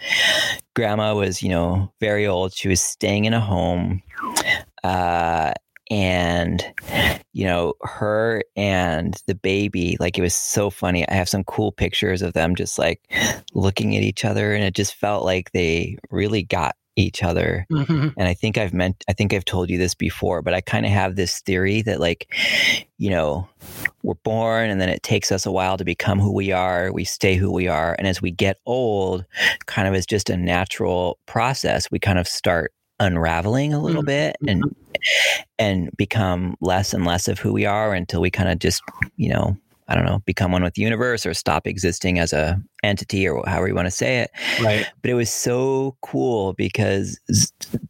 Grandma 0.76 1.14
was 1.14 1.42
you 1.42 1.48
know 1.48 1.92
very 2.00 2.26
old. 2.26 2.54
She 2.54 2.68
was 2.68 2.80
staying 2.80 3.24
in 3.24 3.34
a 3.34 3.40
home 3.40 4.02
uh 4.84 5.52
and 5.91 6.64
you 7.32 7.45
know 7.45 7.74
her 7.82 8.43
and 8.57 9.20
the 9.26 9.35
baby 9.35 9.97
like 10.01 10.16
it 10.18 10.22
was 10.22 10.35
so 10.35 10.70
funny 10.70 11.07
i 11.09 11.14
have 11.14 11.28
some 11.28 11.45
cool 11.45 11.72
pictures 11.72 12.22
of 12.22 12.32
them 12.32 12.55
just 12.55 12.78
like 12.78 13.01
looking 13.53 13.95
at 13.97 14.03
each 14.03 14.24
other 14.24 14.55
and 14.55 14.64
it 14.64 14.74
just 14.74 14.95
felt 14.95 15.24
like 15.24 15.53
they 15.53 15.97
really 16.11 16.43
got 16.43 16.74
each 16.97 17.22
other 17.24 17.66
Mhm. 17.72 18.14
and 18.16 18.28
i 18.28 18.35
think 18.35 18.57
i've 18.57 18.72
meant 18.72 19.05
i 19.09 19.12
think 19.12 19.35
i've 19.35 19.45
told 19.45 19.68
you 19.68 19.76
this 19.78 19.95
before 19.97 20.43
but 20.43 20.55
i 20.55 20.61
kind 20.61 20.87
of 20.87 20.93
have 20.93 21.16
this 21.16 21.41
theory 21.41 21.82
that 21.82 21.99
like 22.01 22.32
you 22.99 23.11
know 23.11 23.49
we're 24.05 24.14
born 24.14 24.70
and 24.70 24.80
then 24.80 24.89
it 24.89 25.03
takes 25.03 25.32
us 25.32 25.45
a 25.45 25.51
while 25.51 25.76
to 25.76 25.85
become 25.85 26.20
who 26.20 26.32
we 26.32 26.53
are 26.53 26.93
we 26.93 27.03
stay 27.05 27.35
who 27.35 27.51
we 27.53 27.66
are 27.66 27.97
and 27.99 28.07
as 28.07 28.22
we 28.22 28.30
get 28.30 28.59
old 28.64 29.24
kind 29.66 29.89
of 29.89 29.95
as 29.95 30.07
just 30.07 30.30
a 30.30 30.37
natural 30.37 31.18
process 31.26 31.91
we 31.91 31.99
kind 31.99 32.18
of 32.18 32.28
start 32.28 32.72
unraveling 33.01 33.72
a 33.74 33.80
little 33.80 34.03
Mhm. 34.03 34.07
bit 34.07 34.36
and 34.47 34.62
and 35.59 35.90
become 35.97 36.57
less 36.61 36.95
and 36.95 37.05
less 37.05 37.28
of 37.28 37.38
who 37.38 37.53
we 37.53 37.66
are 37.66 37.92
until 37.95 38.20
we 38.20 38.30
kind 38.30 38.49
of 38.49 38.59
just 38.59 38.82
you 39.16 39.28
know 39.28 39.57
i 39.88 39.95
don't 39.95 40.05
know 40.07 40.20
become 40.24 40.53
one 40.53 40.62
with 40.62 40.74
the 40.74 40.82
universe 40.82 41.26
or 41.26 41.34
stop 41.34 41.66
existing 41.66 42.18
as 42.18 42.32
a 42.32 42.59
entity 42.84 43.26
or 43.28 43.42
however 43.47 43.68
you 43.68 43.74
want 43.74 43.86
to 43.86 43.90
say 43.90 44.18
it 44.20 44.30
Right. 44.62 44.86
but 45.03 45.11
it 45.11 45.14
was 45.14 45.30
so 45.30 45.97
cool 46.03 46.53
because 46.55 47.18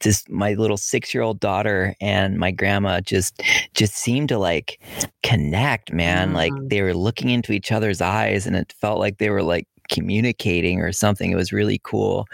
this 0.01 0.25
my 0.29 0.55
little 0.55 0.77
six 0.79 1.13
year 1.13 1.23
old 1.23 1.39
daughter 1.39 1.95
and 2.01 2.39
my 2.39 2.51
grandma 2.51 3.01
just 3.01 3.43
just 3.75 3.95
seemed 3.95 4.31
to 4.31 4.39
like 4.39 4.81
connect 5.23 5.93
man 5.93 6.33
like 6.33 6.53
Mm. 6.53 6.71
they 6.71 6.83
were 6.83 6.95
looking 6.95 7.29
into 7.31 7.53
each 7.53 7.71
other's 7.71 8.01
eyes 8.01 8.47
and 8.47 8.57
it 8.57 8.73
felt 8.81 8.99
like 8.99 9.19
they 9.19 9.31
were 9.31 9.43
like 9.43 9.67
communicating 9.89 10.81
or 10.81 10.93
something 10.93 11.31
it 11.31 11.37
was 11.37 11.53
really 11.53 11.81
cool. 11.85 12.27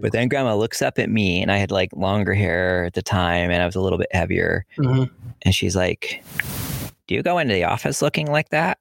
But 0.00 0.12
then 0.12 0.28
grandma 0.28 0.54
looks 0.56 0.80
up 0.82 0.98
at 0.98 1.10
me 1.10 1.42
and 1.42 1.50
i 1.52 1.56
had 1.58 1.70
like 1.70 1.90
longer 1.94 2.34
hair 2.34 2.84
at 2.84 2.94
the 2.94 3.02
time 3.02 3.50
and 3.50 3.62
i 3.62 3.66
was 3.66 3.74
a 3.76 3.80
little 3.80 3.98
bit 3.98 4.08
heavier. 4.12 4.64
Mhm. 4.78 5.10
and 5.42 5.54
she's 5.54 5.76
like 5.76 6.22
do 7.06 7.14
you 7.14 7.22
go 7.22 7.38
into 7.38 7.54
the 7.54 7.62
office 7.62 8.02
looking 8.02 8.26
like 8.32 8.48
that? 8.48 8.78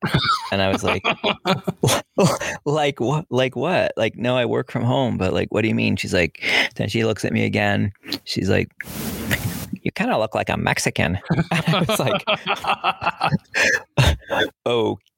And 0.52 0.62
i 0.62 0.70
was 0.72 0.84
like 0.84 1.04
like 2.66 3.00
what 3.00 3.26
like 3.30 3.56
what? 3.56 3.92
Like 3.98 4.16
no 4.16 4.36
i 4.36 4.46
work 4.46 4.72
from 4.72 4.84
home 4.84 5.18
but 5.18 5.32
like 5.34 5.50
what 5.52 5.62
do 5.62 5.68
you 5.68 5.76
mean? 5.76 5.96
She's 5.96 6.14
like 6.14 6.42
then 6.76 6.90
she 6.90 7.06
looks 7.06 7.24
at 7.26 7.34
me 7.34 7.46
again. 7.46 7.92
She's 8.24 8.50
like 8.50 8.72
you 9.84 9.92
kind 9.92 10.10
of 10.12 10.20
look 10.20 10.34
like 10.34 10.50
a 10.50 10.58
mexican. 10.58 11.20
And 11.52 11.76
i 11.76 11.80
was 11.88 12.00
like 12.00 12.24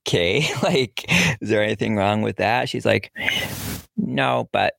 okay 0.08 0.48
like 0.64 1.04
is 1.42 1.50
there 1.50 1.62
anything 1.62 1.96
wrong 1.98 2.22
with 2.22 2.38
that 2.38 2.70
she's 2.70 2.86
like 2.86 3.12
no 3.98 4.48
but 4.54 4.76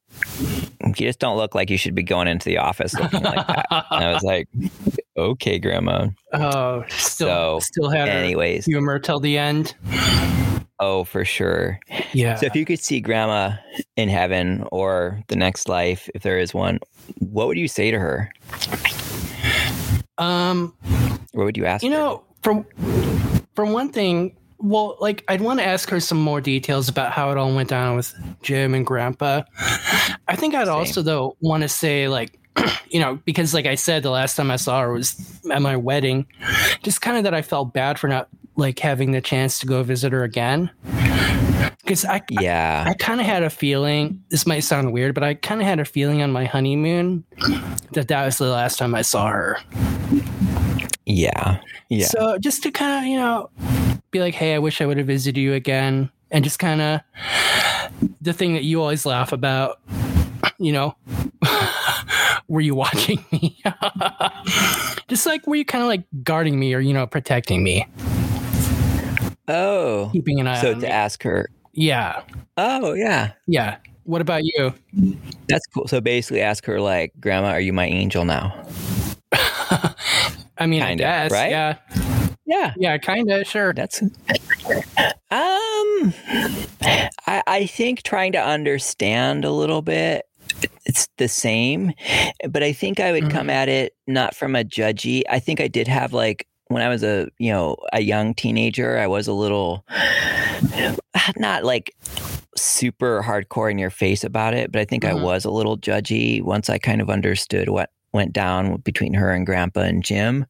you 0.86 0.92
just 0.94 1.18
don't 1.18 1.36
look 1.36 1.54
like 1.54 1.68
you 1.68 1.76
should 1.76 1.94
be 1.94 2.02
going 2.02 2.26
into 2.28 2.46
the 2.48 2.56
office 2.56 2.94
looking 2.94 3.22
like 3.22 3.46
that 3.46 3.66
and 3.90 4.04
i 4.04 4.12
was 4.12 4.22
like 4.32 4.48
okay 5.18 5.58
grandma 5.58 6.08
oh, 6.32 6.82
still, 6.88 7.60
So, 7.60 7.60
still 7.60 7.90
had 7.90 8.08
anyways 8.08 8.64
humor 8.64 8.98
till 8.98 9.20
the 9.20 9.36
end. 9.36 9.74
oh 10.80 11.04
for 11.04 11.24
sure 11.26 11.78
Yeah. 12.14 12.36
So 12.36 12.46
if 12.46 12.56
you 12.56 12.64
could 12.64 12.80
see 12.80 13.00
grandma 13.00 13.52
in 13.96 14.08
heaven 14.08 14.64
or 14.72 15.22
the 15.28 15.36
next 15.36 15.68
life, 15.68 16.08
if 16.14 16.22
there 16.22 16.38
is 16.38 16.54
one, 16.54 16.78
what 17.18 17.48
would 17.48 17.58
you 17.58 17.68
say 17.68 17.90
to 17.90 17.98
her? 17.98 18.30
um, 20.16 20.72
What 21.32 21.44
would 21.44 21.56
you 21.58 21.66
ask 21.66 21.84
you 21.84 21.90
her? 21.90 21.96
know, 21.96 22.22
from 22.42 22.64
from 23.54 23.72
one 23.72 23.90
thing, 23.92 24.36
well, 24.58 24.96
like 25.00 25.24
I'd 25.28 25.40
want 25.40 25.60
to 25.60 25.66
ask 25.66 25.88
her 25.90 26.00
some 26.00 26.18
more 26.18 26.40
details 26.40 26.88
about 26.88 27.12
how 27.12 27.30
it 27.30 27.38
all 27.38 27.54
went 27.54 27.68
down 27.68 27.96
with 27.96 28.14
Jim 28.42 28.74
and 28.74 28.84
Grandpa. 28.86 29.42
I 30.28 30.36
think 30.36 30.54
I'd 30.54 30.66
Same. 30.66 30.74
also 30.74 31.02
though 31.02 31.36
want 31.40 31.62
to 31.62 31.68
say 31.68 32.08
like, 32.08 32.38
you 32.90 33.00
know, 33.00 33.20
because 33.24 33.54
like 33.54 33.66
I 33.66 33.74
said, 33.76 34.02
the 34.02 34.10
last 34.10 34.36
time 34.36 34.50
I 34.50 34.56
saw 34.56 34.80
her 34.82 34.92
was 34.92 35.16
at 35.50 35.62
my 35.62 35.76
wedding. 35.76 36.26
Just 36.82 37.00
kind 37.00 37.16
of 37.16 37.24
that 37.24 37.34
I 37.34 37.42
felt 37.42 37.72
bad 37.72 37.98
for 37.98 38.08
not 38.08 38.28
like 38.56 38.78
having 38.80 39.12
the 39.12 39.20
chance 39.20 39.60
to 39.60 39.66
go 39.66 39.82
visit 39.84 40.10
her 40.12 40.24
again. 40.24 40.70
Because 41.84 42.04
I, 42.04 42.20
Yeah. 42.28 42.84
I 42.86 42.94
kind 42.94 43.20
of 43.20 43.26
had 43.26 43.42
a 43.44 43.50
feeling. 43.50 44.22
This 44.30 44.46
might 44.46 44.60
sound 44.60 44.92
weird, 44.92 45.14
but 45.14 45.22
I 45.22 45.34
kind 45.34 45.60
of 45.60 45.66
had 45.66 45.78
a 45.78 45.84
feeling 45.84 46.20
on 46.22 46.32
my 46.32 46.44
honeymoon 46.44 47.24
that 47.92 48.08
that 48.08 48.24
was 48.24 48.38
the 48.38 48.48
last 48.48 48.78
time 48.78 48.94
I 48.94 49.02
saw 49.02 49.28
her. 49.28 49.58
Yeah. 51.06 51.60
Yeah. 51.88 52.06
So 52.08 52.38
just 52.38 52.62
to 52.64 52.70
kind 52.70 53.04
of, 53.04 53.08
you 53.10 53.16
know, 53.16 53.48
be 54.10 54.20
like, 54.20 54.34
hey, 54.34 54.54
I 54.54 54.58
wish 54.58 54.80
I 54.80 54.86
would 54.86 54.96
have 54.98 55.06
visited 55.06 55.40
you 55.40 55.54
again. 55.54 56.10
And 56.30 56.44
just 56.44 56.58
kind 56.58 56.80
of 56.80 57.00
the 58.20 58.32
thing 58.32 58.54
that 58.54 58.64
you 58.64 58.80
always 58.80 59.06
laugh 59.06 59.32
about, 59.32 59.80
you 60.58 60.72
know, 60.72 60.94
were 62.48 62.60
you 62.60 62.74
watching 62.74 63.24
me? 63.32 63.60
just 65.08 65.24
like, 65.26 65.46
were 65.46 65.56
you 65.56 65.64
kind 65.64 65.82
of 65.82 65.88
like 65.88 66.04
guarding 66.22 66.58
me 66.58 66.74
or, 66.74 66.80
you 66.80 66.92
know, 66.92 67.06
protecting 67.06 67.62
me, 67.62 67.86
oh. 69.48 70.10
keeping 70.12 70.40
an 70.40 70.46
eye 70.46 70.60
So 70.60 70.74
to 70.74 70.80
me? 70.80 70.86
ask 70.86 71.22
her, 71.22 71.48
Yeah. 71.72 72.22
oh, 72.56 72.92
yeah. 72.92 73.32
Yeah. 73.46 73.76
What 74.04 74.20
about 74.22 74.42
you? 74.44 74.72
That's 75.48 75.66
cool. 75.66 75.86
So 75.86 76.00
basically, 76.00 76.40
ask 76.40 76.64
her 76.64 76.80
like, 76.80 77.12
"Grandma, 77.20 77.48
are 77.48 77.60
you 77.60 77.74
my 77.74 77.84
angel 77.84 78.24
now?" 78.24 78.54
I 79.32 80.66
mean, 80.66 80.80
Kinda, 80.80 80.88
I 80.88 80.94
guess, 81.28 81.30
right? 81.30 81.50
yeah, 81.50 81.76
Yeah, 82.48 82.72
yeah, 82.78 82.96
kind 82.96 83.30
of, 83.30 83.46
sure. 83.46 83.74
that's. 83.74 84.00
Um, 84.02 84.10
I 85.30 87.42
I 87.46 87.66
think 87.66 88.02
trying 88.02 88.32
to 88.32 88.42
understand 88.42 89.44
a 89.44 89.52
little 89.52 89.82
bit. 89.82 90.24
It's 90.86 91.08
the 91.18 91.28
same, 91.28 91.92
but 92.48 92.62
I 92.62 92.72
think 92.72 93.00
I 93.00 93.12
would 93.12 93.30
come 93.30 93.50
at 93.50 93.68
it 93.68 93.94
not 94.06 94.34
from 94.34 94.56
a 94.56 94.64
judgy. 94.64 95.22
I 95.28 95.38
think 95.40 95.60
I 95.60 95.68
did 95.68 95.86
have 95.88 96.14
like 96.14 96.46
when 96.68 96.82
I 96.82 96.88
was 96.88 97.02
a 97.04 97.28
you 97.38 97.52
know 97.52 97.76
a 97.92 98.00
young 98.00 98.32
teenager, 98.34 98.98
I 98.98 99.06
was 99.06 99.28
a 99.28 99.34
little 99.34 99.84
not 101.36 101.64
like 101.64 101.94
super 102.56 103.22
hardcore 103.22 103.70
in 103.70 103.78
your 103.78 103.90
face 103.90 104.24
about 104.24 104.54
it, 104.54 104.72
but 104.72 104.80
I 104.80 104.86
think 104.86 105.04
I 105.04 105.12
Mhm. 105.12 105.20
was 105.20 105.44
a 105.44 105.50
little 105.50 105.76
judgy 105.76 106.42
once 106.42 106.70
I 106.70 106.78
kind 106.78 107.02
of 107.02 107.10
understood 107.10 107.68
what 107.68 107.90
went 108.12 108.32
down 108.32 108.76
between 108.78 109.14
her 109.14 109.32
and 109.32 109.44
Grandpa 109.46 109.80
and 109.80 110.02
Jim, 110.04 110.46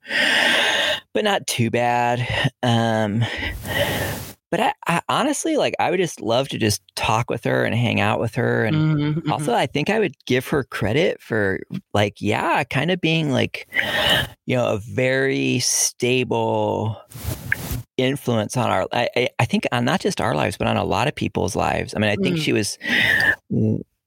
but 1.13 1.25
not 1.25 1.47
too 1.47 1.71
bad. 1.71 2.27
Um, 2.63 3.25
but 4.51 4.61
I, 4.61 4.73
I 4.87 5.03
honestly 5.11 5.57
like 5.59 5.75
I 5.79 5.91
would 5.91 6.01
just 6.01 6.21
love 6.23 6.49
to 6.49 6.59
just 6.59 6.81
talk 6.97 7.29
with 7.29 7.45
her 7.45 7.65
and 7.65 7.75
hang 7.75 8.01
out 8.01 8.19
with 8.21 8.35
her 8.37 8.65
and 8.65 8.77
Mhm, 8.77 9.15
mhm. 9.23 9.31
also, 9.31 9.53
I 9.55 9.67
think 9.67 9.91
I 9.91 9.99
would 9.99 10.15
give 10.27 10.47
her 10.49 10.65
credit 10.65 11.21
for 11.21 11.61
like, 11.93 12.21
yeah, 12.21 12.65
kind 12.65 12.91
of 12.91 13.01
being 13.01 13.31
like, 13.31 13.69
you 14.47 14.57
know, 14.57 14.67
a 14.75 14.79
very 14.79 15.59
stable 15.59 16.97
influence 17.99 18.57
on 18.57 18.71
our. 18.71 18.87
I, 18.93 19.09
I- 19.17 19.29
I 19.41 19.45
think 19.45 19.67
on 19.73 19.85
not 19.85 20.01
just 20.01 20.21
our 20.21 20.35
lives, 20.35 20.57
but 20.57 20.67
on 20.69 20.77
a 20.77 20.85
lot 20.85 21.09
of 21.09 21.15
people's 21.15 21.55
lives. 21.57 21.95
I 21.95 21.99
mean, 21.99 22.11
I 22.11 22.17
think 22.17 22.37
Mm. 22.39 22.43
she 22.43 22.53
was 22.53 22.79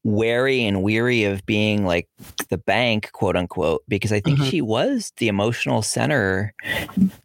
wary 0.03 0.65
and 0.65 0.81
weary 0.81 1.23
of 1.25 1.45
being 1.45 1.85
like 1.85 2.07
the 2.49 2.57
bank, 2.57 3.11
quote 3.11 3.35
unquote, 3.35 3.83
because 3.87 4.11
I 4.11 4.19
think 4.19 4.39
Mhm. 4.39 4.49
she 4.49 4.61
was 4.61 5.13
the 5.17 5.27
emotional 5.27 5.81
center 5.83 6.53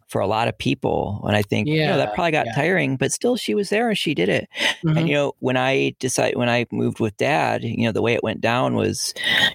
for 0.07 0.21
a 0.21 0.27
lot 0.27 0.47
of 0.47 0.57
people. 0.57 1.23
And 1.27 1.35
I 1.35 1.41
think, 1.41 1.67
you 1.67 1.85
know, 1.85 1.97
that 1.97 2.13
probably 2.13 2.31
got 2.31 2.45
yeah. 2.45 2.53
tiring, 2.55 2.95
but 2.95 3.11
still, 3.11 3.35
she 3.35 3.55
was 3.55 3.69
there 3.69 3.89
and 3.89 3.97
she 3.97 4.13
did 4.13 4.29
it. 4.29 4.47
Mhm. 4.83 4.97
And 4.97 5.09
you 5.09 5.15
know, 5.15 5.33
when 5.39 5.57
I 5.57 5.95
decided 5.99 6.37
when 6.37 6.49
I 6.49 6.65
moved 6.71 6.99
with 6.99 7.17
dad, 7.17 7.63
you 7.63 7.85
know, 7.85 7.91
the 7.91 8.01
way 8.01 8.13
it 8.13 8.23
went 8.23 8.41
down 8.41 8.75
was, 8.75 9.13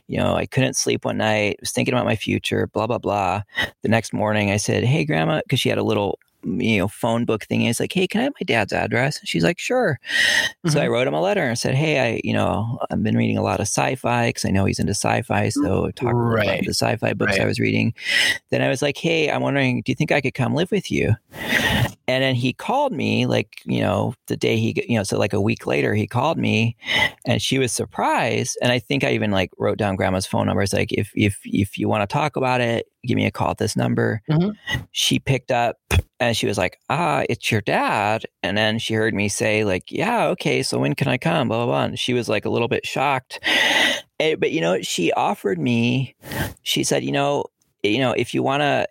you 0.08 0.18
know, 0.18 0.34
I 0.34 0.46
couldn't 0.46 0.74
sleep 0.76 1.04
one 1.04 1.18
night, 1.18 1.58
was 1.60 1.70
thinking 1.70 1.94
about 1.94 2.06
my 2.06 2.16
future, 2.16 2.66
blah 2.66 2.86
blah 2.88 2.98
blah. 2.98 3.42
The 3.82 3.88
next 3.88 4.12
morning 4.12 4.50
I 4.50 4.56
said, 4.56 4.82
Hey 4.84 5.04
grandma, 5.04 5.40
because 5.44 5.60
she 5.60 5.68
had 5.68 5.78
a 5.78 5.82
little 5.84 6.18
you 6.44 6.78
know, 6.78 6.88
phone 6.88 7.24
book 7.24 7.44
thing. 7.44 7.62
It's 7.62 7.80
like, 7.80 7.92
hey, 7.92 8.06
can 8.06 8.20
I 8.20 8.24
have 8.24 8.34
my 8.40 8.44
dad's 8.44 8.72
address? 8.72 9.20
She's 9.24 9.44
like, 9.44 9.58
sure. 9.58 9.98
So 10.66 10.78
I 10.78 10.84
mm-hmm. 10.84 10.92
wrote 10.92 11.06
him 11.06 11.14
a 11.14 11.20
letter 11.20 11.42
and 11.42 11.58
said, 11.58 11.74
hey, 11.74 12.14
I, 12.14 12.20
you 12.24 12.32
know, 12.32 12.78
I've 12.90 13.02
been 13.02 13.16
reading 13.16 13.38
a 13.38 13.42
lot 13.42 13.60
of 13.60 13.66
sci-fi 13.66 14.28
because 14.28 14.44
I 14.44 14.50
know 14.50 14.64
he's 14.64 14.78
into 14.78 14.94
sci-fi. 14.94 15.48
So 15.48 15.60
mm, 15.60 15.88
I 15.88 15.90
talked 15.92 16.12
about 16.12 16.64
the 16.64 16.74
sci-fi 16.74 17.14
books 17.14 17.32
Right. 17.32 17.40
I 17.40 17.46
was 17.46 17.58
reading. 17.58 17.94
Then 18.50 18.62
I 18.62 18.68
was 18.68 18.82
like, 18.82 18.96
hey, 18.96 19.30
I'm 19.30 19.42
wondering, 19.42 19.82
do 19.82 19.92
you 19.92 19.96
think 19.96 20.12
I 20.12 20.20
could 20.20 20.34
come 20.34 20.54
live 20.54 20.70
with 20.70 20.90
you? 20.90 21.14
And 22.08 22.22
then 22.22 22.34
he 22.34 22.52
called 22.52 22.92
me, 22.92 23.26
like, 23.26 23.60
you 23.64 23.80
know, 23.80 24.14
the 24.26 24.36
day 24.36 24.56
he, 24.56 24.84
you 24.88 24.96
know, 24.96 25.02
so 25.02 25.18
like 25.18 25.32
a 25.32 25.40
week 25.40 25.66
later, 25.66 25.94
he 25.94 26.06
called 26.06 26.38
me 26.38 26.76
and 27.26 27.40
she 27.40 27.58
was 27.58 27.72
surprised. 27.72 28.58
And 28.60 28.72
I 28.72 28.78
think 28.78 29.04
I 29.04 29.12
even 29.12 29.30
like 29.30 29.50
wrote 29.58 29.78
down 29.78 29.96
grandma's 29.96 30.26
phone 30.26 30.46
number. 30.46 30.62
It's 30.62 30.72
like, 30.72 30.92
if, 30.92 31.10
if, 31.14 31.38
if 31.44 31.78
you 31.78 31.88
want 31.88 32.08
to 32.08 32.12
talk 32.12 32.36
about 32.36 32.60
it, 32.60 32.86
give 33.04 33.16
me 33.16 33.26
a 33.26 33.30
call 33.30 33.50
at 33.50 33.58
this 33.58 33.76
number. 33.76 34.22
Mhm. 34.30 34.56
She 34.92 35.18
picked 35.18 35.50
up 35.50 35.76
and 36.20 36.36
she 36.36 36.46
was 36.46 36.58
like, 36.58 36.78
ah, 36.88 37.24
it's 37.28 37.50
your 37.50 37.60
dad. 37.60 38.24
And 38.42 38.56
then 38.56 38.78
she 38.78 38.94
heard 38.94 39.14
me 39.14 39.28
say, 39.28 39.64
like, 39.64 39.90
yeah, 39.90 40.26
okay, 40.28 40.62
so 40.62 40.78
when 40.78 40.94
can 40.94 41.08
I 41.08 41.18
come? 41.18 41.48
Blah, 41.48 41.58
blah, 41.58 41.66
blah. 41.66 41.84
And 41.84 41.98
she 41.98 42.14
was 42.14 42.28
like 42.28 42.44
a 42.44 42.50
little 42.50 42.68
bit 42.68 42.86
shocked. 42.86 43.40
Eh, 44.20 44.36
but, 44.36 44.52
you 44.52 44.60
know, 44.60 44.80
she 44.82 45.10
offered 45.12 45.58
me, 45.58 46.14
she 46.62 46.84
said, 46.84 47.02
you 47.02 47.10
know, 47.10 47.44
you 47.82 47.98
know, 47.98 48.12
if 48.12 48.32
you 48.32 48.42
want 48.42 48.60
to 48.60 48.86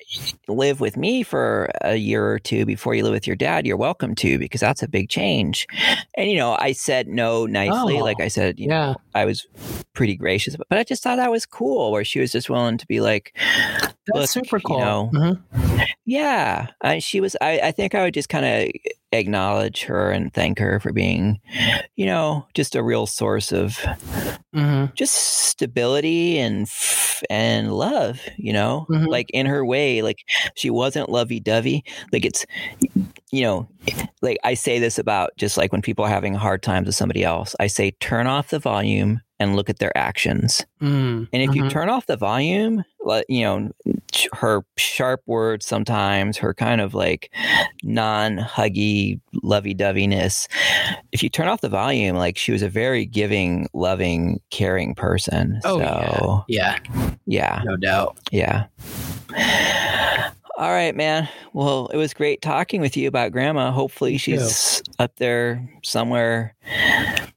live 0.48 0.80
with 0.82 0.98
me 0.98 1.24
for 1.24 1.72
a 1.82 1.96
year 1.96 2.28
or 2.30 2.40
two 2.40 2.66
before 2.66 2.94
you 2.94 3.04
live 3.04 3.14
with 3.14 3.26
your 3.28 3.36
dad, 3.36 3.66
you're 3.66 3.78
welcome 3.78 4.16
to 4.16 4.38
because 4.38 4.60
that's 4.62 4.84
a 4.84 4.88
big 4.88 5.10
change. 5.10 5.66
And 6.18 6.30
you 6.30 6.38
know, 6.38 6.58
I 6.60 6.74
said 6.74 7.08
no 7.08 7.46
nicely, 7.46 7.98
Oh. 8.00 8.04
like 8.04 8.20
I 8.20 8.28
said, 8.28 8.60
you 8.60 8.68
know, 8.68 8.90
yeah. 8.90 8.94
I 9.16 9.26
was 9.26 9.48
pretty 9.94 10.16
gracious, 10.16 10.56
but 10.70 10.78
I 10.78 10.84
just 10.84 11.04
thought 11.04 11.16
that 11.18 11.32
was 11.32 11.46
cool 11.46 11.92
where 11.92 12.04
she 12.04 12.20
was 12.20 12.32
just 12.32 12.50
willing 12.50 12.78
to 12.78 12.88
be 12.88 13.00
like, 13.02 13.34
That's 14.14 14.32
super 14.32 14.58
you 14.58 14.62
cool. 14.66 14.80
know, 14.80 15.10
Mhm. 15.14 15.88
yeah. 16.06 16.68
And 16.82 17.02
she 17.02 17.22
was, 17.22 17.36
I, 17.42 17.60
I 17.60 17.72
think 17.72 17.96
I 17.96 18.04
would 18.04 18.14
just 18.14 18.30
kind 18.30 18.46
of 18.46 18.72
acknowledge 19.12 19.84
her 19.84 20.12
and 20.12 20.34
thank 20.34 20.58
her 20.60 20.80
for 20.80 20.94
being, 20.94 21.40
you 21.96 22.06
know, 22.06 22.46
just 22.54 22.76
a 22.76 22.84
real 22.84 23.06
source 23.06 23.52
of 23.52 23.78
Mhm. 24.56 24.94
just 24.96 25.14
stability 25.48 26.38
and 26.40 26.68
and 27.30 27.72
love, 27.74 28.20
you 28.38 28.52
know, 28.52 28.86
Mhm. 28.90 29.08
like 29.08 29.30
in 29.32 29.46
her 29.46 29.64
way. 29.64 30.02
Like 30.02 30.20
she 30.56 30.70
wasn't 30.70 31.10
lovey 31.10 31.40
dovey. 31.40 31.84
Like 32.12 32.26
it's, 32.26 32.46
you 33.32 33.44
know, 33.44 33.68
like 34.22 34.38
I 34.44 34.56
say 34.56 34.80
this 34.80 34.98
about 34.98 35.32
just 35.38 35.56
like 35.58 35.72
when 35.72 35.82
people 35.84 36.04
are 36.06 36.10
having 36.10 36.34
hard 36.34 36.64
times 36.64 36.88
with 36.88 36.96
somebody 36.96 37.24
else, 37.24 37.56
I 37.60 37.68
say 37.68 37.92
turn 38.00 38.28
off 38.28 38.50
the 38.50 38.60
volume 38.60 39.22
and 39.42 39.56
look 39.56 39.70
at 39.70 39.80
their 39.80 39.96
actions. 39.98 40.66
Mm. 40.82 41.28
And 41.34 41.42
if 41.42 41.56
you 41.56 41.64
Mhm. 41.64 41.70
turn 41.72 41.90
off 41.90 42.06
the 42.06 42.16
volume, 42.18 42.84
like, 43.04 43.26
you 43.28 43.42
know, 43.42 43.72
her 44.34 44.64
sharp 44.78 45.22
words 45.26 45.66
sometimes, 45.66 46.38
her 46.38 46.54
kind 46.54 46.80
of 46.82 46.94
like 46.94 47.32
non 47.84 48.38
huggy, 48.38 49.20
lovey 49.42 49.74
doveyness, 49.74 50.48
if 51.12 51.24
you 51.24 51.30
turn 51.30 51.48
off 51.48 51.62
the 51.62 51.70
volume, 51.70 52.16
like 52.18 52.38
she 52.38 52.52
was 52.52 52.62
a 52.62 52.70
very 52.70 53.06
giving, 53.06 53.68
loving, 53.74 54.40
caring 54.52 54.94
person. 54.94 55.60
Oh, 55.64 55.80
so, 55.80 56.46
yeah, 56.48 56.78
yeah, 57.26 57.62
no 57.66 57.76
doubt. 57.78 58.18
yeah. 58.32 58.66
All 60.58 60.70
right, 60.70 60.96
man. 60.96 61.28
Well, 61.54 61.88
it 61.88 61.98
was 61.98 62.14
great 62.14 62.42
talking 62.44 62.82
with 62.82 62.96
you 62.96 63.08
about 63.08 63.32
grandma. 63.32 63.72
Hopefully, 63.72 64.18
she's 64.20 64.84
up 65.00 65.16
there 65.16 65.68
somewhere 65.84 66.54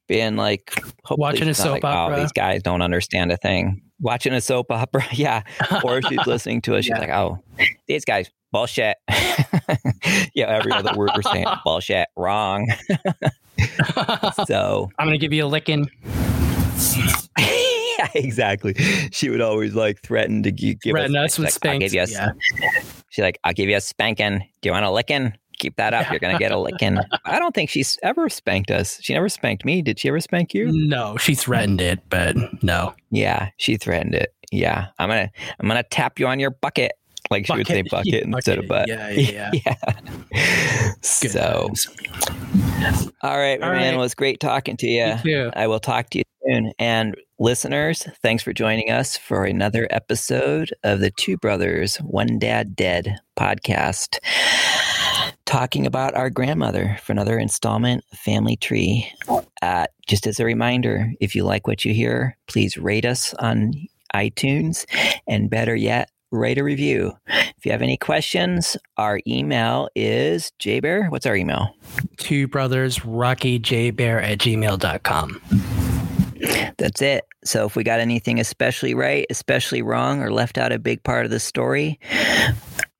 being 0.08 0.36
like, 0.36 0.72
Watching 1.10 1.48
a 1.48 1.54
soap 1.54 1.82
like, 1.82 1.84
opera." 1.84 2.16
Oh, 2.16 2.20
these 2.20 2.32
guys 2.32 2.62
don't 2.62 2.82
understand 2.82 3.32
a 3.32 3.36
thing. 3.36 3.82
Watching 4.00 4.32
a 4.32 4.40
soap 4.40 4.70
opera. 4.70 5.04
Yeah. 5.12 5.42
Or 5.82 6.02
she's 6.02 6.18
listening 6.26 6.60
to 6.62 6.76
us. 6.76 6.84
She's 6.84 6.90
Yeah. 6.90 6.98
like, 6.98 7.10
oh, 7.10 7.38
these 7.86 8.04
guys, 8.04 8.30
bullshit. 8.52 8.96
yeah. 10.34 10.46
Every 10.48 10.72
other 10.72 10.92
word 10.96 11.10
we're 11.14 11.22
saying, 11.22 11.46
bullshit, 11.64 12.08
wrong. 12.16 12.68
So, 14.46 14.90
I'm 14.98 15.06
gonna 15.06 15.18
give 15.18 15.32
you 15.32 15.44
a 15.44 15.46
licking. 15.46 15.88
yeah, 17.38 18.08
exactly. 18.14 18.74
She 19.12 19.30
would 19.30 19.40
always 19.40 19.74
like 19.74 20.00
threaten 20.02 20.42
to 20.42 20.52
give 20.52 20.78
Threaten 20.82 21.16
us, 21.16 21.32
us 21.34 21.38
with 21.38 21.64
like, 21.64 21.72
I'll 21.74 21.78
give 21.78 21.90
spanks. 21.90 22.12
you 22.12 22.18
a, 22.18 22.26
Yeah. 22.60 22.72
She's 23.10 23.22
like, 23.22 23.38
I'll 23.44 23.52
give 23.52 23.68
you 23.68 23.76
a 23.76 23.80
spanking. 23.80 24.38
Do 24.60 24.68
you 24.68 24.72
want 24.72 24.84
a 24.84 24.90
licking? 24.90 25.34
Keep 25.58 25.76
that 25.76 25.94
up. 25.94 26.10
You're 26.10 26.20
going 26.20 26.34
to 26.34 26.38
get 26.38 26.52
a 26.52 26.58
licking. 26.60 26.98
I 27.24 27.38
don't 27.38 27.54
think 27.54 27.70
she's 27.70 27.98
ever 28.02 28.28
spanked 28.28 28.70
us. 28.70 28.98
She 29.00 29.14
never 29.14 29.28
spanked 29.28 29.64
me. 29.64 29.82
Did 29.82 29.98
she 29.98 30.08
ever 30.08 30.20
spank 30.20 30.54
you? 30.54 30.70
No, 30.72 31.16
she 31.16 31.34
threatened 31.34 31.80
it, 31.80 32.00
but 32.10 32.36
no. 32.62 32.94
Yeah, 33.10 33.50
she 33.56 33.76
threatened 33.76 34.14
it. 34.14 34.34
Yeah. 34.52 34.86
I'm 34.98 35.08
going 35.08 35.26
to 35.26 35.32
I'm 35.60 35.68
going 35.68 35.82
to 35.82 35.88
tap 35.88 36.18
you 36.18 36.26
on 36.26 36.38
your 36.40 36.50
bucket. 36.50 36.92
Like 37.30 37.46
she 37.46 37.52
would 37.54 37.66
say 37.66 37.82
bucket 37.82 38.14
instead 38.24 38.58
of 38.58 38.68
butt. 38.68 38.86
Yeah, 38.86 39.08
yeah, 39.08 39.50
yeah. 39.64 39.74
yeah. 40.32 40.90
So, 41.00 41.70
all 43.22 43.38
right, 43.38 43.60
All 43.62 43.70
man. 43.70 43.72
right. 43.72 43.94
It 43.94 43.96
was 43.96 44.14
great 44.14 44.40
talking 44.40 44.76
to 44.76 44.86
you. 44.86 45.14
You. 45.24 45.50
I 45.56 45.66
will 45.66 45.80
talk 45.80 46.10
to 46.10 46.18
you 46.18 46.24
soon. 46.46 46.72
And 46.78 47.16
listeners, 47.38 48.06
thanks 48.22 48.42
for 48.42 48.52
joining 48.52 48.90
us 48.90 49.16
for 49.16 49.44
another 49.44 49.88
episode 49.90 50.74
of 50.84 51.00
the 51.00 51.10
Two 51.12 51.38
Brothers, 51.38 51.96
One 51.96 52.38
Dad 52.38 52.76
Dead 52.76 53.18
podcast, 53.38 54.18
talking 55.46 55.86
about 55.86 56.14
our 56.14 56.30
grandmother 56.30 56.98
for 57.02 57.12
another 57.12 57.38
installment, 57.38 58.04
Family 58.14 58.56
Tree. 58.56 59.10
Uh, 59.62 59.86
just 60.06 60.26
as 60.26 60.40
a 60.40 60.44
reminder, 60.44 61.12
if 61.20 61.34
you 61.34 61.44
like 61.44 61.66
what 61.66 61.84
you 61.84 61.94
hear, 61.94 62.36
please 62.46 62.76
rate 62.76 63.04
us 63.04 63.34
on 63.34 63.72
iTunes 64.14 64.86
and 65.26 65.50
better 65.50 65.74
yet, 65.74 66.10
write 66.30 66.58
a 66.58 66.64
review. 66.64 67.12
If 67.26 67.64
you 67.64 67.72
have 67.72 67.82
any 67.82 67.96
questions, 67.96 68.76
our 68.96 69.20
email 69.26 69.88
is 69.94 70.52
jbear. 70.60 71.10
What's 71.10 71.26
our 71.26 71.36
email? 71.36 71.74
Two 72.16 72.48
brothers, 72.48 73.04
Rocky 73.04 73.58
J 73.58 73.90
Bear 73.90 74.20
at 74.20 74.38
gmail.com. 74.38 75.40
That's 76.76 77.00
it. 77.00 77.24
So 77.44 77.66
if 77.66 77.76
we 77.76 77.84
got 77.84 78.00
anything 78.00 78.40
especially 78.40 78.94
right, 78.94 79.26
especially 79.30 79.82
wrong, 79.82 80.20
or 80.20 80.32
left 80.32 80.58
out 80.58 80.72
a 80.72 80.78
big 80.78 81.02
part 81.02 81.24
of 81.24 81.30
the 81.30 81.40
story, 81.40 81.98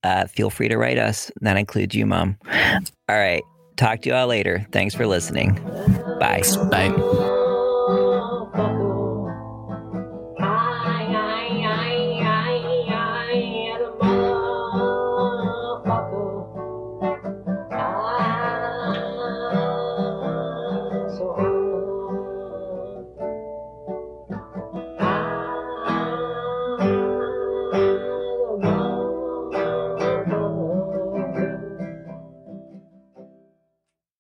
uh, 0.05 0.27
feel 0.27 0.51
free 0.51 0.69
to 0.69 0.77
write 0.77 0.99
us. 0.99 1.31
That 1.41 1.57
includes 1.57 1.95
you, 1.95 2.07
Mom. 2.07 2.39
All 3.09 3.19
right. 3.19 3.43
Talk 3.77 4.03
to 4.03 4.11
you 4.11 4.15
all 4.15 4.29
later. 4.29 4.67
Thanks 4.71 4.95
for 4.95 5.07
listening. 5.07 5.55
Bye. 6.21 6.43
Bye. 6.71 7.41